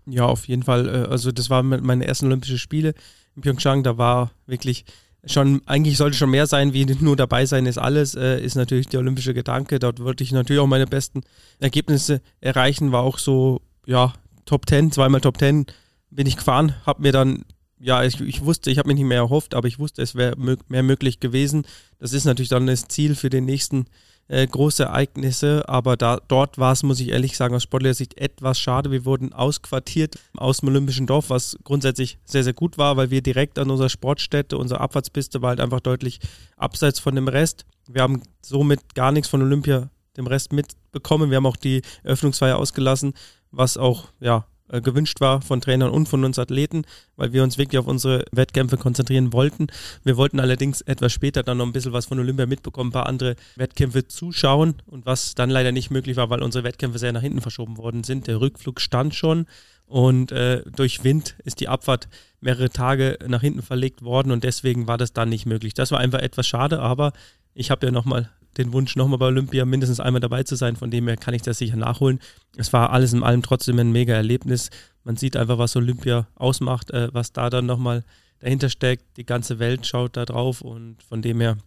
Ja, 0.05 0.23
auf 0.23 0.47
jeden 0.47 0.63
Fall. 0.63 0.87
Äh, 0.87 1.09
also 1.09 1.33
das 1.33 1.49
waren 1.49 1.67
meine 1.67 2.07
ersten 2.07 2.27
Olympischen 2.27 2.57
Spiele 2.57 2.93
in 3.35 3.41
Pyeongchang. 3.41 3.83
Da 3.83 3.97
war 3.97 4.31
wirklich 4.47 4.85
schon, 5.25 5.61
eigentlich 5.65 5.97
sollte 5.97 6.17
schon 6.17 6.29
mehr 6.29 6.47
sein, 6.47 6.73
wie 6.73 6.85
nur 6.85 7.15
dabei 7.15 7.45
sein 7.45 7.65
ist 7.65 7.77
alles, 7.77 8.15
äh, 8.15 8.41
ist 8.41 8.55
natürlich 8.55 8.87
der 8.87 8.99
olympische 8.99 9.33
Gedanke. 9.33 9.79
Dort 9.79 9.99
wollte 9.99 10.23
ich 10.23 10.31
natürlich 10.31 10.61
auch 10.61 10.67
meine 10.67 10.87
besten 10.87 11.21
Ergebnisse 11.59 12.21
erreichen, 12.41 12.91
war 12.91 13.03
auch 13.03 13.17
so, 13.17 13.61
ja, 13.85 14.13
Top 14.45 14.67
10, 14.67 14.91
zweimal 14.91 15.21
Top 15.21 15.37
10 15.37 15.65
bin 16.09 16.25
ich 16.25 16.37
gefahren, 16.37 16.75
habe 16.85 17.01
mir 17.03 17.11
dann, 17.11 17.45
ja, 17.79 18.03
ich, 18.03 18.19
ich 18.19 18.43
wusste, 18.43 18.71
ich 18.71 18.77
habe 18.77 18.87
mich 18.87 18.97
nicht 18.97 19.05
mehr 19.05 19.19
erhofft, 19.19 19.53
aber 19.53 19.67
ich 19.67 19.79
wusste, 19.79 20.01
es 20.01 20.15
wäre 20.15 20.35
mehr 20.67 20.83
möglich 20.83 21.19
gewesen. 21.19 21.65
Das 21.99 22.13
ist 22.13 22.25
natürlich 22.25 22.49
dann 22.49 22.67
das 22.67 22.87
Ziel 22.87 23.15
für 23.15 23.29
den 23.29 23.45
nächsten 23.45 23.85
äh, 24.29 24.47
große 24.47 24.83
Ereignisse, 24.83 25.67
aber 25.67 25.97
da, 25.97 26.19
dort 26.27 26.57
war 26.57 26.71
es, 26.71 26.83
muss 26.83 26.99
ich 26.99 27.09
ehrlich 27.09 27.35
sagen, 27.35 27.55
aus 27.55 27.63
sportlicher 27.63 27.95
Sicht 27.95 28.17
etwas 28.17 28.59
schade. 28.59 28.91
Wir 28.91 29.03
wurden 29.03 29.33
ausquartiert 29.33 30.17
aus 30.37 30.59
dem 30.59 30.69
Olympischen 30.69 31.07
Dorf, 31.07 31.29
was 31.29 31.57
grundsätzlich 31.63 32.19
sehr, 32.25 32.43
sehr 32.43 32.53
gut 32.53 32.77
war, 32.77 32.95
weil 32.95 33.09
wir 33.09 33.21
direkt 33.21 33.59
an 33.59 33.69
unserer 33.69 33.89
Sportstätte, 33.89 34.57
unsere 34.57 34.79
Abfahrtspiste 34.79 35.41
war 35.41 35.49
halt 35.49 35.59
einfach 35.59 35.79
deutlich 35.81 36.19
abseits 36.55 36.99
von 36.99 37.15
dem 37.15 37.27
Rest. 37.27 37.65
Wir 37.87 38.03
haben 38.03 38.21
somit 38.41 38.95
gar 38.95 39.11
nichts 39.11 39.29
von 39.29 39.41
Olympia 39.41 39.89
dem 40.15 40.27
Rest 40.27 40.53
mitbekommen. 40.53 41.31
Wir 41.31 41.37
haben 41.37 41.45
auch 41.45 41.57
die 41.57 41.81
Öffnungsfeier 42.03 42.57
ausgelassen, 42.57 43.13
was 43.51 43.77
auch, 43.77 44.09
ja, 44.19 44.45
äh, 44.69 44.81
gewünscht 44.81 45.19
war 45.21 45.41
von 45.41 45.61
Trainern 45.61 45.91
und 45.91 46.07
von 46.07 46.23
uns 46.23 46.39
Athleten, 46.39 46.83
weil 47.15 47.33
wir 47.33 47.43
uns 47.43 47.57
wirklich 47.57 47.79
auf 47.79 47.87
unsere 47.87 48.25
Wettkämpfe 48.31 48.77
konzentrieren 48.77 49.33
wollten. 49.33 49.67
Wir 50.03 50.17
wollten 50.17 50.39
allerdings 50.39 50.81
etwas 50.81 51.11
später 51.11 51.43
dann 51.43 51.57
noch 51.57 51.65
ein 51.65 51.73
bisschen 51.73 51.93
was 51.93 52.05
von 52.05 52.19
Olympia 52.19 52.45
mitbekommen, 52.45 52.89
ein 52.89 52.93
paar 52.93 53.07
andere 53.07 53.35
Wettkämpfe 53.55 54.07
zuschauen 54.07 54.75
und 54.85 55.05
was 55.05 55.35
dann 55.35 55.49
leider 55.49 55.71
nicht 55.71 55.91
möglich 55.91 56.17
war, 56.17 56.29
weil 56.29 56.43
unsere 56.43 56.63
Wettkämpfe 56.63 56.99
sehr 56.99 57.11
nach 57.11 57.21
hinten 57.21 57.41
verschoben 57.41 57.77
worden 57.77 58.03
sind. 58.03 58.27
Der 58.27 58.41
Rückflug 58.41 58.81
stand 58.81 59.15
schon 59.15 59.45
und 59.89 60.31
äh, 60.31 60.63
durch 60.75 61.03
Wind 61.03 61.35
ist 61.43 61.59
die 61.59 61.67
Abfahrt 61.67 62.07
mehrere 62.41 62.69
Tage 62.69 63.17
nach 63.27 63.41
hinten 63.41 63.61
verlegt 63.61 64.03
worden 64.03 64.31
und 64.31 64.43
deswegen 64.43 64.87
war 64.87 64.97
das 64.97 65.13
dann 65.13 65.29
nicht 65.29 65.45
möglich. 65.45 65.73
Das 65.73 65.91
war 65.91 65.99
einfach 65.99 66.19
etwas 66.19 66.47
schade, 66.47 66.79
aber 66.79 67.11
ich 67.53 67.71
habe 67.71 67.87
ja 67.87 67.91
nochmal 67.91 68.29
den 68.57 68.71
Wunsch, 68.71 68.95
nochmal 68.95 69.17
bei 69.17 69.25
Olympia 69.25 69.65
mindestens 69.65 69.99
einmal 69.99 70.19
dabei 70.19 70.43
zu 70.43 70.55
sein. 70.55 70.75
Von 70.75 70.91
dem 70.91 71.07
her 71.07 71.17
kann 71.17 71.33
ich 71.33 71.41
das 71.41 71.57
sicher 71.57 71.75
nachholen. 71.75 72.19
Es 72.55 72.71
war 72.71 72.91
alles 72.91 73.13
in 73.13 73.23
allem 73.23 73.41
trotzdem 73.41 73.79
ein 73.79 73.91
mega 73.91 74.13
Erlebnis. 74.13 74.69
Man 75.03 75.17
sieht 75.17 75.35
einfach, 75.35 75.57
was 75.57 75.75
Olympia 75.75 76.27
ausmacht, 76.35 76.91
äh, 76.91 77.09
was 77.11 77.33
da 77.33 77.49
dann 77.49 77.65
nochmal 77.65 78.03
dahinter 78.39 78.69
steckt. 78.69 79.17
Die 79.17 79.25
ganze 79.25 79.59
Welt 79.59 79.87
schaut 79.87 80.17
da 80.17 80.25
drauf 80.25 80.61
und 80.61 81.01
von 81.03 81.21
dem 81.21 81.41
her 81.41 81.57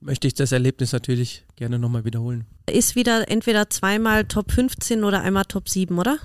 möchte 0.00 0.26
ich 0.26 0.34
das 0.34 0.52
Erlebnis 0.52 0.92
natürlich 0.92 1.44
gerne 1.56 1.78
nochmal 1.78 2.04
wiederholen. 2.04 2.44
Ist 2.70 2.96
wieder 2.96 3.28
entweder 3.28 3.70
zweimal 3.70 4.24
Top 4.24 4.52
15 4.52 5.04
oder 5.04 5.22
einmal 5.22 5.44
Top 5.44 5.68
7, 5.68 5.98
oder? 5.98 6.18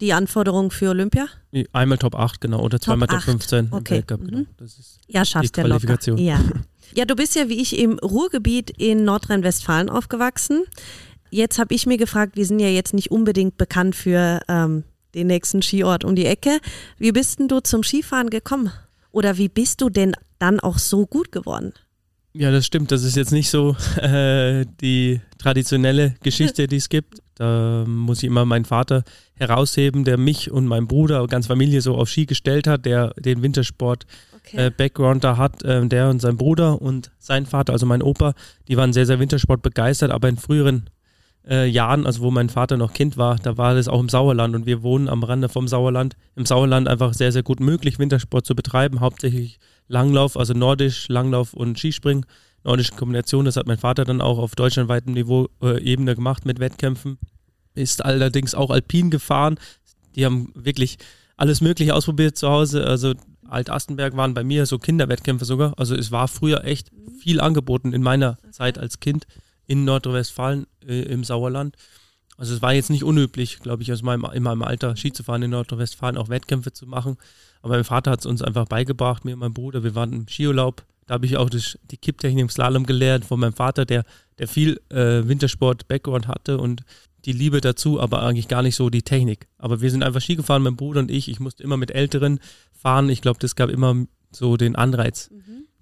Die 0.00 0.12
Anforderung 0.12 0.70
für 0.70 0.90
Olympia? 0.90 1.26
Einmal 1.72 1.98
Top 1.98 2.14
8, 2.14 2.40
genau, 2.40 2.60
oder 2.60 2.80
zweimal 2.80 3.08
Top, 3.08 3.18
Top 3.18 3.24
15 3.24 3.68
okay. 3.70 3.94
Weltcup, 3.94 4.24
genau. 4.24 4.38
Mhm. 4.38 4.46
Das 4.56 4.78
ist 4.78 5.00
ja, 5.08 5.24
schaffst 5.24 5.56
der 5.56 5.68
locker. 5.68 5.98
Ja. 6.16 6.40
Ja, 6.92 7.06
du 7.06 7.16
bist 7.16 7.34
ja 7.34 7.48
wie 7.48 7.60
ich 7.60 7.78
im 7.78 7.98
Ruhrgebiet 7.98 8.70
in 8.70 9.04
Nordrhein-Westfalen 9.04 9.88
aufgewachsen. 9.88 10.64
Jetzt 11.30 11.58
habe 11.58 11.74
ich 11.74 11.86
mir 11.86 11.96
gefragt, 11.96 12.36
wir 12.36 12.46
sind 12.46 12.60
ja 12.60 12.68
jetzt 12.68 12.94
nicht 12.94 13.10
unbedingt 13.10 13.56
bekannt 13.56 13.96
für 13.96 14.40
ähm, 14.46 14.84
den 15.14 15.26
nächsten 15.26 15.60
Skiort 15.62 16.04
um 16.04 16.14
die 16.14 16.26
Ecke. 16.26 16.60
Wie 16.98 17.10
bist 17.10 17.40
denn 17.40 17.48
du 17.48 17.60
zum 17.60 17.82
Skifahren 17.82 18.30
gekommen? 18.30 18.70
Oder 19.10 19.38
wie 19.38 19.48
bist 19.48 19.80
du 19.80 19.88
denn 19.88 20.14
dann 20.44 20.60
auch 20.60 20.78
so 20.78 21.06
gut 21.06 21.32
geworden. 21.32 21.72
Ja, 22.36 22.50
das 22.50 22.66
stimmt. 22.66 22.90
Das 22.90 23.04
ist 23.04 23.16
jetzt 23.16 23.32
nicht 23.32 23.48
so 23.48 23.76
äh, 24.00 24.66
die 24.80 25.20
traditionelle 25.38 26.16
Geschichte, 26.22 26.66
die 26.66 26.76
es 26.76 26.88
gibt. 26.88 27.22
Da 27.36 27.84
muss 27.86 28.18
ich 28.18 28.24
immer 28.24 28.44
meinen 28.44 28.64
Vater 28.64 29.04
herausheben, 29.34 30.04
der 30.04 30.18
mich 30.18 30.50
und 30.50 30.66
meinen 30.66 30.86
Bruder 30.86 31.22
und 31.22 31.30
ganz 31.30 31.46
Familie 31.46 31.80
so 31.80 31.96
auf 31.96 32.08
Ski 32.08 32.26
gestellt 32.26 32.66
hat, 32.66 32.84
der 32.86 33.14
den 33.14 33.42
Wintersport 33.42 34.06
Okay. 34.46 34.72
äh, 34.76 35.18
da 35.20 35.36
hat, 35.38 35.62
äh, 35.62 35.86
der 35.86 36.10
und 36.10 36.20
sein 36.20 36.36
Bruder 36.36 36.80
und 36.82 37.10
sein 37.18 37.46
Vater, 37.46 37.72
also 37.72 37.86
mein 37.86 38.02
Opa, 38.02 38.34
die 38.68 38.76
waren 38.76 38.92
sehr, 38.92 39.06
sehr 39.06 39.18
Wintersport 39.18 39.62
begeistert, 39.62 40.10
aber 40.10 40.28
in 40.28 40.36
früheren 40.36 40.90
äh, 41.48 41.66
Jahren, 41.66 42.04
also 42.04 42.20
wo 42.20 42.30
mein 42.30 42.50
Vater 42.50 42.76
noch 42.76 42.92
Kind 42.92 43.16
war, 43.16 43.36
da 43.36 43.56
war 43.56 43.74
das 43.74 43.88
auch 43.88 44.00
im 44.00 44.10
Sauerland 44.10 44.54
und 44.54 44.66
wir 44.66 44.82
wohnen 44.82 45.08
am 45.08 45.22
Rande 45.22 45.48
vom 45.48 45.66
Sauerland. 45.66 46.16
Im 46.36 46.44
Sauerland 46.44 46.88
einfach 46.88 47.14
sehr, 47.14 47.32
sehr 47.32 47.42
gut 47.42 47.60
möglich, 47.60 47.98
Wintersport 47.98 48.44
zu 48.44 48.54
betreiben, 48.54 49.00
hauptsächlich 49.00 49.58
Langlauf, 49.88 50.36
also 50.36 50.54
Nordisch, 50.54 51.08
Langlauf 51.08 51.54
und 51.54 51.78
Skispringen. 51.78 52.26
Nordische 52.64 52.92
Kombination, 52.92 53.44
das 53.44 53.56
hat 53.56 53.66
mein 53.66 53.76
Vater 53.76 54.04
dann 54.04 54.22
auch 54.22 54.38
auf 54.38 54.54
deutschlandweitem 54.54 55.12
Niveau 55.12 55.48
äh, 55.62 55.82
Ebene 55.82 56.14
gemacht 56.14 56.46
mit 56.46 56.60
Wettkämpfen. 56.60 57.18
Ist 57.74 58.04
allerdings 58.04 58.54
auch 58.54 58.70
alpin 58.70 59.10
gefahren. 59.10 59.58
Die 60.16 60.24
haben 60.24 60.50
wirklich 60.54 60.96
alles 61.36 61.60
Mögliche 61.60 61.94
ausprobiert 61.94 62.38
zu 62.38 62.48
Hause. 62.48 62.86
Also 62.86 63.12
Alt-Astenberg 63.46 64.16
waren 64.16 64.32
bei 64.32 64.44
mir 64.44 64.64
so 64.64 64.78
Kinderwettkämpfe 64.78 65.44
sogar. 65.44 65.74
Also 65.78 65.94
es 65.94 66.10
war 66.10 66.28
früher 66.28 66.64
echt 66.64 66.90
viel 67.20 67.40
angeboten 67.40 67.92
in 67.92 68.02
meiner 68.02 68.38
Zeit 68.50 68.78
als 68.78 69.00
Kind 69.00 69.26
in 69.66 69.84
Nordrhein-Westfalen 69.84 70.66
äh, 70.86 71.02
im 71.02 71.24
Sauerland. 71.24 71.76
Also 72.36 72.54
es 72.54 72.62
war 72.62 72.72
jetzt 72.72 72.90
nicht 72.90 73.04
unüblich, 73.04 73.60
glaube 73.60 73.82
ich, 73.82 73.92
aus 73.92 74.02
meinem, 74.02 74.26
in 74.32 74.42
meinem 74.42 74.62
Alter 74.62 74.96
Ski 74.96 75.12
zu 75.12 75.22
fahren 75.22 75.42
in 75.42 75.50
Nordrhein-Westfalen, 75.50 76.16
auch 76.16 76.28
Wettkämpfe 76.28 76.72
zu 76.72 76.86
machen. 76.86 77.16
Aber 77.62 77.74
mein 77.74 77.84
Vater 77.84 78.10
hat 78.10 78.20
es 78.20 78.26
uns 78.26 78.42
einfach 78.42 78.66
beigebracht, 78.66 79.24
mir 79.24 79.34
und 79.34 79.40
meinem 79.40 79.54
Bruder. 79.54 79.84
Wir 79.84 79.94
waren 79.94 80.12
im 80.12 80.28
Skiurlaub. 80.28 80.84
Da 81.06 81.14
habe 81.14 81.26
ich 81.26 81.36
auch 81.36 81.50
das, 81.50 81.78
die 81.90 81.96
Kipptechnik 81.96 82.42
im 82.42 82.48
Slalom 82.48 82.86
gelernt 82.86 83.24
von 83.24 83.38
meinem 83.38 83.52
Vater, 83.52 83.84
der, 83.84 84.04
der 84.38 84.48
viel 84.48 84.80
äh, 84.88 85.26
Wintersport-Background 85.28 86.28
hatte 86.28 86.58
und 86.58 86.82
die 87.24 87.32
Liebe 87.32 87.60
dazu, 87.60 88.00
aber 88.00 88.22
eigentlich 88.22 88.48
gar 88.48 88.62
nicht 88.62 88.76
so 88.76 88.90
die 88.90 89.02
Technik. 89.02 89.46
Aber 89.58 89.80
wir 89.80 89.90
sind 89.90 90.02
einfach 90.02 90.20
Ski 90.20 90.36
gefahren, 90.36 90.62
mein 90.62 90.76
Bruder 90.76 91.00
und 91.00 91.10
ich. 91.10 91.28
Ich 91.28 91.40
musste 91.40 91.62
immer 91.62 91.76
mit 91.76 91.90
Älteren 91.90 92.40
fahren. 92.72 93.08
Ich 93.08 93.22
glaube, 93.22 93.38
das 93.38 93.56
gab 93.56 93.70
immer 93.70 94.06
so 94.30 94.56
den 94.56 94.76
Anreiz, 94.76 95.30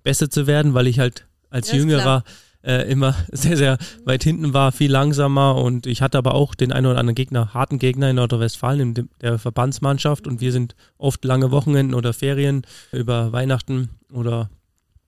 besser 0.02 0.30
zu 0.30 0.46
werden, 0.46 0.74
weil 0.74 0.86
ich 0.86 0.98
halt 0.98 1.26
als 1.50 1.68
ist 1.68 1.74
Jüngerer 1.74 2.24
äh, 2.64 2.90
immer 2.90 3.14
sehr, 3.32 3.56
sehr 3.56 3.78
weit 4.04 4.24
hinten 4.24 4.54
war, 4.54 4.72
viel 4.72 4.90
langsamer 4.90 5.56
und 5.56 5.86
ich 5.86 6.02
hatte 6.02 6.18
aber 6.18 6.34
auch 6.34 6.54
den 6.54 6.72
einen 6.72 6.86
oder 6.86 6.98
anderen 6.98 7.14
Gegner, 7.14 7.54
harten 7.54 7.78
Gegner 7.78 8.10
in 8.10 8.16
Nordrhein-Westfalen 8.16 8.80
in 8.80 9.08
der 9.20 9.38
Verbandsmannschaft 9.38 10.26
und 10.26 10.40
wir 10.40 10.52
sind 10.52 10.74
oft 10.98 11.24
lange 11.24 11.50
Wochenenden 11.50 11.94
oder 11.94 12.12
Ferien 12.12 12.62
über 12.92 13.32
Weihnachten 13.32 13.90
oder 14.12 14.50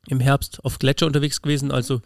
im 0.08 0.20
Herbst 0.20 0.64
auf 0.64 0.78
Gletscher 0.78 1.06
unterwegs 1.06 1.42
gewesen. 1.42 1.70
Also 1.70 2.00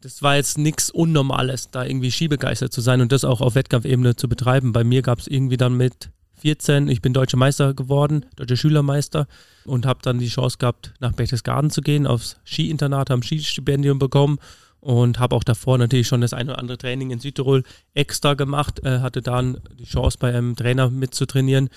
das 0.00 0.22
war 0.22 0.36
jetzt 0.36 0.58
nichts 0.58 0.90
Unnormales, 0.90 1.70
da 1.70 1.84
irgendwie 1.84 2.10
skibegeistert 2.10 2.72
zu 2.72 2.80
sein 2.80 3.00
und 3.00 3.12
das 3.12 3.24
auch 3.24 3.40
auf 3.40 3.54
Wettkampfebene 3.54 4.16
zu 4.16 4.28
betreiben. 4.28 4.72
Bei 4.72 4.84
mir 4.84 5.02
gab 5.02 5.20
es 5.20 5.28
irgendwie 5.28 5.56
dann 5.56 5.76
mit 5.76 6.10
14, 6.40 6.88
ich 6.88 7.00
bin 7.00 7.12
deutscher 7.12 7.36
Meister 7.36 7.72
geworden, 7.72 8.26
deutscher 8.34 8.56
Schülermeister 8.56 9.28
und 9.64 9.86
habe 9.86 10.00
dann 10.02 10.18
die 10.18 10.28
Chance 10.28 10.58
gehabt, 10.58 10.92
nach 10.98 11.12
Berchtesgaden 11.12 11.70
zu 11.70 11.82
gehen, 11.82 12.04
aufs 12.04 12.36
Skiinternat, 12.44 13.10
habe 13.10 13.20
ein 13.20 13.22
Skistipendium 13.22 14.00
bekommen 14.00 14.38
und 14.82 15.20
habe 15.20 15.36
auch 15.36 15.44
davor 15.44 15.78
natürlich 15.78 16.08
schon 16.08 16.20
das 16.20 16.34
ein 16.34 16.48
oder 16.48 16.58
andere 16.58 16.76
Training 16.76 17.12
in 17.12 17.20
Südtirol 17.20 17.62
extra 17.94 18.34
gemacht, 18.34 18.84
äh, 18.84 18.98
hatte 18.98 19.22
dann 19.22 19.60
die 19.78 19.84
Chance 19.84 20.18
bei 20.20 20.34
einem 20.34 20.56
Trainer 20.56 20.90
mitzutrainieren. 20.90 21.70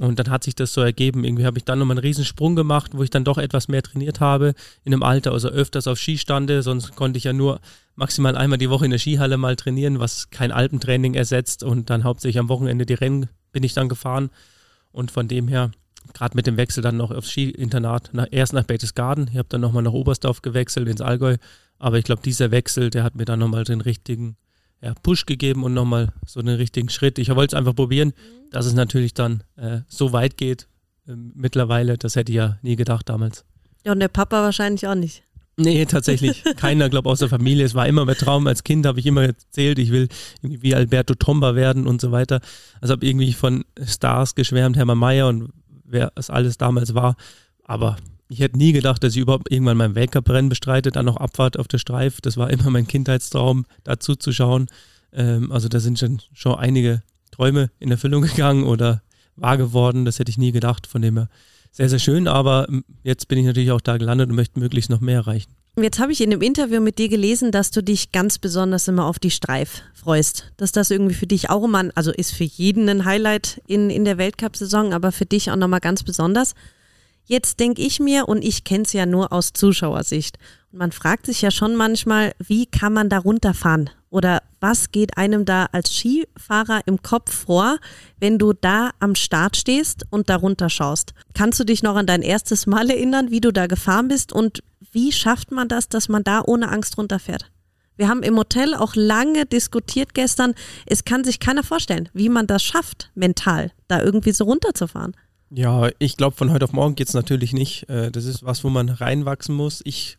Und 0.00 0.18
dann 0.20 0.30
hat 0.30 0.44
sich 0.44 0.54
das 0.54 0.72
so 0.72 0.80
ergeben. 0.80 1.24
Irgendwie 1.24 1.44
habe 1.44 1.58
ich 1.58 1.64
dann 1.64 1.80
nochmal 1.80 1.96
einen 1.96 2.06
Riesensprung 2.06 2.54
gemacht, 2.54 2.92
wo 2.94 3.02
ich 3.02 3.10
dann 3.10 3.24
doch 3.24 3.36
etwas 3.36 3.66
mehr 3.66 3.82
trainiert 3.82 4.20
habe 4.20 4.54
in 4.84 4.94
einem 4.94 5.02
Alter, 5.02 5.32
also 5.32 5.48
öfters 5.48 5.88
auf 5.88 5.98
Ski 5.98 6.16
stande, 6.16 6.62
sonst 6.62 6.94
konnte 6.94 7.18
ich 7.18 7.24
ja 7.24 7.32
nur 7.32 7.60
maximal 7.96 8.36
einmal 8.36 8.58
die 8.58 8.70
Woche 8.70 8.84
in 8.84 8.92
der 8.92 8.98
Skihalle 8.98 9.36
mal 9.36 9.56
trainieren, 9.56 9.98
was 9.98 10.30
kein 10.30 10.52
Alpentraining 10.52 11.14
ersetzt. 11.14 11.64
Und 11.64 11.90
dann 11.90 12.04
hauptsächlich 12.04 12.38
am 12.38 12.48
Wochenende 12.48 12.86
die 12.86 12.94
Rennen 12.94 13.28
bin 13.50 13.64
ich 13.64 13.74
dann 13.74 13.88
gefahren. 13.88 14.30
Und 14.92 15.10
von 15.10 15.26
dem 15.26 15.48
her 15.48 15.72
gerade 16.14 16.36
mit 16.36 16.46
dem 16.46 16.56
Wechsel 16.56 16.82
dann 16.82 16.96
noch 16.96 17.10
aufs 17.10 17.30
Skiinternat, 17.30 18.10
nach, 18.12 18.26
erst 18.30 18.52
nach 18.52 18.64
Berchtesgaden, 18.64 19.28
ich 19.32 19.38
habe 19.38 19.48
dann 19.48 19.60
nochmal 19.60 19.82
nach 19.82 19.92
Oberstdorf 19.92 20.42
gewechselt 20.42 20.88
ins 20.88 21.00
Allgäu, 21.00 21.36
aber 21.82 21.98
ich 21.98 22.04
glaube, 22.04 22.22
dieser 22.22 22.52
Wechsel, 22.52 22.90
der 22.90 23.02
hat 23.02 23.16
mir 23.16 23.24
dann 23.24 23.40
nochmal 23.40 23.64
den 23.64 23.80
richtigen 23.80 24.36
ja, 24.80 24.94
Push 25.02 25.26
gegeben 25.26 25.64
und 25.64 25.74
nochmal 25.74 26.12
so 26.24 26.38
einen 26.38 26.56
richtigen 26.56 26.88
Schritt. 26.88 27.18
Ich 27.18 27.28
wollte 27.34 27.56
es 27.56 27.58
einfach 27.58 27.74
probieren, 27.74 28.12
dass 28.50 28.66
es 28.66 28.74
natürlich 28.74 29.14
dann 29.14 29.42
äh, 29.56 29.80
so 29.88 30.12
weit 30.12 30.36
geht 30.36 30.68
ähm, 31.08 31.32
mittlerweile, 31.34 31.98
das 31.98 32.14
hätte 32.14 32.30
ich 32.30 32.36
ja 32.36 32.56
nie 32.62 32.76
gedacht 32.76 33.08
damals. 33.08 33.44
Ja, 33.84 33.90
und 33.92 33.98
der 33.98 34.06
Papa 34.06 34.42
wahrscheinlich 34.42 34.86
auch 34.86 34.94
nicht. 34.94 35.24
Nee, 35.56 35.84
tatsächlich. 35.86 36.44
Keiner, 36.56 36.88
glaube 36.88 37.10
aus 37.10 37.18
der 37.18 37.28
Familie. 37.28 37.64
Es 37.64 37.74
war 37.74 37.88
immer 37.88 38.04
mein 38.04 38.14
Traum. 38.14 38.46
Als 38.46 38.62
Kind 38.62 38.86
habe 38.86 39.00
ich 39.00 39.06
immer 39.06 39.22
erzählt, 39.22 39.80
ich 39.80 39.90
will 39.90 40.08
irgendwie 40.40 40.62
wie 40.62 40.74
Alberto 40.76 41.16
Tomba 41.16 41.56
werden 41.56 41.88
und 41.88 42.00
so 42.00 42.12
weiter. 42.12 42.40
Also 42.80 42.92
habe 42.92 43.04
irgendwie 43.04 43.32
von 43.32 43.64
Stars 43.84 44.36
geschwärmt, 44.36 44.76
Hermann 44.76 44.98
Mayer 44.98 45.26
und 45.26 45.52
wer 45.84 46.12
es 46.14 46.30
alles 46.30 46.58
damals 46.58 46.94
war. 46.94 47.16
Aber 47.64 47.96
ich 48.32 48.40
hätte 48.40 48.56
nie 48.56 48.72
gedacht, 48.72 49.04
dass 49.04 49.14
ich 49.14 49.20
überhaupt 49.20 49.52
irgendwann 49.52 49.76
mein 49.76 49.94
Weltcuprennen 49.94 50.48
bestreite, 50.48 50.90
dann 50.90 51.04
noch 51.04 51.18
Abfahrt 51.18 51.58
auf 51.58 51.68
der 51.68 51.78
Streif. 51.78 52.20
Das 52.22 52.36
war 52.36 52.50
immer 52.50 52.70
mein 52.70 52.86
Kindheitstraum, 52.86 53.66
dazu 53.84 54.16
zu 54.16 54.32
schauen. 54.32 54.68
Ähm, 55.12 55.52
also 55.52 55.68
da 55.68 55.80
sind 55.80 55.98
schon, 55.98 56.22
schon 56.32 56.54
einige 56.54 57.02
Träume 57.30 57.70
in 57.78 57.90
Erfüllung 57.90 58.22
gegangen 58.22 58.64
oder 58.64 59.02
wahr 59.36 59.58
geworden. 59.58 60.06
Das 60.06 60.18
hätte 60.18 60.30
ich 60.30 60.38
nie 60.38 60.50
gedacht. 60.50 60.86
Von 60.86 61.02
dem 61.02 61.18
her 61.18 61.28
sehr, 61.70 61.90
sehr 61.90 61.98
schön. 61.98 62.26
Aber 62.26 62.66
ähm, 62.68 62.84
jetzt 63.02 63.28
bin 63.28 63.38
ich 63.38 63.44
natürlich 63.44 63.70
auch 63.70 63.82
da 63.82 63.98
gelandet 63.98 64.30
und 64.30 64.36
möchte 64.36 64.58
möglichst 64.58 64.88
noch 64.88 65.00
mehr 65.00 65.16
erreichen. 65.16 65.52
Jetzt 65.78 65.98
habe 65.98 66.12
ich 66.12 66.20
in 66.20 66.30
dem 66.30 66.42
Interview 66.42 66.80
mit 66.80 66.98
dir 66.98 67.08
gelesen, 67.08 67.50
dass 67.50 67.70
du 67.70 67.82
dich 67.82 68.12
ganz 68.12 68.38
besonders 68.38 68.88
immer 68.88 69.06
auf 69.06 69.18
die 69.18 69.30
Streif 69.30 69.82
freust. 69.94 70.52
Dass 70.56 70.72
das 70.72 70.90
irgendwie 70.90 71.14
für 71.14 71.26
dich 71.26 71.50
auch 71.50 71.64
immer, 71.64 71.84
also 71.94 72.12
ist 72.12 72.32
für 72.32 72.44
jeden 72.44 72.88
ein 72.88 73.04
Highlight 73.04 73.60
in, 73.66 73.90
in 73.90 74.04
der 74.04 74.18
Weltcup-Saison, 74.18 74.92
aber 74.92 75.12
für 75.12 75.26
dich 75.26 75.50
auch 75.50 75.56
nochmal 75.56 75.80
ganz 75.80 76.02
besonders. 76.02 76.54
Jetzt 77.24 77.60
denke 77.60 77.82
ich 77.82 78.00
mir, 78.00 78.28
und 78.28 78.44
ich 78.44 78.64
kenne 78.64 78.82
es 78.84 78.92
ja 78.92 79.06
nur 79.06 79.32
aus 79.32 79.52
Zuschauersicht, 79.52 80.38
und 80.72 80.78
man 80.78 80.92
fragt 80.92 81.26
sich 81.26 81.42
ja 81.42 81.50
schon 81.50 81.76
manchmal, 81.76 82.32
wie 82.38 82.66
kann 82.66 82.92
man 82.92 83.08
da 83.08 83.18
runterfahren? 83.18 83.90
Oder 84.10 84.42
was 84.60 84.90
geht 84.92 85.16
einem 85.16 85.44
da 85.44 85.66
als 85.72 85.90
Skifahrer 85.94 86.82
im 86.86 87.02
Kopf 87.02 87.32
vor, 87.32 87.78
wenn 88.18 88.38
du 88.38 88.52
da 88.52 88.90
am 89.00 89.14
Start 89.14 89.56
stehst 89.56 90.04
und 90.10 90.28
da 90.28 90.36
runterschaust? 90.36 91.14
Kannst 91.34 91.58
du 91.60 91.64
dich 91.64 91.82
noch 91.82 91.96
an 91.96 92.06
dein 92.06 92.22
erstes 92.22 92.66
Mal 92.66 92.90
erinnern, 92.90 93.30
wie 93.30 93.40
du 93.40 93.52
da 93.52 93.66
gefahren 93.66 94.08
bist 94.08 94.32
und 94.32 94.62
wie 94.92 95.12
schafft 95.12 95.50
man 95.50 95.68
das, 95.68 95.88
dass 95.88 96.08
man 96.08 96.24
da 96.24 96.42
ohne 96.44 96.68
Angst 96.68 96.98
runterfährt? 96.98 97.50
Wir 97.96 98.08
haben 98.08 98.22
im 98.22 98.36
Hotel 98.36 98.74
auch 98.74 98.94
lange 98.94 99.46
diskutiert 99.46 100.14
gestern. 100.14 100.54
Es 100.86 101.04
kann 101.04 101.24
sich 101.24 101.40
keiner 101.40 101.62
vorstellen, 101.62 102.08
wie 102.12 102.28
man 102.28 102.46
das 102.46 102.62
schafft, 102.62 103.10
mental, 103.14 103.70
da 103.88 104.02
irgendwie 104.02 104.32
so 104.32 104.44
runterzufahren. 104.44 105.14
Ja, 105.54 105.90
ich 105.98 106.16
glaube, 106.16 106.34
von 106.34 106.50
heute 106.50 106.64
auf 106.64 106.72
morgen 106.72 106.94
geht's 106.94 107.12
natürlich 107.12 107.52
nicht. 107.52 107.88
Äh, 107.90 108.10
Das 108.10 108.24
ist 108.24 108.42
was, 108.42 108.64
wo 108.64 108.70
man 108.70 108.88
reinwachsen 108.88 109.54
muss. 109.54 109.82
Ich, 109.84 110.16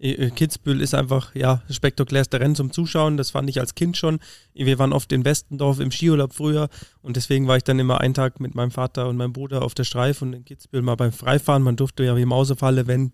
äh, 0.00 0.30
Kitzbühel 0.30 0.80
ist 0.80 0.92
einfach, 0.92 1.36
ja, 1.36 1.62
das 1.68 1.76
spektakulärste 1.76 2.40
Rennen 2.40 2.56
zum 2.56 2.72
Zuschauen. 2.72 3.16
Das 3.16 3.30
fand 3.30 3.48
ich 3.48 3.60
als 3.60 3.76
Kind 3.76 3.96
schon. 3.96 4.18
Wir 4.54 4.80
waren 4.80 4.92
oft 4.92 5.12
in 5.12 5.24
Westendorf 5.24 5.78
im 5.78 5.92
Skiurlaub 5.92 6.34
früher 6.34 6.68
und 7.00 7.16
deswegen 7.16 7.46
war 7.46 7.56
ich 7.56 7.62
dann 7.62 7.78
immer 7.78 8.00
einen 8.00 8.14
Tag 8.14 8.40
mit 8.40 8.56
meinem 8.56 8.72
Vater 8.72 9.08
und 9.08 9.16
meinem 9.16 9.32
Bruder 9.32 9.62
auf 9.62 9.74
der 9.74 9.84
Streif 9.84 10.20
und 10.20 10.32
in 10.32 10.44
Kitzbühel 10.44 10.82
mal 10.82 10.96
beim 10.96 11.12
Freifahren. 11.12 11.62
Man 11.62 11.76
durfte 11.76 12.02
ja 12.02 12.16
wie 12.16 12.24
Mausefalle, 12.24 12.88
wenn 12.88 13.12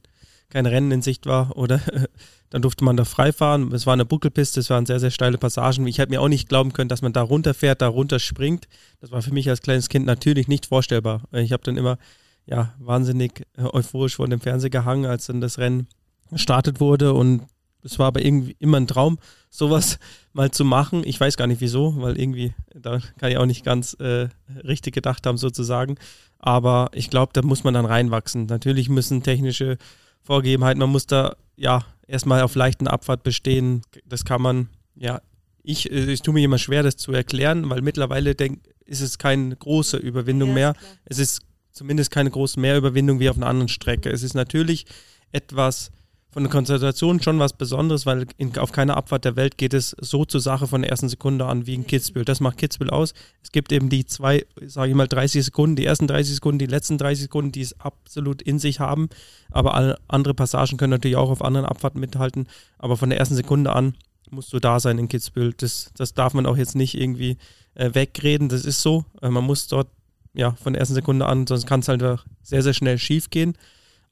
kein 0.50 0.66
Rennen 0.66 0.90
in 0.90 1.02
Sicht 1.02 1.26
war 1.26 1.56
oder 1.56 1.80
dann 2.50 2.62
durfte 2.62 2.84
man 2.84 2.96
da 2.96 3.04
frei 3.04 3.32
fahren. 3.32 3.72
Es 3.72 3.86
war 3.86 3.92
eine 3.92 4.04
Buckelpiste, 4.04 4.60
es 4.60 4.70
waren 4.70 4.86
sehr, 4.86 5.00
sehr 5.00 5.10
steile 5.10 5.38
Passagen. 5.38 5.86
Ich 5.86 5.98
hätte 5.98 6.10
mir 6.10 6.22
auch 6.22 6.28
nicht 6.28 6.48
glauben 6.48 6.72
können, 6.72 6.88
dass 6.88 7.02
man 7.02 7.12
da 7.12 7.22
runterfährt, 7.22 7.82
da 7.82 7.88
runterspringt. 7.88 8.68
Das 9.00 9.10
war 9.10 9.22
für 9.22 9.32
mich 9.32 9.48
als 9.48 9.62
kleines 9.62 9.88
Kind 9.88 10.06
natürlich 10.06 10.48
nicht 10.48 10.66
vorstellbar. 10.66 11.22
Ich 11.32 11.52
habe 11.52 11.62
dann 11.62 11.76
immer 11.76 11.98
ja, 12.46 12.74
wahnsinnig 12.78 13.46
äh, 13.56 13.62
euphorisch 13.62 14.16
vor 14.16 14.26
dem 14.28 14.40
Fernseher 14.40 14.70
gehangen, 14.70 15.06
als 15.06 15.26
dann 15.26 15.40
das 15.40 15.58
Rennen 15.58 15.86
gestartet 16.30 16.80
wurde 16.80 17.12
und 17.12 17.42
es 17.82 17.98
war 17.98 18.06
aber 18.06 18.24
irgendwie 18.24 18.56
immer 18.58 18.78
ein 18.78 18.86
Traum, 18.86 19.18
sowas 19.50 19.98
mal 20.32 20.50
zu 20.50 20.64
machen. 20.64 21.02
Ich 21.04 21.20
weiß 21.20 21.36
gar 21.36 21.46
nicht 21.46 21.60
wieso, 21.60 22.00
weil 22.00 22.18
irgendwie, 22.18 22.54
da 22.74 23.00
kann 23.18 23.30
ich 23.30 23.38
auch 23.38 23.46
nicht 23.46 23.64
ganz 23.64 23.94
äh, 23.94 24.28
richtig 24.64 24.94
gedacht 24.94 25.26
haben 25.26 25.38
sozusagen. 25.38 25.96
Aber 26.38 26.90
ich 26.92 27.10
glaube, 27.10 27.32
da 27.32 27.42
muss 27.42 27.64
man 27.64 27.74
dann 27.74 27.86
reinwachsen. 27.86 28.46
Natürlich 28.46 28.88
müssen 28.88 29.22
technische 29.22 29.78
Vorgegebenheiten, 30.22 30.80
man 30.80 30.90
muss 30.90 31.06
da 31.06 31.36
ja 31.56 31.84
erstmal 32.06 32.42
auf 32.42 32.54
leichten 32.54 32.88
Abfahrt 32.88 33.22
bestehen. 33.22 33.82
Das 34.04 34.24
kann 34.24 34.42
man, 34.42 34.68
ja, 34.94 35.20
ich, 35.62 35.90
äh, 35.90 36.12
ich 36.12 36.22
tue 36.22 36.34
mir 36.34 36.44
immer 36.44 36.58
schwer, 36.58 36.82
das 36.82 36.96
zu 36.96 37.12
erklären, 37.12 37.68
weil 37.70 37.82
mittlerweile 37.82 38.34
denk, 38.34 38.60
ist 38.84 39.00
es 39.00 39.18
keine 39.18 39.54
große 39.54 39.98
Überwindung 39.98 40.54
mehr. 40.54 40.74
Es 41.04 41.18
ist 41.18 41.42
zumindest 41.72 42.10
keine 42.10 42.30
große 42.30 42.58
Mehrüberwindung 42.58 43.20
wie 43.20 43.28
auf 43.28 43.36
einer 43.36 43.46
anderen 43.46 43.68
Strecke. 43.68 44.10
Es 44.10 44.22
ist 44.22 44.34
natürlich 44.34 44.86
etwas 45.30 45.90
von 46.30 46.42
der 46.42 46.52
Konzentration 46.52 47.22
schon 47.22 47.38
was 47.38 47.54
Besonderes, 47.54 48.04
weil 48.04 48.26
in, 48.36 48.56
auf 48.58 48.70
keiner 48.70 48.96
Abfahrt 48.96 49.24
der 49.24 49.36
Welt 49.36 49.56
geht 49.56 49.72
es 49.72 49.96
so 49.98 50.24
zur 50.24 50.40
Sache 50.40 50.66
von 50.66 50.82
der 50.82 50.90
ersten 50.90 51.08
Sekunde 51.08 51.46
an 51.46 51.66
wie 51.66 51.74
in 51.74 51.86
Kitzbühel. 51.86 52.24
Das 52.24 52.40
macht 52.40 52.58
Kitzbühel 52.58 52.90
aus. 52.90 53.14
Es 53.42 53.50
gibt 53.50 53.72
eben 53.72 53.88
die 53.88 54.04
zwei, 54.04 54.44
sage 54.60 54.90
ich 54.90 54.94
mal, 54.94 55.08
30 55.08 55.44
Sekunden, 55.44 55.76
die 55.76 55.86
ersten 55.86 56.06
30 56.06 56.34
Sekunden, 56.34 56.58
die 56.58 56.66
letzten 56.66 56.98
30 56.98 57.22
Sekunden, 57.22 57.52
die 57.52 57.62
es 57.62 57.80
absolut 57.80 58.42
in 58.42 58.58
sich 58.58 58.78
haben. 58.78 59.08
Aber 59.50 59.74
alle 59.74 59.98
andere 60.06 60.34
Passagen 60.34 60.76
können 60.76 60.90
natürlich 60.90 61.16
auch 61.16 61.30
auf 61.30 61.42
anderen 61.42 61.66
Abfahrten 61.66 62.00
mithalten. 62.00 62.46
Aber 62.78 62.98
von 62.98 63.08
der 63.08 63.18
ersten 63.18 63.34
Sekunde 63.34 63.72
an 63.72 63.94
musst 64.30 64.52
du 64.52 64.58
da 64.58 64.80
sein 64.80 64.98
in 64.98 65.08
Kitzbühel. 65.08 65.54
Das, 65.54 65.90
das 65.96 66.12
darf 66.12 66.34
man 66.34 66.44
auch 66.44 66.58
jetzt 66.58 66.76
nicht 66.76 66.94
irgendwie 66.94 67.38
äh, 67.74 67.94
wegreden. 67.94 68.50
Das 68.50 68.66
ist 68.66 68.82
so. 68.82 69.06
Äh, 69.22 69.30
man 69.30 69.44
muss 69.44 69.66
dort 69.68 69.88
ja 70.34 70.52
von 70.52 70.74
der 70.74 70.80
ersten 70.80 70.94
Sekunde 70.94 71.24
an, 71.24 71.46
sonst 71.46 71.66
kann 71.66 71.80
es 71.80 71.88
halt 71.88 72.02
sehr, 72.42 72.62
sehr 72.62 72.74
schnell 72.74 72.98
schief 72.98 73.30
gehen. 73.30 73.56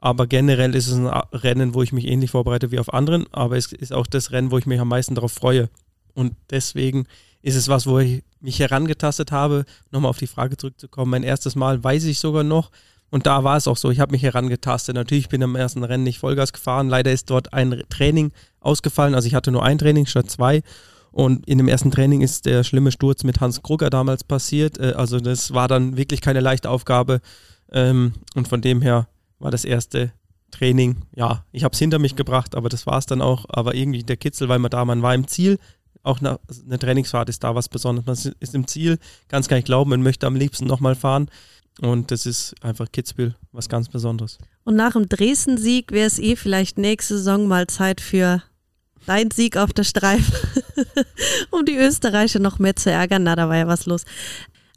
Aber 0.06 0.28
generell 0.28 0.76
ist 0.76 0.86
es 0.86 0.94
ein 0.94 1.08
Rennen, 1.08 1.74
wo 1.74 1.82
ich 1.82 1.92
mich 1.92 2.06
ähnlich 2.06 2.30
vorbereite 2.30 2.70
wie 2.70 2.78
auf 2.78 2.94
anderen. 2.94 3.26
Aber 3.32 3.56
es 3.56 3.72
ist 3.72 3.92
auch 3.92 4.06
das 4.06 4.30
Rennen, 4.30 4.52
wo 4.52 4.58
ich 4.58 4.64
mich 4.64 4.78
am 4.78 4.86
meisten 4.86 5.16
darauf 5.16 5.32
freue. 5.32 5.68
Und 6.14 6.36
deswegen 6.48 7.08
ist 7.42 7.56
es 7.56 7.66
was, 7.66 7.88
wo 7.88 7.98
ich 7.98 8.22
mich 8.40 8.60
herangetastet 8.60 9.32
habe, 9.32 9.64
nochmal 9.90 10.10
auf 10.10 10.18
die 10.18 10.28
Frage 10.28 10.56
zurückzukommen. 10.56 11.10
Mein 11.10 11.24
erstes 11.24 11.56
Mal 11.56 11.82
weiß 11.82 12.04
ich 12.04 12.20
sogar 12.20 12.44
noch. 12.44 12.70
Und 13.10 13.26
da 13.26 13.42
war 13.42 13.56
es 13.56 13.66
auch 13.66 13.76
so, 13.76 13.90
ich 13.90 13.98
habe 13.98 14.12
mich 14.12 14.22
herangetastet. 14.22 14.94
Natürlich 14.94 15.28
bin 15.28 15.40
ich 15.40 15.44
am 15.44 15.56
ersten 15.56 15.82
Rennen 15.82 16.04
nicht 16.04 16.20
Vollgas 16.20 16.52
gefahren. 16.52 16.88
Leider 16.88 17.10
ist 17.10 17.28
dort 17.28 17.52
ein 17.52 17.82
Training 17.88 18.30
ausgefallen. 18.60 19.16
Also 19.16 19.26
ich 19.26 19.34
hatte 19.34 19.50
nur 19.50 19.64
ein 19.64 19.78
Training 19.78 20.06
statt 20.06 20.30
zwei. 20.30 20.62
Und 21.10 21.48
in 21.48 21.58
dem 21.58 21.66
ersten 21.66 21.90
Training 21.90 22.20
ist 22.20 22.46
der 22.46 22.62
schlimme 22.62 22.92
Sturz 22.92 23.24
mit 23.24 23.40
Hans 23.40 23.60
Krugger 23.60 23.90
damals 23.90 24.22
passiert. 24.22 24.78
Äh, 24.78 24.92
also 24.92 25.18
das 25.18 25.52
war 25.52 25.66
dann 25.66 25.96
wirklich 25.96 26.20
keine 26.20 26.38
leichte 26.38 26.70
Aufgabe. 26.70 27.20
Ähm, 27.72 28.12
und 28.36 28.46
von 28.46 28.60
dem 28.60 28.82
her 28.82 29.08
war 29.38 29.50
das 29.50 29.64
erste 29.64 30.12
Training. 30.50 30.96
Ja, 31.14 31.44
ich 31.52 31.64
habe 31.64 31.72
es 31.72 31.78
hinter 31.78 31.98
mich 31.98 32.16
gebracht, 32.16 32.54
aber 32.54 32.68
das 32.68 32.86
war 32.86 32.98
es 32.98 33.06
dann 33.06 33.20
auch. 33.20 33.46
Aber 33.48 33.74
irgendwie 33.74 34.02
der 34.02 34.16
Kitzel, 34.16 34.48
weil 34.48 34.58
man 34.58 34.70
da, 34.70 34.84
man 34.84 35.02
war 35.02 35.14
im 35.14 35.28
Ziel. 35.28 35.58
Auch 36.02 36.20
eine, 36.20 36.38
Trainingsfahrt 36.78 37.28
ist 37.28 37.42
da 37.42 37.54
was 37.54 37.68
Besonderes. 37.68 38.24
Man 38.24 38.34
ist 38.38 38.54
im 38.54 38.66
Ziel, 38.66 38.98
kann 39.28 39.40
es 39.40 39.48
gar 39.48 39.56
nicht 39.56 39.66
glauben, 39.66 39.90
man 39.90 40.02
möchte 40.02 40.26
am 40.26 40.36
liebsten 40.36 40.66
nochmal 40.66 40.94
fahren. 40.94 41.28
Und 41.82 42.10
das 42.10 42.26
ist 42.26 42.54
einfach 42.62 42.90
Kitzbühel, 42.90 43.34
was 43.52 43.68
ganz 43.68 43.88
Besonderes. 43.88 44.38
Und 44.64 44.76
nach 44.76 44.92
dem 44.92 45.08
Dresden-Sieg 45.08 45.92
wäre 45.92 46.06
es 46.06 46.18
eh 46.18 46.36
vielleicht 46.36 46.78
nächste 46.78 47.18
Saison 47.18 47.48
mal 47.48 47.66
Zeit 47.66 48.00
für 48.00 48.42
dein 49.04 49.30
Sieg 49.30 49.56
auf 49.56 49.72
der 49.72 49.84
Streife, 49.84 50.32
um 51.50 51.64
die 51.64 51.76
Österreicher 51.76 52.38
noch 52.38 52.58
mehr 52.58 52.76
zu 52.76 52.90
ärgern. 52.90 53.24
Na, 53.24 53.36
da 53.36 53.48
war 53.48 53.56
ja 53.56 53.66
was 53.66 53.86
los. 53.86 54.04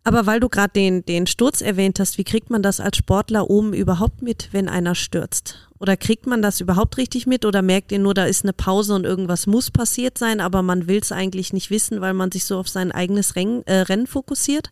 Aber 0.03 0.25
weil 0.25 0.39
du 0.39 0.49
gerade 0.49 0.73
den, 0.73 1.05
den 1.05 1.27
Sturz 1.27 1.61
erwähnt 1.61 1.99
hast, 1.99 2.17
wie 2.17 2.23
kriegt 2.23 2.49
man 2.49 2.63
das 2.63 2.79
als 2.79 2.97
Sportler 2.97 3.49
oben 3.49 3.73
überhaupt 3.73 4.21
mit, 4.21 4.49
wenn 4.51 4.69
einer 4.69 4.95
stürzt? 4.95 5.69
Oder 5.79 5.97
kriegt 5.97 6.25
man 6.25 6.41
das 6.41 6.61
überhaupt 6.61 6.97
richtig 6.97 7.27
mit 7.27 7.45
oder 7.45 7.61
merkt 7.61 7.91
ihr 7.91 7.99
nur, 7.99 8.13
da 8.13 8.25
ist 8.25 8.43
eine 8.43 8.53
Pause 8.53 8.95
und 8.95 9.05
irgendwas 9.05 9.47
muss 9.47 9.71
passiert 9.71 10.17
sein, 10.17 10.41
aber 10.41 10.61
man 10.61 10.87
will 10.87 10.99
es 10.99 11.11
eigentlich 11.11 11.53
nicht 11.53 11.69
wissen, 11.69 12.01
weil 12.01 12.13
man 12.13 12.31
sich 12.31 12.45
so 12.45 12.57
auf 12.57 12.67
sein 12.67 12.91
eigenes 12.91 13.35
Rennen, 13.35 13.63
äh, 13.65 13.81
Rennen 13.81 14.07
fokussiert? 14.07 14.71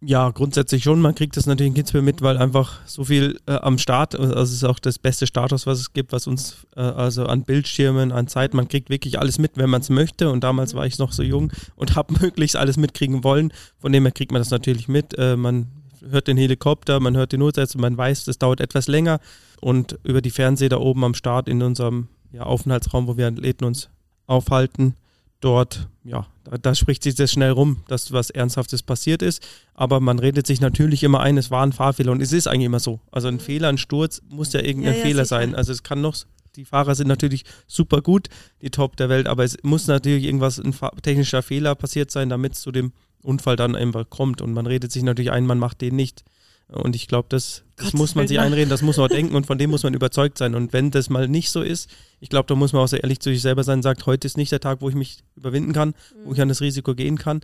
Ja, 0.00 0.30
grundsätzlich 0.30 0.84
schon. 0.84 1.00
Man 1.00 1.16
kriegt 1.16 1.36
das 1.36 1.46
natürlich 1.46 1.70
in 1.70 1.74
Kitzbühel 1.74 2.02
mit, 2.02 2.22
weil 2.22 2.38
einfach 2.38 2.78
so 2.86 3.04
viel 3.04 3.40
äh, 3.46 3.54
am 3.54 3.78
Start, 3.78 4.14
also 4.14 4.32
es 4.34 4.52
ist 4.52 4.62
auch 4.62 4.78
das 4.78 4.98
beste 4.98 5.26
Status, 5.26 5.66
was 5.66 5.80
es 5.80 5.92
gibt, 5.92 6.12
was 6.12 6.28
uns, 6.28 6.66
äh, 6.76 6.80
also 6.80 7.26
an 7.26 7.42
Bildschirmen, 7.42 8.12
an 8.12 8.28
Zeit, 8.28 8.54
man 8.54 8.68
kriegt 8.68 8.90
wirklich 8.90 9.18
alles 9.18 9.38
mit, 9.38 9.56
wenn 9.56 9.68
man 9.68 9.80
es 9.80 9.90
möchte. 9.90 10.30
Und 10.30 10.44
damals 10.44 10.74
war 10.74 10.86
ich 10.86 10.98
noch 10.98 11.12
so 11.12 11.24
jung 11.24 11.52
und 11.74 11.96
habe 11.96 12.14
möglichst 12.20 12.54
alles 12.54 12.76
mitkriegen 12.76 13.24
wollen. 13.24 13.52
Von 13.78 13.92
dem 13.92 14.04
her 14.04 14.12
kriegt 14.12 14.30
man 14.30 14.40
das 14.40 14.50
natürlich 14.50 14.86
mit. 14.86 15.18
Äh, 15.18 15.36
man 15.36 15.66
hört 16.08 16.28
den 16.28 16.36
Helikopter, 16.36 17.00
man 17.00 17.16
hört 17.16 17.32
die 17.32 17.38
Notsätze, 17.38 17.78
man 17.78 17.96
weiß, 17.96 18.24
das 18.24 18.38
dauert 18.38 18.60
etwas 18.60 18.86
länger. 18.86 19.18
Und 19.60 19.98
über 20.04 20.22
die 20.22 20.30
Fernseher 20.30 20.68
da 20.68 20.78
oben 20.78 21.02
am 21.02 21.14
Start 21.14 21.48
in 21.48 21.60
unserem 21.60 22.06
ja, 22.30 22.44
Aufenthaltsraum, 22.44 23.08
wo 23.08 23.16
wir 23.16 23.26
Athleten 23.26 23.64
uns 23.64 23.88
aufhalten, 24.28 24.94
dort, 25.40 25.88
ja, 26.04 26.26
da, 26.44 26.58
da, 26.58 26.74
spricht 26.74 27.02
sich 27.02 27.14
das 27.14 27.30
schnell 27.30 27.50
rum, 27.50 27.84
dass 27.88 28.12
was 28.12 28.30
Ernsthaftes 28.30 28.82
passiert 28.82 29.22
ist. 29.22 29.46
Aber 29.74 30.00
man 30.00 30.18
redet 30.18 30.46
sich 30.46 30.60
natürlich 30.60 31.02
immer 31.02 31.20
ein, 31.20 31.38
es 31.38 31.50
war 31.50 31.64
ein 31.64 31.72
Fahrfehler 31.72 32.12
und 32.12 32.20
es 32.20 32.32
ist 32.32 32.48
eigentlich 32.48 32.66
immer 32.66 32.80
so. 32.80 33.00
Also 33.10 33.28
ein 33.28 33.40
Fehler, 33.40 33.68
ein 33.68 33.78
Sturz 33.78 34.22
muss 34.28 34.52
ja 34.52 34.60
irgendein 34.60 34.94
ja, 34.94 34.98
ja, 34.98 35.04
Fehler 35.04 35.24
sicher. 35.24 35.40
sein. 35.40 35.54
Also 35.54 35.72
es 35.72 35.82
kann 35.82 36.00
noch, 36.00 36.16
die 36.56 36.64
Fahrer 36.64 36.94
sind 36.94 37.08
natürlich 37.08 37.44
super 37.66 38.02
gut, 38.02 38.28
die 38.62 38.70
Top 38.70 38.96
der 38.96 39.08
Welt, 39.08 39.28
aber 39.28 39.44
es 39.44 39.56
muss 39.62 39.86
natürlich 39.86 40.24
irgendwas, 40.24 40.58
ein 40.58 40.74
technischer 41.02 41.42
Fehler 41.42 41.74
passiert 41.74 42.10
sein, 42.10 42.28
damit 42.28 42.54
es 42.54 42.60
zu 42.60 42.72
dem 42.72 42.92
Unfall 43.22 43.56
dann 43.56 43.76
einfach 43.76 44.08
kommt. 44.10 44.40
Und 44.42 44.52
man 44.52 44.66
redet 44.66 44.90
sich 44.90 45.02
natürlich 45.02 45.30
ein, 45.30 45.46
man 45.46 45.58
macht 45.58 45.80
den 45.80 45.96
nicht. 45.96 46.24
Und 46.70 46.94
ich 46.94 47.08
glaube, 47.08 47.28
das, 47.30 47.64
das 47.76 47.94
muss 47.94 48.14
man 48.14 48.28
sich 48.28 48.38
einreden, 48.38 48.68
das 48.68 48.82
muss 48.82 48.98
man 48.98 49.08
denken 49.08 49.34
und 49.34 49.46
von 49.46 49.56
dem 49.56 49.70
muss 49.70 49.84
man 49.84 49.94
überzeugt 49.94 50.36
sein. 50.36 50.54
Und 50.54 50.74
wenn 50.74 50.90
das 50.90 51.08
mal 51.08 51.26
nicht 51.26 51.50
so 51.50 51.62
ist, 51.62 51.88
ich 52.20 52.28
glaube, 52.28 52.46
da 52.46 52.54
muss 52.54 52.74
man 52.74 52.82
auch 52.82 52.88
sehr 52.88 53.02
ehrlich 53.02 53.20
zu 53.20 53.30
sich 53.30 53.40
selber 53.40 53.64
sein 53.64 53.78
und 53.78 53.82
sagt, 53.82 54.04
heute 54.04 54.26
ist 54.26 54.36
nicht 54.36 54.52
der 54.52 54.60
Tag, 54.60 54.82
wo 54.82 54.88
ich 54.90 54.94
mich 54.94 55.18
überwinden 55.34 55.72
kann, 55.72 55.94
wo 56.24 56.34
ich 56.34 56.40
an 56.42 56.48
das 56.48 56.60
Risiko 56.60 56.94
gehen 56.94 57.16
kann. 57.16 57.40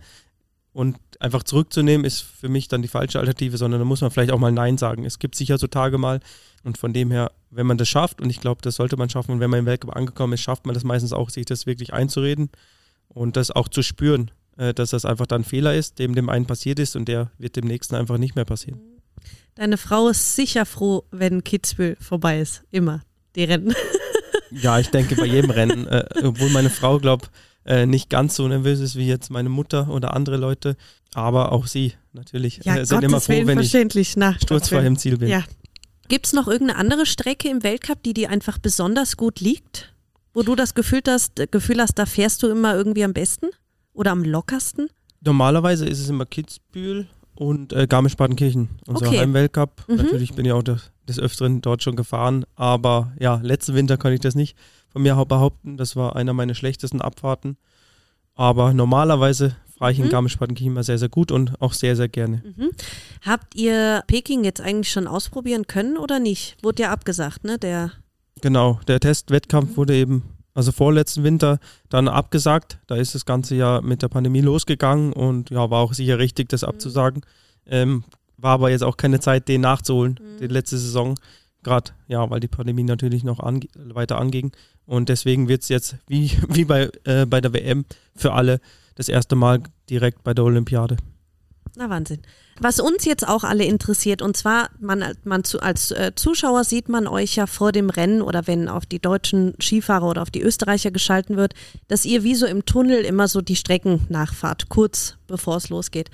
Und 0.73 0.97
einfach 1.21 1.43
zurückzunehmen, 1.43 2.05
ist 2.05 2.21
für 2.21 2.49
mich 2.49 2.67
dann 2.67 2.81
die 2.81 2.87
falsche 2.87 3.17
Alternative, 3.17 3.57
sondern 3.57 3.79
da 3.79 3.85
muss 3.85 4.01
man 4.01 4.11
vielleicht 4.11 4.31
auch 4.31 4.39
mal 4.39 4.51
Nein 4.51 4.77
sagen. 4.77 5.05
Es 5.05 5.19
gibt 5.19 5.35
sicher 5.35 5.57
so 5.57 5.67
Tage 5.67 5.97
mal. 5.97 6.19
Und 6.63 6.77
von 6.77 6.93
dem 6.93 7.11
her, 7.11 7.31
wenn 7.49 7.65
man 7.65 7.77
das 7.77 7.87
schafft, 7.87 8.21
und 8.21 8.29
ich 8.29 8.41
glaube, 8.41 8.61
das 8.61 8.75
sollte 8.75 8.97
man 8.97 9.09
schaffen, 9.09 9.31
und 9.31 9.39
wenn 9.39 9.49
man 9.49 9.59
im 9.59 9.65
Weltcup 9.65 9.95
angekommen 9.95 10.33
ist, 10.33 10.41
schafft 10.41 10.65
man 10.65 10.73
das 10.73 10.83
meistens 10.83 11.13
auch, 11.13 11.29
sich 11.29 11.45
das 11.45 11.65
wirklich 11.65 11.93
einzureden 11.93 12.49
und 13.07 13.37
das 13.37 13.51
auch 13.51 13.69
zu 13.69 13.81
spüren, 13.81 14.31
äh, 14.57 14.73
dass 14.73 14.89
das 14.89 15.05
einfach 15.05 15.27
dann 15.27 15.41
ein 15.41 15.45
Fehler 15.45 15.73
ist, 15.73 15.97
dem 15.97 16.13
dem 16.13 16.29
einen 16.29 16.45
passiert 16.45 16.77
ist 16.79 16.95
und 16.95 17.07
der 17.07 17.31
wird 17.37 17.55
dem 17.55 17.65
nächsten 17.65 17.95
einfach 17.95 18.17
nicht 18.17 18.35
mehr 18.35 18.45
passieren. 18.45 18.81
Deine 19.55 19.77
Frau 19.77 20.09
ist 20.09 20.35
sicher 20.35 20.65
froh, 20.65 21.05
wenn 21.11 21.43
Kitzbühel 21.45 21.95
vorbei 22.01 22.41
ist. 22.41 22.63
Immer. 22.71 23.01
Die 23.35 23.43
Rennen. 23.43 23.73
Ja, 24.51 24.79
ich 24.79 24.89
denke 24.89 25.15
bei 25.15 25.25
jedem 25.25 25.49
Rennen. 25.49 25.85
Äh, 25.87 26.05
obwohl 26.23 26.49
meine 26.49 26.69
Frau, 26.69 26.99
glaube 26.99 27.27
äh, 27.65 27.85
nicht 27.85 28.09
ganz 28.09 28.35
so 28.35 28.47
nervös 28.47 28.79
ist 28.79 28.95
wie 28.95 29.05
jetzt 29.05 29.29
meine 29.29 29.49
Mutter 29.49 29.89
oder 29.89 30.13
andere 30.13 30.37
Leute. 30.37 30.77
Aber 31.13 31.51
auch 31.51 31.67
sie 31.67 31.93
natürlich 32.13 32.61
ja, 32.63 32.77
äh, 32.77 32.85
sind 32.85 33.01
Gottes 33.01 33.09
immer 33.09 33.19
froh, 33.19 33.47
wenn 33.47 33.59
ich 33.59 34.15
Na, 34.15 34.35
sturzfrei 34.39 34.85
im 34.85 34.97
Ziel 34.97 35.17
bin. 35.17 35.27
Ja. 35.27 35.43
Gibt 36.07 36.27
es 36.27 36.33
noch 36.33 36.47
irgendeine 36.47 36.79
andere 36.79 37.05
Strecke 37.05 37.49
im 37.49 37.63
Weltcup, 37.63 38.01
die 38.03 38.13
dir 38.13 38.29
einfach 38.29 38.57
besonders 38.59 39.17
gut 39.17 39.41
liegt? 39.41 39.93
Wo 40.33 40.43
du 40.43 40.55
das 40.55 40.73
Gefühl 40.73 41.01
hast, 41.07 41.35
Gefühl 41.51 41.81
hast, 41.81 41.95
da 41.95 42.05
fährst 42.05 42.43
du 42.43 42.47
immer 42.47 42.75
irgendwie 42.75 43.03
am 43.03 43.13
besten 43.13 43.47
oder 43.93 44.11
am 44.11 44.23
lockersten? 44.23 44.89
Normalerweise 45.21 45.85
ist 45.87 45.99
es 45.99 46.09
immer 46.09 46.25
Kitzbühel 46.25 47.07
und 47.35 47.73
äh, 47.73 47.87
Garmisch-Partenkirchen, 47.87 48.69
unser 48.87 49.07
Okay. 49.07 49.19
Heimweltcup. 49.19 49.83
Mhm. 49.87 49.95
Natürlich 49.97 50.33
bin 50.33 50.45
ich 50.45 50.51
auch 50.53 50.63
des, 50.63 50.91
des 51.07 51.19
Öfteren 51.19 51.61
dort 51.61 51.83
schon 51.83 51.95
gefahren, 51.95 52.45
aber 52.55 53.11
ja, 53.19 53.39
letzten 53.43 53.75
Winter 53.75 53.97
konnte 53.97 54.15
ich 54.15 54.21
das 54.21 54.35
nicht 54.35 54.57
von 54.89 55.01
mir 55.01 55.15
behaupten. 55.25 55.77
Das 55.77 55.95
war 55.95 56.15
einer 56.15 56.33
meiner 56.33 56.55
schlechtesten 56.55 57.01
Abfahrten. 57.01 57.57
Aber 58.35 58.73
normalerweise 58.73 59.55
fahre 59.77 59.91
ich 59.91 59.99
in 59.99 60.05
Mhm. 60.05 60.09
Garmisch-Partenkirchen 60.09 60.71
immer 60.73 60.83
sehr, 60.83 60.97
sehr 60.97 61.09
gut 61.09 61.31
und 61.31 61.61
auch 61.61 61.73
sehr, 61.73 61.95
sehr 61.95 62.07
gerne. 62.09 62.41
Mhm. 62.55 62.71
Habt 63.25 63.55
ihr 63.55 64.03
Peking 64.07 64.43
jetzt 64.43 64.61
eigentlich 64.61 64.91
schon 64.91 65.07
ausprobieren 65.07 65.67
können 65.67 65.97
oder 65.97 66.19
nicht? 66.19 66.57
Wurde 66.61 66.83
ja 66.83 66.91
abgesagt, 66.91 67.43
ne? 67.43 67.57
Der 67.57 67.91
Genau, 68.41 68.79
der 68.87 68.99
Testwettkampf 68.99 69.77
wurde 69.77 69.95
eben, 69.95 70.23
also 70.55 70.71
vorletzten 70.71 71.23
Winter, 71.23 71.59
dann 71.89 72.07
abgesagt. 72.07 72.79
Da 72.87 72.95
ist 72.95 73.13
das 73.13 73.25
ganze 73.25 73.55
Jahr 73.55 73.81
mit 73.81 74.01
der 74.01 74.07
Pandemie 74.07 74.41
losgegangen 74.41 75.13
und 75.13 75.51
ja, 75.51 75.69
war 75.69 75.81
auch 75.81 75.93
sicher 75.93 76.17
richtig, 76.17 76.49
das 76.49 76.63
abzusagen. 76.63 77.21
Ähm, 77.67 78.03
war 78.37 78.53
aber 78.53 78.69
jetzt 78.71 78.83
auch 78.83 78.97
keine 78.97 79.19
Zeit, 79.19 79.47
den 79.47 79.61
nachzuholen, 79.61 80.19
die 80.39 80.47
letzte 80.47 80.77
Saison. 80.77 81.15
Gerade, 81.61 81.91
ja, 82.07 82.29
weil 82.29 82.39
die 82.39 82.47
Pandemie 82.47 82.83
natürlich 82.83 83.23
noch 83.23 83.39
ange 83.39 83.67
weiter 83.75 84.17
anging. 84.19 84.51
Und 84.85 85.09
deswegen 85.09 85.47
wird 85.47 85.63
es 85.63 85.69
jetzt, 85.69 85.97
wie, 86.07 86.31
wie 86.49 86.65
bei, 86.65 86.89
äh, 87.03 87.25
bei 87.25 87.41
der 87.41 87.53
WM, 87.53 87.85
für 88.15 88.33
alle 88.33 88.59
das 88.95 89.09
erste 89.09 89.35
Mal 89.35 89.61
direkt 89.89 90.23
bei 90.23 90.33
der 90.33 90.45
Olympiade. 90.45 90.97
Na 91.75 91.89
Wahnsinn. 91.89 92.21
Was 92.59 92.79
uns 92.79 93.03
jetzt 93.03 93.27
auch 93.27 93.43
alle 93.43 93.65
interessiert, 93.65 94.21
und 94.21 94.37
zwar, 94.37 94.69
man, 94.79 95.03
man 95.25 95.43
zu, 95.43 95.59
als 95.59 95.91
äh, 95.91 96.13
Zuschauer 96.15 96.63
sieht 96.63 96.87
man 96.87 97.05
euch 97.05 97.35
ja 97.35 97.47
vor 97.47 97.73
dem 97.73 97.89
Rennen 97.89 98.21
oder 98.21 98.47
wenn 98.47 98.69
auf 98.69 98.85
die 98.85 98.99
deutschen 98.99 99.55
Skifahrer 99.61 100.07
oder 100.07 100.21
auf 100.21 100.31
die 100.31 100.41
Österreicher 100.41 100.91
geschalten 100.91 101.35
wird, 101.35 101.53
dass 101.89 102.05
ihr 102.05 102.23
wie 102.23 102.35
so 102.35 102.45
im 102.45 102.65
Tunnel 102.65 103.03
immer 103.03 103.27
so 103.27 103.41
die 103.41 103.57
Strecken 103.57 104.05
nachfahrt, 104.07 104.69
kurz 104.69 105.15
bevor 105.27 105.57
es 105.57 105.67
losgeht. 105.67 106.09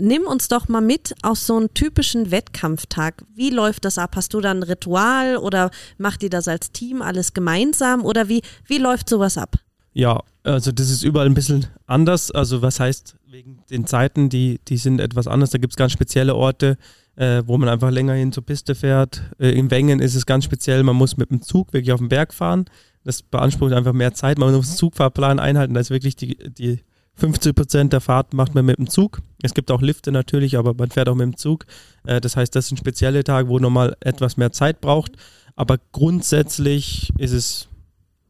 Nimm 0.00 0.24
uns 0.26 0.48
doch 0.48 0.66
mal 0.66 0.80
mit 0.80 1.14
aus 1.22 1.46
so 1.46 1.56
einem 1.56 1.72
typischen 1.72 2.32
Wettkampftag. 2.32 3.22
Wie 3.32 3.50
läuft 3.50 3.84
das 3.84 3.96
ab? 3.96 4.16
Hast 4.16 4.34
du 4.34 4.40
da 4.40 4.50
ein 4.50 4.64
Ritual 4.64 5.36
oder 5.36 5.70
macht 5.98 6.24
ihr 6.24 6.30
das 6.30 6.48
als 6.48 6.72
Team 6.72 7.00
alles 7.02 7.32
gemeinsam 7.32 8.04
oder 8.04 8.28
wie, 8.28 8.42
wie 8.66 8.78
läuft 8.78 9.08
sowas 9.08 9.38
ab? 9.38 9.54
Ja, 9.92 10.20
also 10.42 10.72
das 10.72 10.90
ist 10.90 11.04
überall 11.04 11.26
ein 11.26 11.34
bisschen 11.34 11.68
anders. 11.86 12.32
Also 12.32 12.60
was 12.60 12.80
heißt, 12.80 13.14
wegen 13.34 13.58
den 13.68 13.84
Zeiten, 13.84 14.28
die, 14.28 14.60
die 14.68 14.76
sind 14.76 15.00
etwas 15.00 15.26
anders. 15.26 15.50
Da 15.50 15.58
gibt 15.58 15.72
es 15.72 15.76
ganz 15.76 15.90
spezielle 15.90 16.36
Orte, 16.36 16.78
äh, 17.16 17.42
wo 17.44 17.58
man 17.58 17.68
einfach 17.68 17.90
länger 17.90 18.14
hin 18.14 18.30
zur 18.30 18.46
Piste 18.46 18.76
fährt. 18.76 19.22
Äh, 19.40 19.50
in 19.58 19.72
Wengen 19.72 19.98
ist 19.98 20.14
es 20.14 20.24
ganz 20.24 20.44
speziell, 20.44 20.84
man 20.84 20.94
muss 20.94 21.16
mit 21.16 21.32
dem 21.32 21.42
Zug 21.42 21.72
wirklich 21.72 21.92
auf 21.92 21.98
den 21.98 22.08
Berg 22.08 22.32
fahren. 22.32 22.66
Das 23.02 23.22
beansprucht 23.22 23.72
einfach 23.72 23.92
mehr 23.92 24.14
Zeit. 24.14 24.38
Man 24.38 24.54
muss 24.54 24.68
den 24.68 24.76
Zugfahrplan 24.76 25.40
einhalten. 25.40 25.74
Da 25.74 25.80
ist 25.80 25.90
wirklich 25.90 26.14
die, 26.14 26.36
die 26.36 26.78
50 27.16 27.56
Prozent 27.56 27.92
der 27.92 28.00
Fahrt 28.00 28.34
macht 28.34 28.54
man 28.54 28.66
mit 28.66 28.78
dem 28.78 28.88
Zug. 28.88 29.20
Es 29.42 29.52
gibt 29.52 29.72
auch 29.72 29.82
Lifte 29.82 30.12
natürlich, 30.12 30.56
aber 30.56 30.72
man 30.72 30.92
fährt 30.92 31.08
auch 31.08 31.16
mit 31.16 31.24
dem 31.24 31.36
Zug. 31.36 31.66
Äh, 32.06 32.20
das 32.20 32.36
heißt, 32.36 32.54
das 32.54 32.68
sind 32.68 32.78
spezielle 32.78 33.24
Tage, 33.24 33.48
wo 33.48 33.58
nochmal 33.58 33.96
etwas 33.98 34.36
mehr 34.36 34.52
Zeit 34.52 34.80
braucht. 34.80 35.16
Aber 35.56 35.78
grundsätzlich 35.90 37.12
ist 37.18 37.32
es 37.32 37.68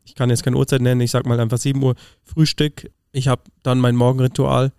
ich 0.07 0.15
kann 0.15 0.31
jetzt 0.31 0.45
keine 0.45 0.57
Uhrzeit 0.57 0.81
nennen, 0.81 1.01
ich 1.01 1.11
sag 1.11 1.27
mal 1.27 1.41
einfach 1.41 1.59
7 1.59 1.83
Uhr 1.83 1.95
Frühstück. 2.23 2.91
Ich 3.13 3.27
habe 3.27 3.43
dann 3.63 3.81
mein 3.81 3.97
Morgenritual 3.97 4.73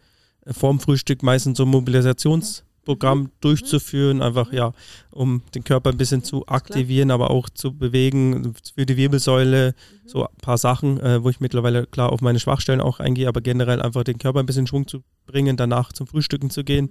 vorm 0.52 0.80
Frühstück 0.80 1.24
meistens 1.24 1.58
so 1.58 1.64
ein 1.64 1.70
Mobilisationsprogramm 1.70 3.32
durchzuführen, 3.42 4.22
einfach 4.22 4.54
ja, 4.54 4.74
um 5.12 5.42
den 5.54 5.64
Körper 5.64 5.92
ein 5.92 5.98
bisschen 5.98 6.24
zu 6.24 6.48
aktivieren, 6.48 7.12
aber 7.12 7.32
auch 7.32 7.50
zu 7.50 7.74
bewegen 7.74 8.54
für 8.76 8.86
die 8.86 8.98
Wirbelsäule, 8.98 9.74
so 10.06 10.24
ein 10.28 10.38
paar 10.42 10.58
Sachen, 10.58 11.00
äh, 11.00 11.24
wo 11.24 11.30
ich 11.30 11.40
mittlerweile 11.40 11.88
klar 11.88 12.12
auf 12.12 12.22
meine 12.22 12.40
Schwachstellen 12.40 12.82
auch 12.82 13.00
eingehe, 13.00 13.28
aber 13.28 13.42
generell 13.42 13.82
einfach 13.82 14.04
den 14.04 14.18
Körper 14.18 14.40
ein 14.40 14.46
bisschen 14.46 14.64
in 14.64 14.68
Schwung 14.68 14.88
zu 14.88 15.04
bringen, 15.26 15.58
danach 15.58 15.94
zum 15.94 16.08
Frühstücken 16.08 16.50
zu 16.50 16.64
gehen. 16.64 16.90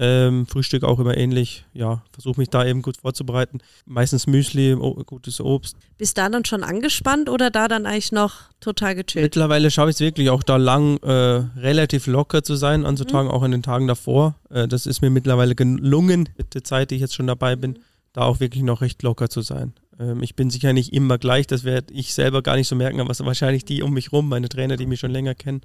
Ähm, 0.00 0.46
Frühstück 0.46 0.84
auch 0.84 1.00
immer 1.00 1.16
ähnlich. 1.16 1.64
Ja, 1.74 2.04
versuche 2.12 2.38
mich 2.38 2.48
da 2.50 2.64
eben 2.64 2.82
gut 2.82 2.98
vorzubereiten. 2.98 3.58
Meistens 3.84 4.28
Müsli, 4.28 4.76
gutes 5.04 5.40
Obst. 5.40 5.76
Bist 5.98 6.16
da 6.16 6.28
dann 6.28 6.44
schon 6.44 6.62
angespannt 6.62 7.28
oder 7.28 7.50
da 7.50 7.66
dann 7.66 7.84
eigentlich 7.84 8.12
noch 8.12 8.34
total 8.60 8.94
gechillt? 8.94 9.24
Mittlerweile 9.24 9.72
schaffe 9.72 9.90
ich 9.90 9.96
es 9.96 10.00
wirklich 10.00 10.30
auch 10.30 10.44
da 10.44 10.56
lang 10.56 10.98
äh, 10.98 11.10
relativ 11.58 12.06
locker 12.06 12.44
zu 12.44 12.54
sein 12.54 12.86
an 12.86 12.96
so 12.96 13.02
Tagen, 13.02 13.28
auch 13.28 13.42
an 13.42 13.50
den 13.50 13.64
Tagen 13.64 13.88
davor. 13.88 14.36
Äh, 14.50 14.68
das 14.68 14.86
ist 14.86 15.02
mir 15.02 15.10
mittlerweile 15.10 15.56
gelungen, 15.56 16.28
mit 16.38 16.54
der 16.54 16.62
Zeit, 16.62 16.92
die 16.92 16.94
ich 16.94 17.00
jetzt 17.00 17.14
schon 17.14 17.26
dabei 17.26 17.56
bin, 17.56 17.80
da 18.12 18.22
auch 18.22 18.38
wirklich 18.38 18.62
noch 18.62 18.82
recht 18.82 19.02
locker 19.02 19.28
zu 19.28 19.40
sein. 19.40 19.72
Ähm, 19.98 20.22
ich 20.22 20.36
bin 20.36 20.48
sicher 20.48 20.72
nicht 20.72 20.92
immer 20.92 21.18
gleich, 21.18 21.48
das 21.48 21.64
werde 21.64 21.92
ich 21.92 22.14
selber 22.14 22.42
gar 22.42 22.54
nicht 22.54 22.68
so 22.68 22.76
merken, 22.76 23.00
aber 23.00 23.12
wahrscheinlich 23.18 23.64
die 23.64 23.82
um 23.82 23.94
mich 23.94 24.12
rum, 24.12 24.28
meine 24.28 24.48
Trainer, 24.48 24.76
die 24.76 24.86
mich 24.86 25.00
schon 25.00 25.10
länger 25.10 25.34
kennen. 25.34 25.62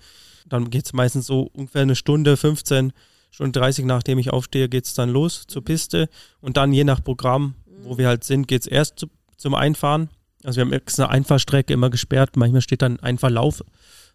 Dann 0.48 0.72
geht 0.72 0.86
es 0.86 0.94
meistens 0.94 1.28
so 1.28 1.52
ungefähr 1.54 1.84
eine 1.84 1.96
Stunde, 1.96 2.36
15 2.36 2.94
schon 3.34 3.52
30 3.52 3.86
nachdem 3.86 4.20
ich 4.20 4.32
aufstehe, 4.32 4.70
geht 4.70 4.86
es 4.86 4.94
dann 4.94 5.10
los 5.10 5.46
zur 5.48 5.66
Piste 5.66 6.08
und 6.40 6.56
dann 6.56 6.72
je 6.72 6.84
nach 6.84 7.04
Programm, 7.04 7.56
wo 7.82 7.98
wir 7.98 8.08
halt 8.08 8.24
sind, 8.24 8.48
geht 8.48 8.62
es 8.62 8.68
erst 8.68 9.00
zu, 9.00 9.08
zum 9.38 9.56
Einfahren. 9.56 10.10
Also 10.44 10.58
wir 10.58 10.66
haben 10.66 10.74
extra 10.74 11.06
eine 11.06 11.14
Einfahrstrecke 11.14 11.74
immer 11.74 11.90
gesperrt, 11.90 12.38
manchmal 12.38 12.62
steht 12.62 12.84
dann 12.84 13.00
ein 13.00 13.18
Verlauf 13.18 13.64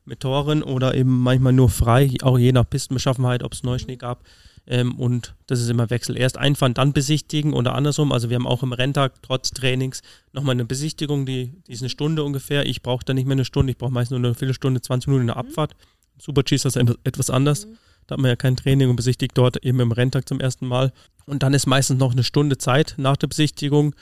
mit 0.05 0.21
Toren 0.21 0.63
oder 0.63 0.95
eben 0.95 1.21
manchmal 1.21 1.53
nur 1.53 1.69
frei, 1.69 2.13
auch 2.23 2.39
je 2.39 2.53
nach 2.53 2.69
Pistenbeschaffenheit, 2.69 3.43
ob 3.43 3.53
es 3.53 3.65
Neuschnee 3.65 3.97
gab. 3.97 4.25
Ähm, 4.69 4.95
und 4.95 5.35
das 5.47 5.61
ist 5.61 5.69
immer 5.69 5.91
Wechsel. 5.91 6.17
Erst 6.17 6.39
einfahren, 6.39 6.75
dann 6.75 6.93
besichtigen 6.93 7.55
oder 7.55 7.75
andersrum. 7.75 8.13
Also 8.13 8.31
wir 8.31 8.37
haben 8.37 8.47
auch 8.47 8.63
im 8.63 8.73
Renntag 8.73 9.21
trotz 9.23 9.51
Trainings 9.51 10.03
nochmal 10.33 10.55
eine 10.55 10.65
Besichtigung, 10.65 11.27
die, 11.27 11.55
die 11.67 11.73
ist 11.73 11.83
eine 11.83 11.89
Stunde 11.89 12.23
ungefähr. 12.23 12.67
Ich 12.67 12.83
brauche 12.83 13.05
da 13.05 13.15
nicht 13.15 13.27
mehr 13.27 13.35
eine 13.35 13.45
Stunde, 13.45 13.73
ich 13.73 13.79
brauche 13.79 13.93
meist 13.93 14.11
nur 14.11 14.19
eine 14.19 14.35
Viertelstunde, 14.35 14.81
20 14.81 15.09
Minuten 15.09 15.23
in 15.23 15.27
der 15.29 15.39
Abfahrt. 15.39 15.75
Super 16.19 16.43
G 16.45 16.55
ist 16.55 16.65
das 16.65 16.77
etwas 16.77 17.31
anders. 17.31 17.67
Da 18.09 18.15
hat 18.15 18.21
man 18.21 18.31
ja 18.31 18.37
kein 18.37 18.57
Training 18.57 18.91
und 18.91 18.97
besichtigt 18.97 19.37
dort 19.37 19.65
eben 19.65 19.79
im 19.81 19.93
Renntag 19.93 20.27
zum 20.27 20.41
ersten 20.41 20.67
Mal. 20.67 20.93
Und 21.27 21.43
dann 21.43 21.55
ist 21.55 21.67
meistens 21.67 21.99
noch 21.99 22.13
eine 22.13 22.25
Stunde 22.25 22.59
Zeit 22.59 22.95
nach 22.97 23.17
der 23.17 23.29
Besichtigung 23.29 23.95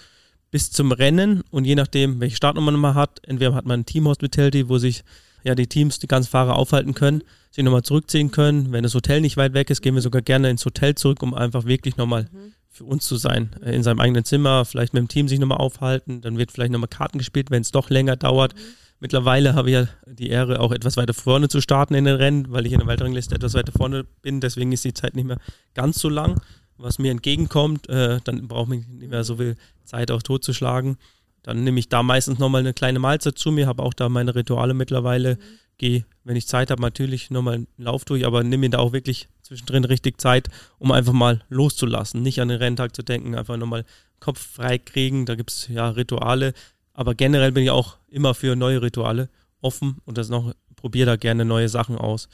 bis 0.50 0.70
zum 0.70 0.92
Rennen. 0.92 1.42
Und 1.50 1.64
je 1.64 1.74
nachdem, 1.74 2.20
welche 2.20 2.36
Startnummer 2.36 2.70
man 2.72 2.94
hat, 2.94 3.20
entweder 3.26 3.54
hat 3.54 3.66
man 3.66 3.80
ein 3.80 3.86
Team 3.86 4.06
Hospitality, 4.06 4.68
wo 4.68 4.78
sich 4.78 5.02
ja 5.42 5.56
die 5.56 5.66
Teams, 5.66 5.98
die 5.98 6.06
ganzen 6.06 6.30
Fahrer 6.30 6.56
aufhalten 6.56 6.94
können, 6.94 7.22
sich 7.50 7.64
nochmal 7.64 7.82
zurückziehen 7.82 8.30
können. 8.30 8.72
Wenn 8.72 8.84
das 8.84 8.94
Hotel 8.94 9.20
nicht 9.20 9.36
weit 9.36 9.54
weg 9.54 9.70
ist, 9.70 9.82
gehen 9.82 9.94
wir 9.96 10.02
sogar 10.02 10.22
gerne 10.22 10.50
ins 10.50 10.64
Hotel 10.64 10.94
zurück, 10.94 11.22
um 11.22 11.34
einfach 11.34 11.64
wirklich 11.64 11.96
nochmal 11.96 12.28
für 12.68 12.84
uns 12.84 13.06
zu 13.06 13.16
sein. 13.16 13.50
Äh, 13.64 13.74
In 13.74 13.82
seinem 13.82 14.00
eigenen 14.00 14.24
Zimmer, 14.24 14.64
vielleicht 14.64 14.94
mit 14.94 15.00
dem 15.00 15.08
Team 15.08 15.28
sich 15.28 15.40
nochmal 15.40 15.58
aufhalten. 15.58 16.20
Dann 16.20 16.38
wird 16.38 16.52
vielleicht 16.52 16.72
nochmal 16.72 16.88
Karten 16.88 17.18
gespielt, 17.18 17.50
wenn 17.50 17.62
es 17.62 17.72
doch 17.72 17.90
länger 17.90 18.16
dauert. 18.16 18.54
Mittlerweile 18.98 19.54
habe 19.54 19.70
ich 19.70 19.74
ja 19.74 19.88
die 20.06 20.28
Ehre, 20.28 20.60
auch 20.60 20.72
etwas 20.72 20.96
weiter 20.96 21.12
vorne 21.12 21.48
zu 21.48 21.60
starten 21.60 21.94
in 21.94 22.04
den 22.04 22.16
Rennen, 22.16 22.50
weil 22.50 22.66
ich 22.66 22.72
in 22.72 22.78
der 22.78 22.88
Weltrangliste 22.88 23.34
etwas 23.34 23.54
weiter 23.54 23.72
vorne 23.72 24.04
bin. 24.22 24.40
Deswegen 24.40 24.72
ist 24.72 24.84
die 24.84 24.94
Zeit 24.94 25.14
nicht 25.14 25.26
mehr 25.26 25.38
ganz 25.74 25.98
so 25.98 26.08
lang. 26.08 26.40
Was 26.78 26.98
mir 26.98 27.10
entgegenkommt, 27.10 27.88
äh, 27.88 28.20
dann 28.24 28.48
brauche 28.48 28.74
ich 28.74 28.86
nicht 28.86 29.10
mehr 29.10 29.24
so 29.24 29.36
viel 29.36 29.56
Zeit 29.84 30.10
auch 30.10 30.22
totzuschlagen. 30.22 30.96
Dann 31.42 31.62
nehme 31.62 31.78
ich 31.78 31.88
da 31.88 32.02
meistens 32.02 32.38
nochmal 32.38 32.60
eine 32.60 32.74
kleine 32.74 32.98
Mahlzeit 32.98 33.38
zu 33.38 33.52
mir, 33.52 33.66
habe 33.66 33.82
auch 33.82 33.94
da 33.94 34.08
meine 34.08 34.34
Rituale 34.34 34.74
mittlerweile. 34.74 35.38
Gehe, 35.78 36.04
wenn 36.24 36.36
ich 36.36 36.48
Zeit 36.48 36.70
habe, 36.70 36.82
natürlich 36.82 37.30
nochmal 37.30 37.54
einen 37.54 37.68
Lauf 37.76 38.04
durch, 38.04 38.26
aber 38.26 38.42
nehme 38.42 38.62
mir 38.62 38.70
da 38.70 38.78
auch 38.78 38.92
wirklich 38.92 39.28
zwischendrin 39.42 39.84
richtig 39.84 40.20
Zeit, 40.20 40.48
um 40.78 40.90
einfach 40.90 41.12
mal 41.12 41.42
loszulassen. 41.48 42.22
Nicht 42.22 42.40
an 42.40 42.48
den 42.48 42.58
Renntag 42.58 42.96
zu 42.96 43.02
denken, 43.02 43.34
einfach 43.34 43.56
nochmal 43.56 43.84
Kopf 44.20 44.40
frei 44.40 44.78
kriegen. 44.78 45.26
Da 45.26 45.34
gibt 45.34 45.50
es 45.50 45.68
ja 45.68 45.88
Rituale, 45.90 46.52
aber 46.96 47.14
generell 47.14 47.52
bin 47.52 47.62
ich 47.62 47.70
auch 47.70 47.98
immer 48.08 48.34
für 48.34 48.56
neue 48.56 48.80
Rituale 48.80 49.28
offen 49.60 49.98
und 50.06 50.16
das 50.16 50.30
noch 50.30 50.54
probiere 50.76 51.06
da 51.06 51.16
gerne 51.16 51.44
neue 51.44 51.68
Sachen 51.68 51.96
aus. 51.98 52.28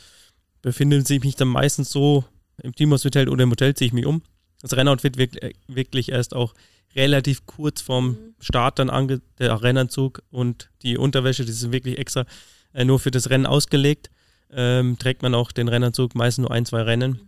Befindet 0.62 1.08
sich 1.08 1.22
mich 1.24 1.34
dann 1.34 1.48
meistens 1.48 1.90
so 1.90 2.24
im 2.62 2.72
Teamhospital 2.72 3.28
oder 3.28 3.42
im 3.42 3.50
Hotel 3.50 3.74
ziehe 3.74 3.86
ich 3.88 3.92
mich 3.92 4.06
um. 4.06 4.22
Das 4.60 4.76
Rennoutfit 4.76 5.16
wird 5.16 5.42
äh, 5.42 5.52
wirklich 5.66 6.12
erst 6.12 6.32
auch 6.32 6.54
relativ 6.94 7.44
kurz 7.44 7.80
vorm 7.80 8.16
Start 8.38 8.78
dann 8.78 8.88
ange 8.88 9.20
der 9.40 9.60
Rennanzug 9.60 10.22
und 10.30 10.70
die 10.82 10.96
Unterwäsche, 10.96 11.44
die 11.44 11.50
ist 11.50 11.72
wirklich 11.72 11.98
extra 11.98 12.24
äh, 12.72 12.84
nur 12.84 13.00
für 13.00 13.10
das 13.10 13.30
Rennen 13.30 13.46
ausgelegt. 13.46 14.10
Ähm, 14.52 14.96
trägt 14.96 15.22
man 15.22 15.34
auch 15.34 15.50
den 15.50 15.66
Rennanzug 15.66 16.14
meistens 16.14 16.42
nur 16.42 16.52
ein, 16.52 16.66
zwei 16.66 16.82
Rennen. 16.82 17.20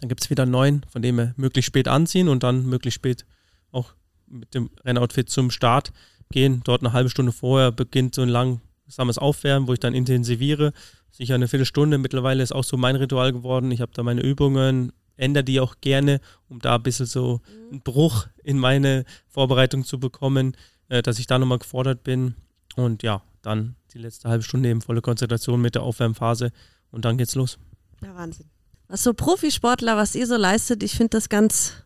Dann 0.00 0.08
gibt 0.08 0.22
es 0.22 0.30
wieder 0.30 0.46
neuen, 0.46 0.86
von 0.88 1.02
dem 1.02 1.16
wir 1.16 1.34
möglichst 1.36 1.66
spät 1.66 1.88
anziehen 1.88 2.30
und 2.30 2.42
dann 2.42 2.64
möglichst 2.64 2.96
spät 2.96 3.26
auch 3.70 3.92
mit 4.26 4.54
dem 4.54 4.70
Rennoutfit 4.82 5.28
zum 5.28 5.50
Start 5.50 5.92
gehen. 6.30 6.62
Dort 6.64 6.82
eine 6.82 6.92
halbe 6.92 7.10
Stunde 7.10 7.32
vorher 7.32 7.72
beginnt 7.72 8.14
so 8.14 8.22
ein 8.22 8.28
langsames 8.28 9.18
Aufwärmen, 9.18 9.68
wo 9.68 9.72
ich 9.72 9.80
dann 9.80 9.94
intensiviere. 9.94 10.72
Sicher 11.10 11.34
eine 11.34 11.48
Viertelstunde. 11.48 11.98
Mittlerweile 11.98 12.42
ist 12.42 12.52
auch 12.52 12.64
so 12.64 12.76
mein 12.76 12.96
Ritual 12.96 13.32
geworden. 13.32 13.70
Ich 13.70 13.80
habe 13.80 13.92
da 13.94 14.02
meine 14.02 14.22
Übungen, 14.22 14.92
ändere 15.16 15.44
die 15.44 15.60
auch 15.60 15.76
gerne, 15.80 16.20
um 16.48 16.60
da 16.60 16.76
ein 16.76 16.82
bisschen 16.82 17.06
so 17.06 17.40
einen 17.70 17.82
Bruch 17.82 18.26
in 18.42 18.58
meine 18.58 19.04
Vorbereitung 19.28 19.84
zu 19.84 19.98
bekommen, 19.98 20.56
äh, 20.88 21.02
dass 21.02 21.18
ich 21.18 21.26
da 21.26 21.38
nochmal 21.38 21.58
gefordert 21.58 22.04
bin. 22.04 22.34
Und 22.76 23.02
ja, 23.02 23.22
dann 23.42 23.74
die 23.92 23.98
letzte 23.98 24.28
halbe 24.28 24.44
Stunde 24.44 24.68
eben 24.68 24.80
volle 24.80 25.02
Konzentration 25.02 25.60
mit 25.60 25.74
der 25.74 25.82
Aufwärmphase 25.82 26.52
und 26.92 27.04
dann 27.04 27.18
geht's 27.18 27.34
los. 27.34 27.58
Ja, 28.02 28.14
Wahnsinn. 28.14 28.46
Was 28.86 29.02
so 29.02 29.14
Profisportler, 29.14 29.96
was 29.96 30.14
ihr 30.14 30.26
so 30.26 30.36
leistet, 30.36 30.82
ich 30.82 30.92
finde 30.92 31.10
das 31.10 31.28
ganz, 31.28 31.84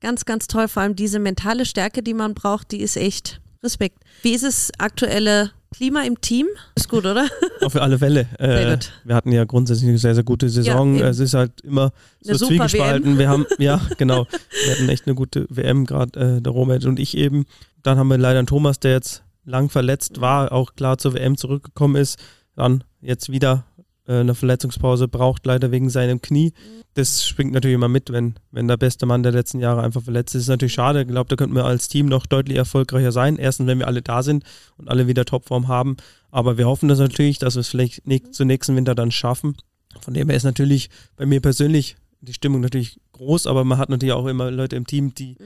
ganz, 0.00 0.24
ganz 0.24 0.46
toll. 0.46 0.68
Vor 0.68 0.82
allem 0.82 0.96
diese 0.96 1.18
mentale 1.18 1.66
Stärke, 1.66 2.02
die 2.02 2.14
man 2.14 2.34
braucht, 2.34 2.72
die 2.72 2.80
ist 2.80 2.96
echt 2.96 3.41
Respekt. 3.62 3.98
Wie 4.22 4.32
ist 4.34 4.44
das 4.44 4.70
aktuelle 4.78 5.50
Klima 5.74 6.02
im 6.02 6.20
Team? 6.20 6.46
Ist 6.74 6.88
gut, 6.88 7.06
oder? 7.06 7.28
Auf 7.62 7.76
alle 7.76 7.98
Fälle. 7.98 8.26
Sehr 8.38 8.68
Äh, 8.68 8.74
gut. 8.74 8.92
wir 9.04 9.14
hatten 9.14 9.32
ja 9.32 9.44
grundsätzlich 9.44 9.88
eine 9.88 9.98
sehr, 9.98 10.14
sehr 10.14 10.24
gute 10.24 10.48
Saison. 10.48 10.96
eben. 10.96 11.06
es 11.06 11.18
ist 11.18 11.34
halt 11.34 11.60
immer 11.62 11.92
so 12.20 12.30
Eine 12.30 12.38
super 12.38 12.50
zwiegespalten. 12.68 13.18
Wir 13.18 13.28
haben, 13.28 13.46
ja, 13.58 13.80
genau. 13.98 14.26
Wir 14.64 14.72
hatten 14.74 14.88
echt 14.88 15.06
eine 15.06 15.14
gute 15.14 15.46
WM, 15.48 15.86
gerade 15.86 16.18
äh, 16.38 16.40
der 16.42 16.52
Romet 16.52 16.84
und 16.84 16.98
ich 16.98 17.16
eben. 17.16 17.46
Dann 17.82 17.98
haben 17.98 18.08
wir 18.08 18.18
leider 18.18 18.38
einen 18.40 18.46
Thomas, 18.48 18.80
der 18.80 18.92
jetzt 18.92 19.22
lang 19.44 19.70
verletzt 19.70 20.20
war, 20.20 20.52
auch 20.52 20.74
klar 20.74 20.98
zur 20.98 21.14
WM 21.14 21.36
zurückgekommen 21.36 21.96
ist. 21.96 22.18
Dann 22.54 22.84
jetzt 23.00 23.30
wieder 23.32 23.64
eine 24.06 24.34
Verletzungspause 24.34 25.06
braucht, 25.08 25.46
leider 25.46 25.70
wegen 25.70 25.88
seinem 25.88 26.20
Knie. 26.20 26.52
Das 26.94 27.24
schwingt 27.24 27.52
natürlich 27.52 27.76
immer 27.76 27.88
mit, 27.88 28.10
wenn, 28.12 28.34
wenn 28.50 28.66
der 28.68 28.76
beste 28.76 29.06
Mann 29.06 29.22
der 29.22 29.32
letzten 29.32 29.60
Jahre 29.60 29.82
einfach 29.82 30.02
verletzt 30.02 30.34
ist. 30.34 30.40
Das 30.40 30.42
ist 30.44 30.48
natürlich 30.48 30.72
schade. 30.74 31.02
Ich 31.02 31.08
glaube, 31.08 31.28
da 31.28 31.36
könnten 31.36 31.54
wir 31.54 31.64
als 31.64 31.88
Team 31.88 32.06
noch 32.06 32.26
deutlich 32.26 32.56
erfolgreicher 32.58 33.12
sein. 33.12 33.36
Erstens, 33.36 33.66
wenn 33.68 33.78
wir 33.78 33.86
alle 33.86 34.02
da 34.02 34.22
sind 34.22 34.44
und 34.76 34.88
alle 34.90 35.06
wieder 35.06 35.24
Topform 35.24 35.68
haben. 35.68 35.96
Aber 36.30 36.58
wir 36.58 36.66
hoffen 36.66 36.88
das 36.88 36.98
natürlich, 36.98 37.38
dass 37.38 37.54
wir 37.54 37.60
es 37.60 37.68
vielleicht 37.68 38.06
nicht 38.06 38.34
zu 38.34 38.44
nächsten 38.44 38.74
Winter 38.76 38.94
dann 38.94 39.10
schaffen. 39.12 39.56
Von 40.00 40.14
dem 40.14 40.28
her 40.28 40.36
ist 40.36 40.44
natürlich 40.44 40.90
bei 41.16 41.24
mir 41.26 41.40
persönlich 41.40 41.96
die 42.20 42.32
Stimmung 42.34 42.60
natürlich 42.60 43.00
groß, 43.12 43.46
aber 43.46 43.64
man 43.64 43.78
hat 43.78 43.88
natürlich 43.88 44.12
auch 44.12 44.26
immer 44.26 44.50
Leute 44.50 44.76
im 44.76 44.86
Team, 44.86 45.12
die 45.14 45.36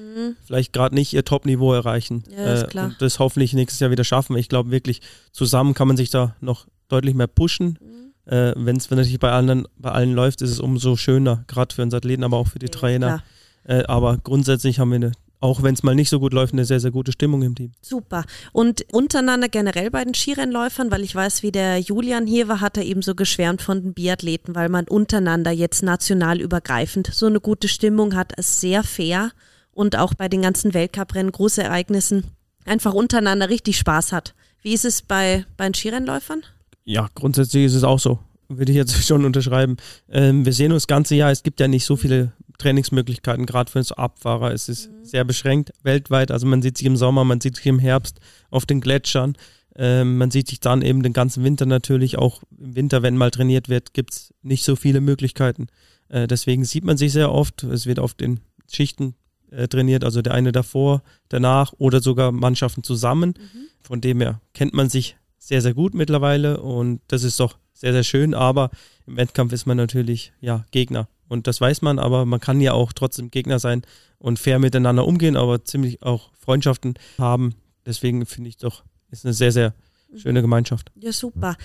vielleicht 0.44 0.72
gerade 0.72 0.94
nicht 0.94 1.12
ihr 1.14 1.24
Top-Niveau 1.24 1.72
erreichen. 1.72 2.24
Mhm. 2.28 2.32
Ja, 2.38 2.52
ist 2.54 2.62
Äh, 2.64 2.66
klar. 2.66 2.86
Und 2.86 2.96
das 3.00 3.18
hoffentlich 3.18 3.52
nächstes 3.54 3.80
Jahr 3.80 3.90
wieder 3.90 4.04
schaffen. 4.04 4.36
Ich 4.36 4.48
glaube 4.48 4.70
wirklich, 4.70 5.00
zusammen 5.32 5.74
kann 5.74 5.88
man 5.88 5.96
sich 5.96 6.10
da 6.10 6.36
noch 6.40 6.66
deutlich 6.88 7.14
mehr 7.14 7.26
pushen. 7.28 7.78
Mhm. 7.80 8.05
Äh, 8.26 8.52
Wenn 8.56 8.76
es 8.76 8.90
natürlich 8.90 9.18
bei 9.18 9.30
allen, 9.30 9.66
bei 9.78 9.92
allen 9.92 10.12
läuft, 10.12 10.42
ist 10.42 10.50
es 10.50 10.60
umso 10.60 10.96
schöner, 10.96 11.44
gerade 11.46 11.74
für 11.74 11.82
uns 11.82 11.94
Athleten, 11.94 12.24
aber 12.24 12.36
auch 12.36 12.48
für 12.48 12.58
die 12.58 12.68
Trainer. 12.68 13.22
Klar. 13.64 13.80
Äh, 13.80 13.84
aber 13.86 14.18
grundsätzlich 14.18 14.78
haben 14.78 14.90
wir 14.90 14.96
eine, 14.96 15.12
auch 15.40 15.62
wenn 15.62 15.74
es 15.74 15.82
mal 15.82 15.94
nicht 15.94 16.08
so 16.08 16.18
gut 16.18 16.32
läuft, 16.32 16.52
eine 16.52 16.64
sehr, 16.64 16.80
sehr 16.80 16.90
gute 16.90 17.12
Stimmung 17.12 17.42
im 17.42 17.54
Team. 17.54 17.72
Super. 17.82 18.24
Und 18.52 18.84
untereinander 18.92 19.48
generell 19.48 19.90
bei 19.90 20.02
den 20.02 20.14
Skirennläufern, 20.14 20.90
weil 20.90 21.02
ich 21.02 21.14
weiß, 21.14 21.42
wie 21.42 21.52
der 21.52 21.78
Julian 21.78 22.26
hier 22.26 22.48
war, 22.48 22.60
hat 22.60 22.76
er 22.76 22.84
eben 22.84 23.02
so 23.02 23.14
geschwärmt 23.14 23.62
von 23.62 23.82
den 23.82 23.94
Biathleten, 23.94 24.54
weil 24.54 24.68
man 24.68 24.88
untereinander 24.88 25.50
jetzt 25.50 25.82
national 25.82 26.40
übergreifend 26.40 27.10
so 27.12 27.26
eine 27.26 27.40
gute 27.40 27.68
Stimmung 27.68 28.14
hat, 28.14 28.36
ist 28.38 28.60
sehr 28.60 28.82
fair 28.82 29.30
und 29.72 29.96
auch 29.96 30.14
bei 30.14 30.28
den 30.28 30.42
ganzen 30.42 30.74
Weltcuprennen, 30.74 31.32
Großereignissen 31.32 32.24
einfach 32.64 32.94
untereinander 32.94 33.48
richtig 33.48 33.78
Spaß 33.78 34.12
hat. 34.12 34.34
Wie 34.62 34.72
ist 34.72 34.84
es 34.84 35.02
bei, 35.02 35.44
bei 35.56 35.68
den 35.68 35.74
Skirennläufern? 35.74 36.42
Ja, 36.86 37.08
grundsätzlich 37.14 37.64
ist 37.64 37.74
es 37.74 37.84
auch 37.84 37.98
so. 37.98 38.20
Würde 38.48 38.70
ich 38.70 38.76
jetzt 38.76 38.94
schon 39.06 39.24
unterschreiben. 39.24 39.76
Ähm, 40.08 40.46
wir 40.46 40.52
sehen 40.52 40.72
uns 40.72 40.84
das 40.84 40.88
ganze 40.88 41.16
Jahr, 41.16 41.30
es 41.30 41.42
gibt 41.42 41.60
ja 41.60 41.68
nicht 41.68 41.84
so 41.84 41.96
viele 41.96 42.32
Trainingsmöglichkeiten, 42.58 43.44
gerade 43.44 43.70
für 43.70 43.78
uns 43.78 43.92
Abfahrer. 43.92 44.52
Es 44.52 44.68
ist 44.68 44.88
sehr 45.02 45.24
beschränkt 45.24 45.72
weltweit. 45.82 46.30
Also 46.30 46.46
man 46.46 46.62
sieht 46.62 46.78
sich 46.78 46.86
im 46.86 46.96
Sommer, 46.96 47.24
man 47.24 47.40
sieht 47.40 47.56
sich 47.56 47.66
im 47.66 47.80
Herbst 47.80 48.20
auf 48.50 48.64
den 48.64 48.80
Gletschern. 48.80 49.36
Ähm, 49.74 50.16
man 50.16 50.30
sieht 50.30 50.48
sich 50.48 50.60
dann 50.60 50.80
eben 50.80 51.02
den 51.02 51.12
ganzen 51.12 51.42
Winter 51.44 51.66
natürlich. 51.66 52.18
Auch 52.18 52.42
im 52.56 52.76
Winter, 52.76 53.02
wenn 53.02 53.16
mal 53.16 53.32
trainiert 53.32 53.68
wird, 53.68 53.92
gibt 53.92 54.12
es 54.12 54.34
nicht 54.42 54.64
so 54.64 54.76
viele 54.76 55.00
Möglichkeiten. 55.00 55.66
Äh, 56.08 56.28
deswegen 56.28 56.64
sieht 56.64 56.84
man 56.84 56.96
sich 56.96 57.12
sehr 57.12 57.32
oft. 57.32 57.64
Es 57.64 57.86
wird 57.86 57.98
oft 57.98 58.22
in 58.22 58.40
Schichten 58.72 59.16
äh, 59.50 59.66
trainiert, 59.66 60.04
also 60.04 60.22
der 60.22 60.34
eine 60.34 60.52
davor, 60.52 61.02
danach 61.28 61.74
oder 61.78 62.00
sogar 62.00 62.30
Mannschaften 62.30 62.84
zusammen. 62.84 63.34
Von 63.82 64.00
dem 64.00 64.20
her 64.20 64.40
kennt 64.54 64.72
man 64.72 64.88
sich 64.88 65.16
sehr, 65.38 65.62
sehr 65.62 65.74
gut 65.74 65.94
mittlerweile 65.94 66.60
und 66.60 67.00
das 67.08 67.22
ist 67.22 67.38
doch 67.40 67.58
sehr, 67.72 67.92
sehr 67.92 68.04
schön, 68.04 68.34
aber 68.34 68.70
im 69.06 69.16
Wettkampf 69.16 69.52
ist 69.52 69.66
man 69.66 69.76
natürlich, 69.76 70.32
ja, 70.40 70.64
Gegner. 70.70 71.08
Und 71.28 71.46
das 71.46 71.60
weiß 71.60 71.82
man, 71.82 71.98
aber 71.98 72.24
man 72.24 72.40
kann 72.40 72.60
ja 72.60 72.72
auch 72.72 72.92
trotzdem 72.92 73.30
Gegner 73.30 73.58
sein 73.58 73.82
und 74.18 74.38
fair 74.38 74.58
miteinander 74.58 75.06
umgehen, 75.06 75.36
aber 75.36 75.64
ziemlich 75.64 76.02
auch 76.02 76.30
Freundschaften 76.38 76.94
haben. 77.18 77.54
Deswegen 77.84 78.24
finde 78.26 78.48
ich 78.48 78.56
doch, 78.56 78.84
ist 79.10 79.24
eine 79.24 79.34
sehr, 79.34 79.52
sehr 79.52 79.74
schöne 80.16 80.40
Gemeinschaft. 80.40 80.90
Ja, 80.96 81.12
super. 81.12 81.56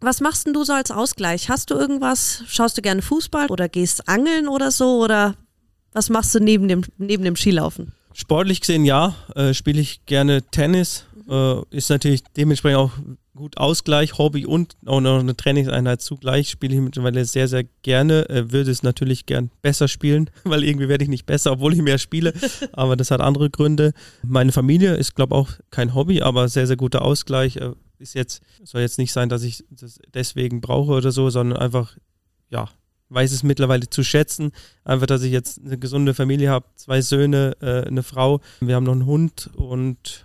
Was 0.00 0.20
machst 0.20 0.46
denn 0.46 0.52
du 0.52 0.64
so 0.64 0.72
als 0.72 0.90
Ausgleich? 0.90 1.48
Hast 1.48 1.70
du 1.70 1.74
irgendwas? 1.74 2.42
Schaust 2.48 2.76
du 2.76 2.82
gerne 2.82 3.02
Fußball 3.02 3.46
oder 3.48 3.68
gehst 3.68 4.08
angeln 4.08 4.48
oder 4.48 4.72
so? 4.72 5.00
Oder 5.02 5.36
was 5.92 6.10
machst 6.10 6.34
du 6.34 6.40
neben 6.40 6.66
dem, 6.66 6.82
neben 6.98 7.22
dem 7.22 7.36
Skilaufen? 7.36 7.92
Sportlich 8.14 8.60
gesehen 8.60 8.84
ja, 8.84 9.14
äh, 9.34 9.54
spiele 9.54 9.80
ich 9.80 10.04
gerne 10.06 10.42
Tennis. 10.42 11.06
Äh, 11.28 11.62
ist 11.70 11.90
natürlich 11.90 12.22
dementsprechend 12.36 12.78
auch 12.78 12.92
gut 13.34 13.56
Ausgleich, 13.56 14.18
Hobby 14.18 14.44
und 14.44 14.76
auch 14.84 15.00
noch 15.00 15.20
eine 15.20 15.36
Trainingseinheit 15.36 16.02
zugleich. 16.02 16.50
Spiele 16.50 16.74
ich 16.74 16.80
mittlerweile 16.80 17.24
sehr, 17.24 17.48
sehr 17.48 17.64
gerne. 17.82 18.28
Äh, 18.28 18.52
würde 18.52 18.70
es 18.70 18.82
natürlich 18.82 19.26
gern 19.26 19.50
besser 19.62 19.88
spielen, 19.88 20.30
weil 20.44 20.64
irgendwie 20.64 20.88
werde 20.88 21.04
ich 21.04 21.10
nicht 21.10 21.26
besser, 21.26 21.52
obwohl 21.52 21.72
ich 21.74 21.82
mehr 21.82 21.98
spiele. 21.98 22.34
aber 22.72 22.96
das 22.96 23.10
hat 23.10 23.20
andere 23.20 23.50
Gründe. 23.50 23.92
Meine 24.22 24.52
Familie 24.52 24.94
ist, 24.94 25.14
glaube 25.14 25.34
ich, 25.34 25.40
auch 25.40 25.50
kein 25.70 25.94
Hobby, 25.94 26.22
aber 26.22 26.48
sehr, 26.48 26.66
sehr 26.66 26.76
guter 26.76 27.02
Ausgleich. 27.02 27.56
Äh, 27.56 27.72
ist 27.98 28.14
jetzt, 28.14 28.42
soll 28.64 28.80
jetzt 28.80 28.98
nicht 28.98 29.12
sein, 29.12 29.28
dass 29.28 29.44
ich 29.44 29.64
das 29.70 29.98
deswegen 30.12 30.60
brauche 30.60 30.92
oder 30.92 31.12
so, 31.12 31.30
sondern 31.30 31.58
einfach, 31.58 31.96
ja, 32.50 32.68
weiß 33.12 33.32
es 33.32 33.42
mittlerweile 33.42 33.88
zu 33.88 34.02
schätzen. 34.02 34.52
Einfach, 34.84 35.06
dass 35.06 35.22
ich 35.22 35.32
jetzt 35.32 35.60
eine 35.64 35.78
gesunde 35.78 36.14
Familie 36.14 36.50
habe, 36.50 36.66
zwei 36.76 37.00
Söhne, 37.00 37.56
äh, 37.60 37.86
eine 37.86 38.02
Frau. 38.02 38.40
Wir 38.60 38.74
haben 38.74 38.84
noch 38.84 38.92
einen 38.92 39.06
Hund 39.06 39.50
und 39.54 40.24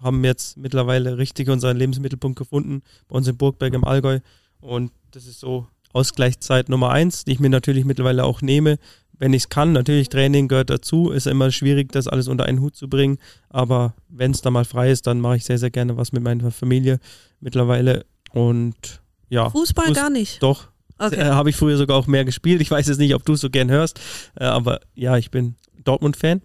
haben 0.00 0.24
jetzt 0.24 0.56
mittlerweile 0.56 1.18
richtig 1.18 1.48
unseren 1.48 1.76
Lebensmittelpunkt 1.76 2.38
gefunden 2.38 2.82
bei 3.08 3.16
uns 3.16 3.26
in 3.26 3.36
Burgberg 3.36 3.74
im 3.74 3.84
Allgäu. 3.84 4.20
Und 4.60 4.92
das 5.10 5.26
ist 5.26 5.40
so 5.40 5.66
Ausgleichszeit 5.92 6.68
Nummer 6.68 6.90
eins, 6.90 7.24
die 7.24 7.32
ich 7.32 7.40
mir 7.40 7.50
natürlich 7.50 7.84
mittlerweile 7.84 8.24
auch 8.24 8.42
nehme, 8.42 8.78
wenn 9.18 9.32
ich 9.32 9.44
es 9.44 9.48
kann. 9.48 9.72
Natürlich, 9.72 10.08
Training 10.08 10.46
gehört 10.46 10.70
dazu. 10.70 11.10
Ist 11.10 11.26
immer 11.26 11.50
schwierig, 11.50 11.90
das 11.90 12.06
alles 12.06 12.28
unter 12.28 12.44
einen 12.44 12.60
Hut 12.60 12.76
zu 12.76 12.88
bringen. 12.88 13.18
Aber 13.48 13.94
wenn 14.08 14.30
es 14.30 14.42
da 14.42 14.50
mal 14.50 14.64
frei 14.64 14.92
ist, 14.92 15.08
dann 15.08 15.20
mache 15.20 15.36
ich 15.36 15.44
sehr, 15.44 15.58
sehr 15.58 15.70
gerne 15.70 15.96
was 15.96 16.12
mit 16.12 16.22
meiner 16.22 16.52
Familie 16.52 17.00
mittlerweile. 17.40 18.06
Und 18.32 19.00
ja. 19.28 19.50
Fußball 19.50 19.88
Fuß- 19.88 19.94
gar 19.94 20.10
nicht. 20.10 20.42
Doch. 20.42 20.68
Okay. 20.98 21.16
Äh, 21.16 21.24
Habe 21.24 21.50
ich 21.50 21.56
früher 21.56 21.76
sogar 21.76 21.96
auch 21.96 22.06
mehr 22.06 22.24
gespielt. 22.24 22.60
Ich 22.60 22.70
weiß 22.70 22.86
jetzt 22.88 22.98
nicht, 22.98 23.14
ob 23.14 23.24
du 23.24 23.34
es 23.34 23.40
so 23.40 23.50
gern 23.50 23.70
hörst. 23.70 24.00
Äh, 24.34 24.44
aber 24.44 24.80
ja, 24.94 25.16
ich 25.16 25.30
bin 25.30 25.56
Dortmund-Fan. 25.84 26.42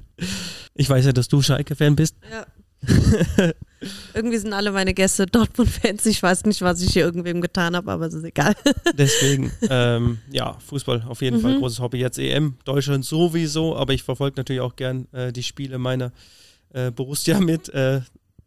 ich 0.74 0.88
weiß 0.88 1.06
ja, 1.06 1.12
dass 1.12 1.28
du 1.28 1.42
Schalke-Fan 1.42 1.96
bist. 1.96 2.16
Ja. 2.30 2.46
Irgendwie 4.14 4.38
sind 4.38 4.52
alle 4.52 4.72
meine 4.72 4.94
Gäste 4.94 5.26
Dortmund-Fans. 5.26 6.06
Ich 6.06 6.22
weiß 6.22 6.44
nicht, 6.44 6.62
was 6.62 6.80
ich 6.82 6.92
hier 6.92 7.04
irgendwem 7.04 7.40
getan 7.40 7.76
habe, 7.76 7.90
aber 7.90 8.06
es 8.06 8.14
ist 8.14 8.24
egal. 8.24 8.54
Deswegen, 8.98 9.50
ähm, 9.68 10.18
ja, 10.30 10.56
Fußball 10.66 11.04
auf 11.08 11.22
jeden 11.22 11.40
Fall 11.40 11.58
großes 11.58 11.80
Hobby. 11.80 11.98
Jetzt 11.98 12.18
EM, 12.18 12.56
Deutschland 12.64 13.04
sowieso, 13.04 13.76
aber 13.76 13.92
ich 13.92 14.02
verfolge 14.02 14.36
natürlich 14.36 14.60
auch 14.60 14.76
gern 14.76 15.06
äh, 15.12 15.32
die 15.32 15.42
Spiele 15.42 15.78
meiner 15.78 16.12
äh, 16.72 16.90
Borussia 16.90 17.40
mit, 17.40 17.68
äh, 17.70 18.00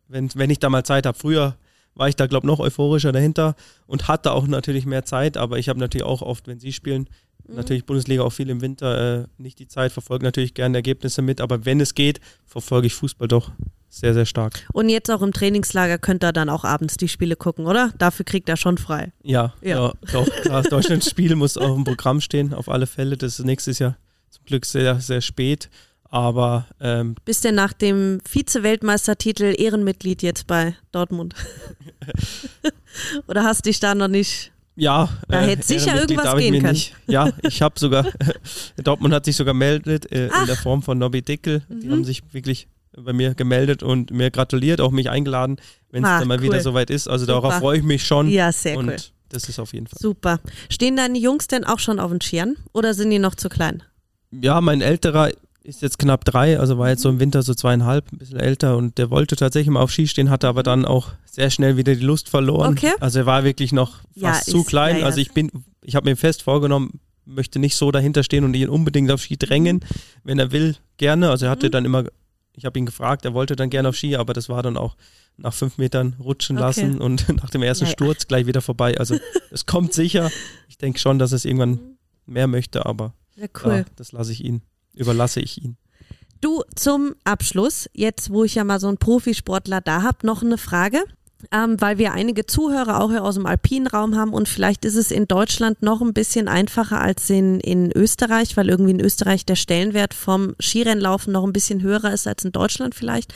wenn, 0.08 0.30
wenn 0.36 0.50
ich 0.50 0.60
da 0.60 0.70
mal 0.70 0.84
Zeit 0.84 1.06
habe. 1.06 1.18
Früher 1.18 1.56
war 1.96 2.10
ich 2.10 2.16
da, 2.16 2.28
glaube 2.28 2.46
ich, 2.46 2.48
noch 2.48 2.60
euphorischer 2.60 3.12
dahinter 3.12 3.56
und 3.88 4.08
hatte 4.08 4.32
auch 4.32 4.48
natürlich 4.48 4.86
mehr 4.86 5.06
Zeit, 5.06 5.38
aber 5.38 5.60
ich 5.60 5.70
habe 5.70 5.80
natürlich 5.80 6.06
auch 6.06 6.22
oft, 6.22 6.48
wenn 6.48 6.60
sie 6.60 6.74
spielen, 6.74 7.08
natürlich 7.48 7.86
Bundesliga 7.86 8.24
auch 8.24 8.32
viel 8.32 8.50
im 8.50 8.62
Winter, 8.62 9.24
äh, 9.24 9.28
nicht 9.38 9.60
die 9.60 9.68
Zeit, 9.68 9.92
verfolge 9.92 10.26
natürlich 10.26 10.54
gerne 10.54 10.78
Ergebnisse 10.78 11.22
mit, 11.22 11.42
aber 11.42 11.66
wenn 11.66 11.82
es 11.82 11.94
geht, 11.96 12.20
verfolge 12.46 12.88
ich 12.88 12.94
Fußball 12.94 13.28
doch 13.28 13.52
sehr, 13.90 14.14
sehr 14.14 14.26
stark. 14.26 14.66
Und 14.74 14.90
jetzt 14.90 15.12
auch 15.12 15.22
im 15.22 15.34
Trainingslager 15.34 16.00
könnt 16.00 16.24
ihr 16.24 16.34
dann 16.34 16.50
auch 16.50 16.64
abends 16.64 16.98
die 16.98 17.08
Spiele 17.08 17.36
gucken, 17.36 17.68
oder? 17.68 17.92
Dafür 17.98 18.26
kriegt 18.26 18.50
er 18.50 18.58
schon 18.58 18.78
frei. 18.78 19.12
Ja, 19.22 19.54
Ja. 19.62 19.88
ja. 19.88 19.94
doch, 20.12 20.26
klar, 20.42 20.64
das 20.64 20.70
Deutschlandspiel 20.70 21.36
muss 21.36 21.58
auf 21.58 21.76
dem 21.76 21.84
Programm 21.84 22.20
stehen, 22.20 22.54
auf 22.54 22.70
alle 22.70 22.88
Fälle. 22.88 23.18
Das 23.18 23.38
ist 23.40 23.46
nächstes 23.46 23.80
Jahr 23.80 23.98
zum 24.32 24.46
Glück 24.46 24.66
sehr, 24.66 25.00
sehr 25.00 25.22
spät. 25.22 25.70
Aber 26.14 26.68
ähm, 26.80 27.16
Bist 27.26 27.44
denn 27.44 27.56
nach 27.56 27.74
dem 27.74 28.20
Vize-Weltmeistertitel 28.24 29.56
Ehrenmitglied 29.58 30.22
jetzt 30.22 30.46
bei 30.46 30.76
Dortmund? 30.92 31.34
Oder 33.28 33.44
hast 33.44 33.66
dich 33.66 33.80
da 33.80 33.96
noch 33.96 34.08
nicht? 34.08 34.52
ja, 34.76 35.10
Da 35.28 35.42
hätte 35.42 35.64
sicher 35.66 36.00
irgendwas 36.00 36.36
gehen 36.38 36.54
können. 36.62 36.74
Nicht. 36.74 36.94
Ja, 37.08 37.32
ich 37.42 37.64
habe 37.64 37.80
sogar, 37.80 38.06
Dortmund 38.84 39.12
hat 39.12 39.26
sich 39.26 39.36
sogar 39.36 39.56
gemeldet 39.56 40.12
äh. 40.12 40.28
Mhm. 40.28 40.42
in 40.42 40.46
der 40.46 40.56
Form 40.56 40.84
von 40.84 41.00
Nobby 41.00 41.24
Dickel. 41.24 41.64
Die 41.68 41.90
haben 41.90 42.06
sich 42.06 42.22
wirklich 42.32 42.68
bei 42.96 43.12
mir 43.12 43.34
gemeldet 43.34 43.82
und 43.82 44.12
mir 44.12 44.30
gratuliert, 44.30 44.82
auch 44.82 44.92
mich 44.92 45.10
eingeladen, 45.10 45.58
wenn 45.90 46.04
es 46.04 46.10
Ah, 46.12 46.20
dann 46.20 46.28
mal 46.28 46.38
cool. 46.38 46.44
wieder 46.44 46.60
soweit 46.60 46.92
ist. 46.92 47.08
Also 47.08 47.26
Super. 47.26 47.42
darauf 47.42 47.60
freue 47.60 47.80
ich 47.80 47.84
mich 47.84 48.06
schon. 48.06 48.28
Ja, 48.30 48.52
sehr 48.52 48.78
und 48.78 48.88
cool. 48.90 48.98
das 49.30 49.50
ist 49.50 49.58
auf 49.58 49.74
jeden 49.74 49.88
Fall. 49.88 49.98
Super. 50.00 50.40
Stehen 50.70 50.96
deine 50.96 51.18
Jungs 51.18 51.48
denn 51.48 51.64
auch 51.64 51.80
schon 51.80 52.00
auf 52.00 52.12
den 52.12 52.22
Skiern 52.22 52.56
oder 52.72 52.94
sind 52.94 53.10
die 53.10 53.18
noch 53.18 53.34
zu 53.34 53.50
klein? 53.50 53.82
Ja, 54.30 54.62
mein 54.62 54.82
älterer 54.82 55.32
ist 55.64 55.82
jetzt 55.82 55.98
knapp 56.00 56.26
drei, 56.26 56.60
also 56.60 56.78
war 56.78 56.90
jetzt 56.90 57.02
so 57.02 57.10
im 57.10 57.20
Winter 57.20 57.42
so 57.42 57.54
zweieinhalb, 57.54 58.12
ein 58.12 58.18
bisschen 58.18 58.40
älter 58.40 58.76
und 58.78 58.98
der 58.98 59.10
wollte 59.10 59.36
tatsächlich 59.36 59.70
mal 59.72 59.82
auf 59.82 59.92
Ski 59.92 60.08
stehen, 60.08 60.30
hatte 60.30 60.48
aber 60.48 60.62
dann 60.64 60.86
auch 60.86 61.14
sehr 61.26 61.50
schnell 61.50 61.78
wieder 61.78 61.96
die 61.96 62.04
Lust 62.04 62.30
verloren. 62.30 62.74
Okay. 62.74 62.92
Also 63.00 63.20
er 63.20 63.26
war 63.26 63.44
wirklich 63.46 63.72
noch 63.72 64.00
Ja, 64.14 64.34
fast 64.34 64.50
zu 64.50 64.60
ist- 64.60 64.68
klein. 64.68 64.96
ja, 64.96 65.02
ja. 65.02 65.06
Also 65.06 65.20
ich 65.20 65.32
bin, 65.34 65.52
ich 65.82 65.96
habe 65.96 66.10
mir 66.10 66.18
fest 66.18 66.42
vorgenommen, 66.44 67.00
möchte 67.26 67.60
nicht 67.60 67.78
so 67.78 67.92
dahinter 67.92 68.24
stehen 68.24 68.44
und 68.44 68.54
ihn 68.56 68.68
unbedingt 68.68 69.10
auf 69.10 69.22
Ski 69.22 69.38
drängen. 69.38 69.86
Wenn 70.26 70.38
er 70.40 70.52
will, 70.52 70.76
gerne. 70.98 71.30
Also 71.30 71.46
er 71.46 71.52
hatte 71.52 71.68
Mhm. 71.68 71.72
dann 71.72 71.86
immer, 71.86 72.04
ich 72.54 72.66
habe 72.66 72.78
ihn 72.78 72.86
gefragt, 72.86 73.24
er 73.24 73.34
wollte 73.34 73.56
dann 73.56 73.70
gerne 73.70 73.88
auf 73.90 73.96
Ski, 73.96 74.18
aber 74.18 74.34
das 74.34 74.50
war 74.50 74.62
dann 74.64 74.76
auch 74.76 74.98
nach 75.38 75.54
fünf 75.54 75.78
Metern 75.78 76.16
rutschen 76.20 76.58
Okay. 76.58 76.66
lassen 76.66 77.00
und 77.02 77.26
nach 77.42 77.50
dem 77.50 77.64
ersten 77.64 77.86
Ja, 77.86 77.90
ja. 77.92 77.94
Sturz 77.94 78.28
gleich 78.28 78.46
wieder 78.48 78.62
vorbei. 78.62 78.98
Also 79.00 79.16
es 79.52 79.66
kommt 79.66 79.94
sicher. 79.94 80.30
Ich 80.68 80.78
denke 80.78 81.00
schon, 81.00 81.18
dass 81.20 81.32
es 81.32 81.46
irgendwann 81.46 81.80
mehr 82.26 82.48
möchte, 82.48 82.86
aber 82.86 83.14
Ja, 83.38 83.48
cool. 83.64 83.72
ja, 83.78 83.84
das 83.96 84.12
lasse 84.12 84.34
ich 84.34 84.44
ihn, 84.44 84.62
überlasse 84.96 85.40
ich 85.40 85.64
ihn. 85.64 85.78
Du, 86.42 86.62
zum 86.76 87.16
Abschluss, 87.24 87.90
jetzt 87.94 88.30
wo 88.30 88.44
ich 88.44 88.56
ja 88.56 88.64
mal 88.64 88.80
so 88.80 88.88
einen 88.88 88.98
Profisportler 88.98 89.80
da 89.80 90.02
habe, 90.02 90.26
noch 90.28 90.42
eine 90.44 90.58
Frage. 90.58 91.04
Ähm, 91.52 91.80
weil 91.82 91.98
wir 91.98 92.14
einige 92.14 92.46
Zuhörer 92.46 93.02
auch 93.02 93.10
hier 93.10 93.24
aus 93.24 93.36
dem 93.36 93.46
alpinen 93.46 93.88
Raum 93.88 94.16
haben 94.16 94.34
und 94.34 94.48
vielleicht 94.48 94.86
ist 94.86 94.96
es 94.96 95.12
in 95.12 95.28
Deutschland 95.28 95.82
noch 95.82 96.02
ein 96.02 96.14
bisschen 96.14 96.48
einfacher 96.48 97.02
als 97.02 97.30
in, 97.30 97.60
in 97.60 97.92
Österreich, 97.92 98.56
weil 98.56 98.70
irgendwie 98.70 98.92
in 98.92 99.02
Österreich 99.02 99.46
der 99.46 99.58
Stellenwert 99.58 100.14
vom 100.14 100.56
Skirennlaufen 100.62 101.34
noch 101.34 101.44
ein 101.44 101.52
bisschen 101.52 101.82
höher 101.82 102.06
ist 102.06 102.28
als 102.28 102.46
in 102.46 102.54
Deutschland 102.54 102.96
vielleicht, 102.96 103.34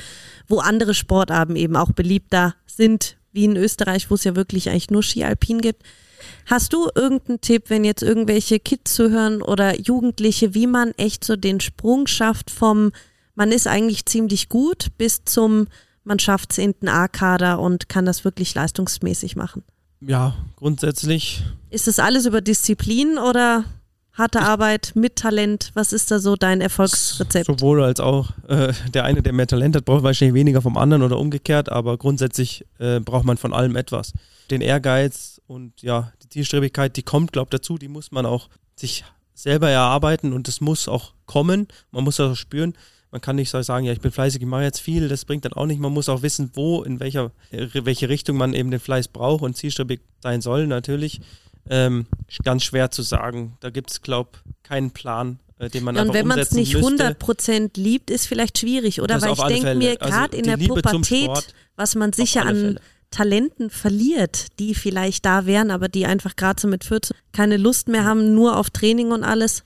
wo 0.47 0.60
andere 0.60 0.93
Sportarten 0.93 1.58
eben 1.58 1.76
auch 1.76 1.91
beliebter 1.91 2.55
sind, 2.66 3.18
wie 3.34 3.43
in 3.43 3.58
Österreich, 3.58 4.10
wo 4.10 4.16
es 4.16 4.24
ja 4.24 4.38
wirklich 4.38 4.70
eigentlich 4.70 4.89
nur 4.89 5.03
Ski 5.03 5.26
alpin 5.26 5.60
gibt. 5.60 5.84
Hast 6.45 6.74
du 6.74 6.89
irgendeinen 6.95 7.41
Tipp, 7.41 7.65
wenn 7.68 7.84
jetzt 7.84 8.03
irgendwelche 8.03 8.59
Kids 8.59 8.93
zuhören 8.95 9.41
oder 9.41 9.80
Jugendliche, 9.80 10.53
wie 10.53 10.68
man 10.68 10.91
echt 10.97 11.24
so 11.24 11.36
den 11.36 11.59
Sprung 11.59 12.07
schafft 12.07 12.51
vom, 12.51 12.91
man 13.36 13.51
ist 13.51 13.68
eigentlich 13.68 14.05
ziemlich 14.05 14.49
gut, 14.49 14.88
bis 14.97 15.24
zum, 15.26 15.68
man 16.03 16.20
schafft 16.20 16.51
es 16.51 16.57
in 16.57 16.74
den 16.82 16.89
A-Kader 16.89 17.59
und 17.59 17.89
kann 17.89 18.05
das 18.05 18.24
wirklich 18.24 18.53
leistungsmäßig 18.55 19.36
machen? 19.36 19.63
Ja, 19.99 20.36
grundsätzlich 20.55 21.43
Ist 21.70 21.88
das 21.88 21.99
alles 21.99 22.26
über 22.26 22.41
Disziplin 22.41 23.18
oder 23.18 23.63
harte 24.13 24.41
Arbeit 24.41 24.91
mit 24.95 25.15
Talent? 25.15 25.72
Was 25.74 25.93
ist 25.93 26.11
da 26.11 26.20
so 26.20 26.36
dein 26.36 26.61
Erfolgsrezept? 26.61 27.45
sowohl 27.45 27.84
als 27.84 27.99
auch 27.99 28.32
äh, 28.47 28.74
der 28.93 29.05
eine, 29.05 29.22
der 29.22 29.34
mehr 29.34 29.47
Talent 29.47 29.76
hat, 29.76 29.86
braucht 29.86 30.03
wahrscheinlich 30.03 30.34
weniger 30.34 30.61
vom 30.61 30.78
anderen 30.78 31.03
oder 31.03 31.18
umgekehrt, 31.18 31.72
aber 31.72 31.97
grundsätzlich 31.97 32.65
äh, 32.80 32.99
braucht 32.99 33.26
man 33.26 33.38
von 33.38 33.53
allem 33.53 33.76
etwas. 33.76 34.13
Den 34.49 34.61
Ehrgeiz 34.61 35.37
und 35.48 35.82
ja, 35.82 36.12
die 36.24 36.30
Zielstrebigkeit, 36.30 36.95
die 36.98 37.04
kommt, 37.04 37.32
glaube 37.32 37.48
ich, 37.48 37.60
dazu, 37.60 37.78
die 37.78 37.88
muss 37.88 38.12
man 38.12 38.26
auch 38.26 38.50
sich 38.76 39.06
selber 39.34 39.70
erarbeiten 39.70 40.34
und 40.34 40.48
das 40.48 40.62
muss 40.62 40.88
auch 40.88 41.14
kommen. 41.26 41.68
Man 41.91 42.04
muss 42.04 42.18
das 42.18 42.32
auch 42.32 42.36
spüren. 42.36 42.74
Man 43.12 43.22
kann 43.22 43.38
nicht 43.38 43.50
so 43.50 43.62
sagen, 43.62 43.86
ja, 43.86 43.93
ich 43.93 44.02
bin 44.02 44.12
fleißig, 44.12 44.41
ich 44.41 44.48
mache 44.48 44.64
jetzt 44.64 44.82
viel, 44.82 45.08
das 45.08 45.24
bringt 45.24 45.45
dann 45.45 45.54
auch 45.54 45.66
nicht. 45.66 45.80
Man 45.80 45.93
muss 45.93 46.10
auch 46.10 46.22
wissen, 46.22 46.52
wo, 46.54 46.84
in 46.84 47.00
welcher, 47.00 47.32
äh, 47.52 47.68
welche 47.74 48.10
Richtung 48.10 48.36
man 48.36 48.54
eben 48.54 48.70
den 48.70 48.82
Fleiß 48.82 49.08
braucht 49.08 49.43
und 49.43 49.56
zielstrebig 49.56 50.02
sein 50.22 50.41
soll, 50.41 50.68
natürlich. 50.68 51.22
Ähm, 51.70 52.08
ganz 52.43 52.64
schwer 52.64 52.91
zu 52.91 53.02
sagen. 53.02 53.58
Da 53.62 53.70
gibt 53.70 53.91
es, 53.91 54.02
glaube 54.02 54.32
ich, 54.34 54.64
keinen 54.64 54.91
Plan, 54.91 55.39
äh, 55.60 55.70
den 55.70 55.84
man 55.84 55.95
Ja, 55.95 56.02
und 56.02 56.14
wenn 56.14 56.28
man 56.28 56.39
es 56.39 56.52
nicht 56.52 56.74
müsste. 56.74 57.16
100% 57.16 57.80
liebt, 57.80 58.10
ist 58.10 58.26
vielleicht 58.28 58.58
schwierig, 58.58 59.02
oder? 59.02 59.20
Das 59.20 59.24
Weil 59.24 59.32
ich 59.34 59.64
denke 59.64 59.76
mir, 59.76 60.02
Also 60.02 60.14
gerade 60.14 60.38
in 60.38 60.43
die 60.43 60.50
der 60.50 60.58
Liebe 60.58 60.74
Pubertät, 60.76 61.24
Sport, 61.24 61.54
was 61.76 61.95
man 61.95 62.12
sicher 62.12 62.45
an 62.45 62.56
Fälle. 62.56 62.82
Talenten 63.12 63.70
verliert, 63.70 64.47
die 64.60 64.76
vielleicht 64.76 65.26
da 65.26 65.45
wären, 65.45 65.72
aber 65.72 65.88
die 65.88 66.05
einfach 66.05 66.36
gerade 66.36 66.60
so 66.62 66.68
mit 66.68 66.84
14 66.84 67.16
keine 67.32 67.58
Lust 67.58 67.88
mehr 67.88 68.03
haben, 68.03 68.34
nur 68.34 68.58
auf 68.58 68.70
Training 68.70 69.12
und 69.12 69.24
alles. 69.24 69.64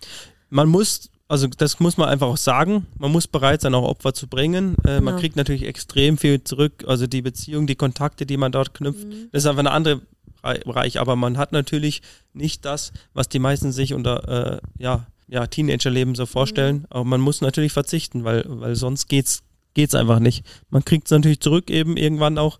man 0.49 0.67
muss, 0.67 1.09
also 1.27 1.47
das 1.47 1.79
muss 1.79 1.95
man 1.97 2.09
einfach 2.09 2.27
auch 2.27 2.37
sagen, 2.37 2.85
man 2.99 3.11
muss 3.11 3.27
bereit 3.27 3.61
sein, 3.61 3.73
auch 3.73 3.87
Opfer 3.87 4.13
zu 4.13 4.27
bringen. 4.27 4.75
Äh, 4.85 4.99
Man 4.99 5.13
Ja. 5.15 5.19
kriegt 5.19 5.35
natürlich 5.37 5.63
extrem 5.65 6.17
viel 6.17 6.43
zurück, 6.43 6.83
also 6.87 7.07
die 7.07 7.21
Beziehung, 7.21 7.67
die 7.67 7.75
Kontakte, 7.75 8.25
die 8.25 8.35
man 8.37 8.51
dort 8.51 8.73
knüpft, 8.73 9.05
Mhm. 9.07 9.29
das 9.31 9.43
ist 9.43 9.47
einfach 9.47 9.59
eine 9.61 9.71
andere 9.71 10.01
Rei- 10.43 10.59
Bereich, 10.59 10.99
aber 10.99 11.15
man 11.15 11.37
hat 11.37 11.51
natürlich 11.51 12.01
nicht 12.33 12.65
das, 12.65 12.91
was 13.13 13.29
die 13.29 13.39
meisten 13.39 13.71
sich 13.71 13.93
unter 13.93 14.57
äh, 14.57 14.83
ja, 14.83 15.07
ja, 15.27 15.47
Teenagerleben 15.47 16.15
so 16.15 16.25
vorstellen, 16.25 16.79
Mhm. 16.79 16.85
aber 16.89 17.05
man 17.05 17.21
muss 17.21 17.39
natürlich 17.41 17.71
verzichten, 17.73 18.23
weil, 18.23 18.43
weil 18.47 18.75
sonst 18.75 19.07
geht's 19.07 19.41
geht's 19.73 19.95
einfach 19.95 20.19
nicht. 20.19 20.45
Man 20.69 20.83
kriegt 20.83 21.05
es 21.07 21.11
natürlich 21.11 21.39
zurück 21.39 21.69
eben 21.69 21.95
irgendwann 21.95 22.37
auch, 22.37 22.59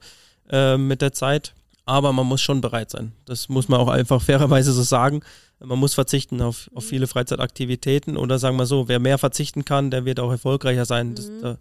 äh, 0.51 0.77
mit 0.77 1.01
der 1.01 1.13
Zeit. 1.13 1.53
Aber 1.85 2.13
man 2.13 2.27
muss 2.27 2.41
schon 2.41 2.61
bereit 2.61 2.91
sein. 2.91 3.11
Das 3.25 3.49
muss 3.49 3.67
man 3.67 3.79
auch 3.79 3.87
einfach 3.87 4.21
fairerweise 4.21 4.71
so 4.71 4.83
sagen. 4.83 5.21
Man 5.59 5.79
muss 5.79 5.93
verzichten 5.93 6.41
auf, 6.41 6.69
auf 6.73 6.85
viele 6.85 7.07
Freizeitaktivitäten 7.07 8.17
oder 8.17 8.39
sagen 8.39 8.57
wir 8.57 8.65
so, 8.65 8.87
wer 8.87 8.99
mehr 8.99 9.17
verzichten 9.17 9.65
kann, 9.65 9.91
der 9.91 10.05
wird 10.05 10.19
auch 10.19 10.31
erfolgreicher 10.31 10.85
sein. 10.85 11.15
Das, 11.15 11.29
da 11.41 11.57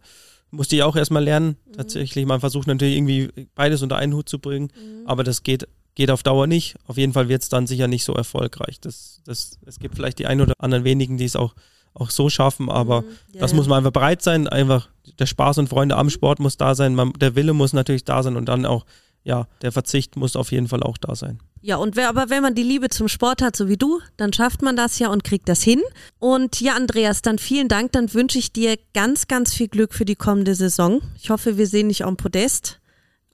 musste 0.50 0.76
ich 0.76 0.82
auch 0.82 0.96
erstmal 0.96 1.24
lernen. 1.24 1.56
Tatsächlich, 1.74 2.26
man 2.26 2.40
versucht 2.40 2.66
natürlich 2.66 2.96
irgendwie 2.96 3.30
beides 3.54 3.82
unter 3.82 3.96
einen 3.96 4.14
Hut 4.14 4.28
zu 4.28 4.38
bringen, 4.38 4.70
aber 5.04 5.24
das 5.24 5.42
geht, 5.42 5.68
geht 5.94 6.10
auf 6.10 6.22
Dauer 6.22 6.46
nicht. 6.46 6.76
Auf 6.86 6.96
jeden 6.96 7.12
Fall 7.12 7.28
wird 7.28 7.42
es 7.42 7.48
dann 7.48 7.66
sicher 7.66 7.88
nicht 7.88 8.04
so 8.04 8.14
erfolgreich. 8.14 8.80
Das, 8.80 9.20
das, 9.24 9.58
es 9.66 9.78
gibt 9.78 9.96
vielleicht 9.96 10.18
die 10.18 10.26
ein 10.26 10.40
oder 10.40 10.54
anderen 10.58 10.84
wenigen, 10.84 11.16
die 11.16 11.24
es 11.24 11.36
auch, 11.36 11.54
auch 11.94 12.10
so 12.10 12.28
schaffen, 12.30 12.70
aber 12.70 13.04
Ja, 13.32 13.40
das 13.40 13.50
ja. 13.52 13.56
muss 13.56 13.66
man 13.68 13.78
einfach 13.78 13.92
bereit 13.92 14.22
sein. 14.22 14.46
Einfach 14.48 14.88
der 15.18 15.26
Spaß 15.26 15.58
und 15.58 15.68
Freunde 15.68 15.96
am 15.96 16.08
Sport 16.10 16.38
muss 16.38 16.56
da 16.56 16.74
sein, 16.74 16.94
man, 16.94 17.12
der 17.14 17.34
Wille 17.34 17.52
muss 17.52 17.72
natürlich 17.72 18.04
da 18.04 18.22
sein 18.22 18.36
und 18.36 18.46
dann 18.46 18.64
auch, 18.64 18.86
ja, 19.22 19.46
der 19.60 19.70
Verzicht 19.72 20.16
muss 20.16 20.34
auf 20.36 20.50
jeden 20.50 20.66
Fall 20.68 20.82
auch 20.82 20.96
da 20.96 21.14
sein. 21.14 21.40
Ja, 21.60 21.76
und 21.76 21.94
wer, 21.94 22.08
aber 22.08 22.30
wenn 22.30 22.42
man 22.42 22.54
die 22.54 22.62
Liebe 22.62 22.88
zum 22.88 23.06
Sport 23.08 23.42
hat, 23.42 23.54
so 23.54 23.68
wie 23.68 23.76
du, 23.76 24.00
dann 24.16 24.32
schafft 24.32 24.62
man 24.62 24.76
das 24.76 24.98
ja 24.98 25.08
und 25.10 25.24
kriegt 25.24 25.46
das 25.46 25.62
hin. 25.62 25.82
Und 26.18 26.58
ja, 26.62 26.74
Andreas, 26.74 27.20
dann 27.20 27.38
vielen 27.38 27.68
Dank. 27.68 27.92
Dann 27.92 28.14
wünsche 28.14 28.38
ich 28.38 28.50
dir 28.52 28.78
ganz, 28.94 29.28
ganz 29.28 29.52
viel 29.52 29.68
Glück 29.68 29.92
für 29.92 30.06
die 30.06 30.14
kommende 30.16 30.54
Saison. 30.54 31.02
Ich 31.20 31.28
hoffe, 31.28 31.58
wir 31.58 31.66
sehen 31.66 31.88
dich 31.90 32.02
am 32.06 32.16
Podest 32.16 32.80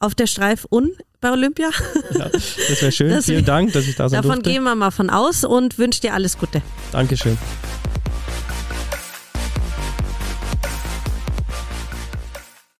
auf 0.01 0.17
der 0.17 0.27
Streif 0.27 0.65
und 0.69 0.91
bei 1.21 1.31
Olympia. 1.31 1.71
Ja, 2.19 2.29
das 2.31 2.83
wäre 2.83 2.91
schön. 2.93 3.11
Das- 3.11 3.27
Vielen 3.27 3.45
Dank, 3.45 3.73
dass 3.75 3.87
ich 3.87 3.95
da 3.95 4.09
sein 4.09 4.23
Davon 4.23 4.39
durfte. 4.41 4.51
gehen 4.51 4.65
wir 4.65 4.75
mal 4.75 4.91
von 4.91 5.09
aus 5.09 5.45
und 5.45 5.79
wünsche 5.79 6.01
dir 6.01 6.15
alles 6.15 6.37
Gute. 6.37 6.63
Dankeschön. 6.91 7.39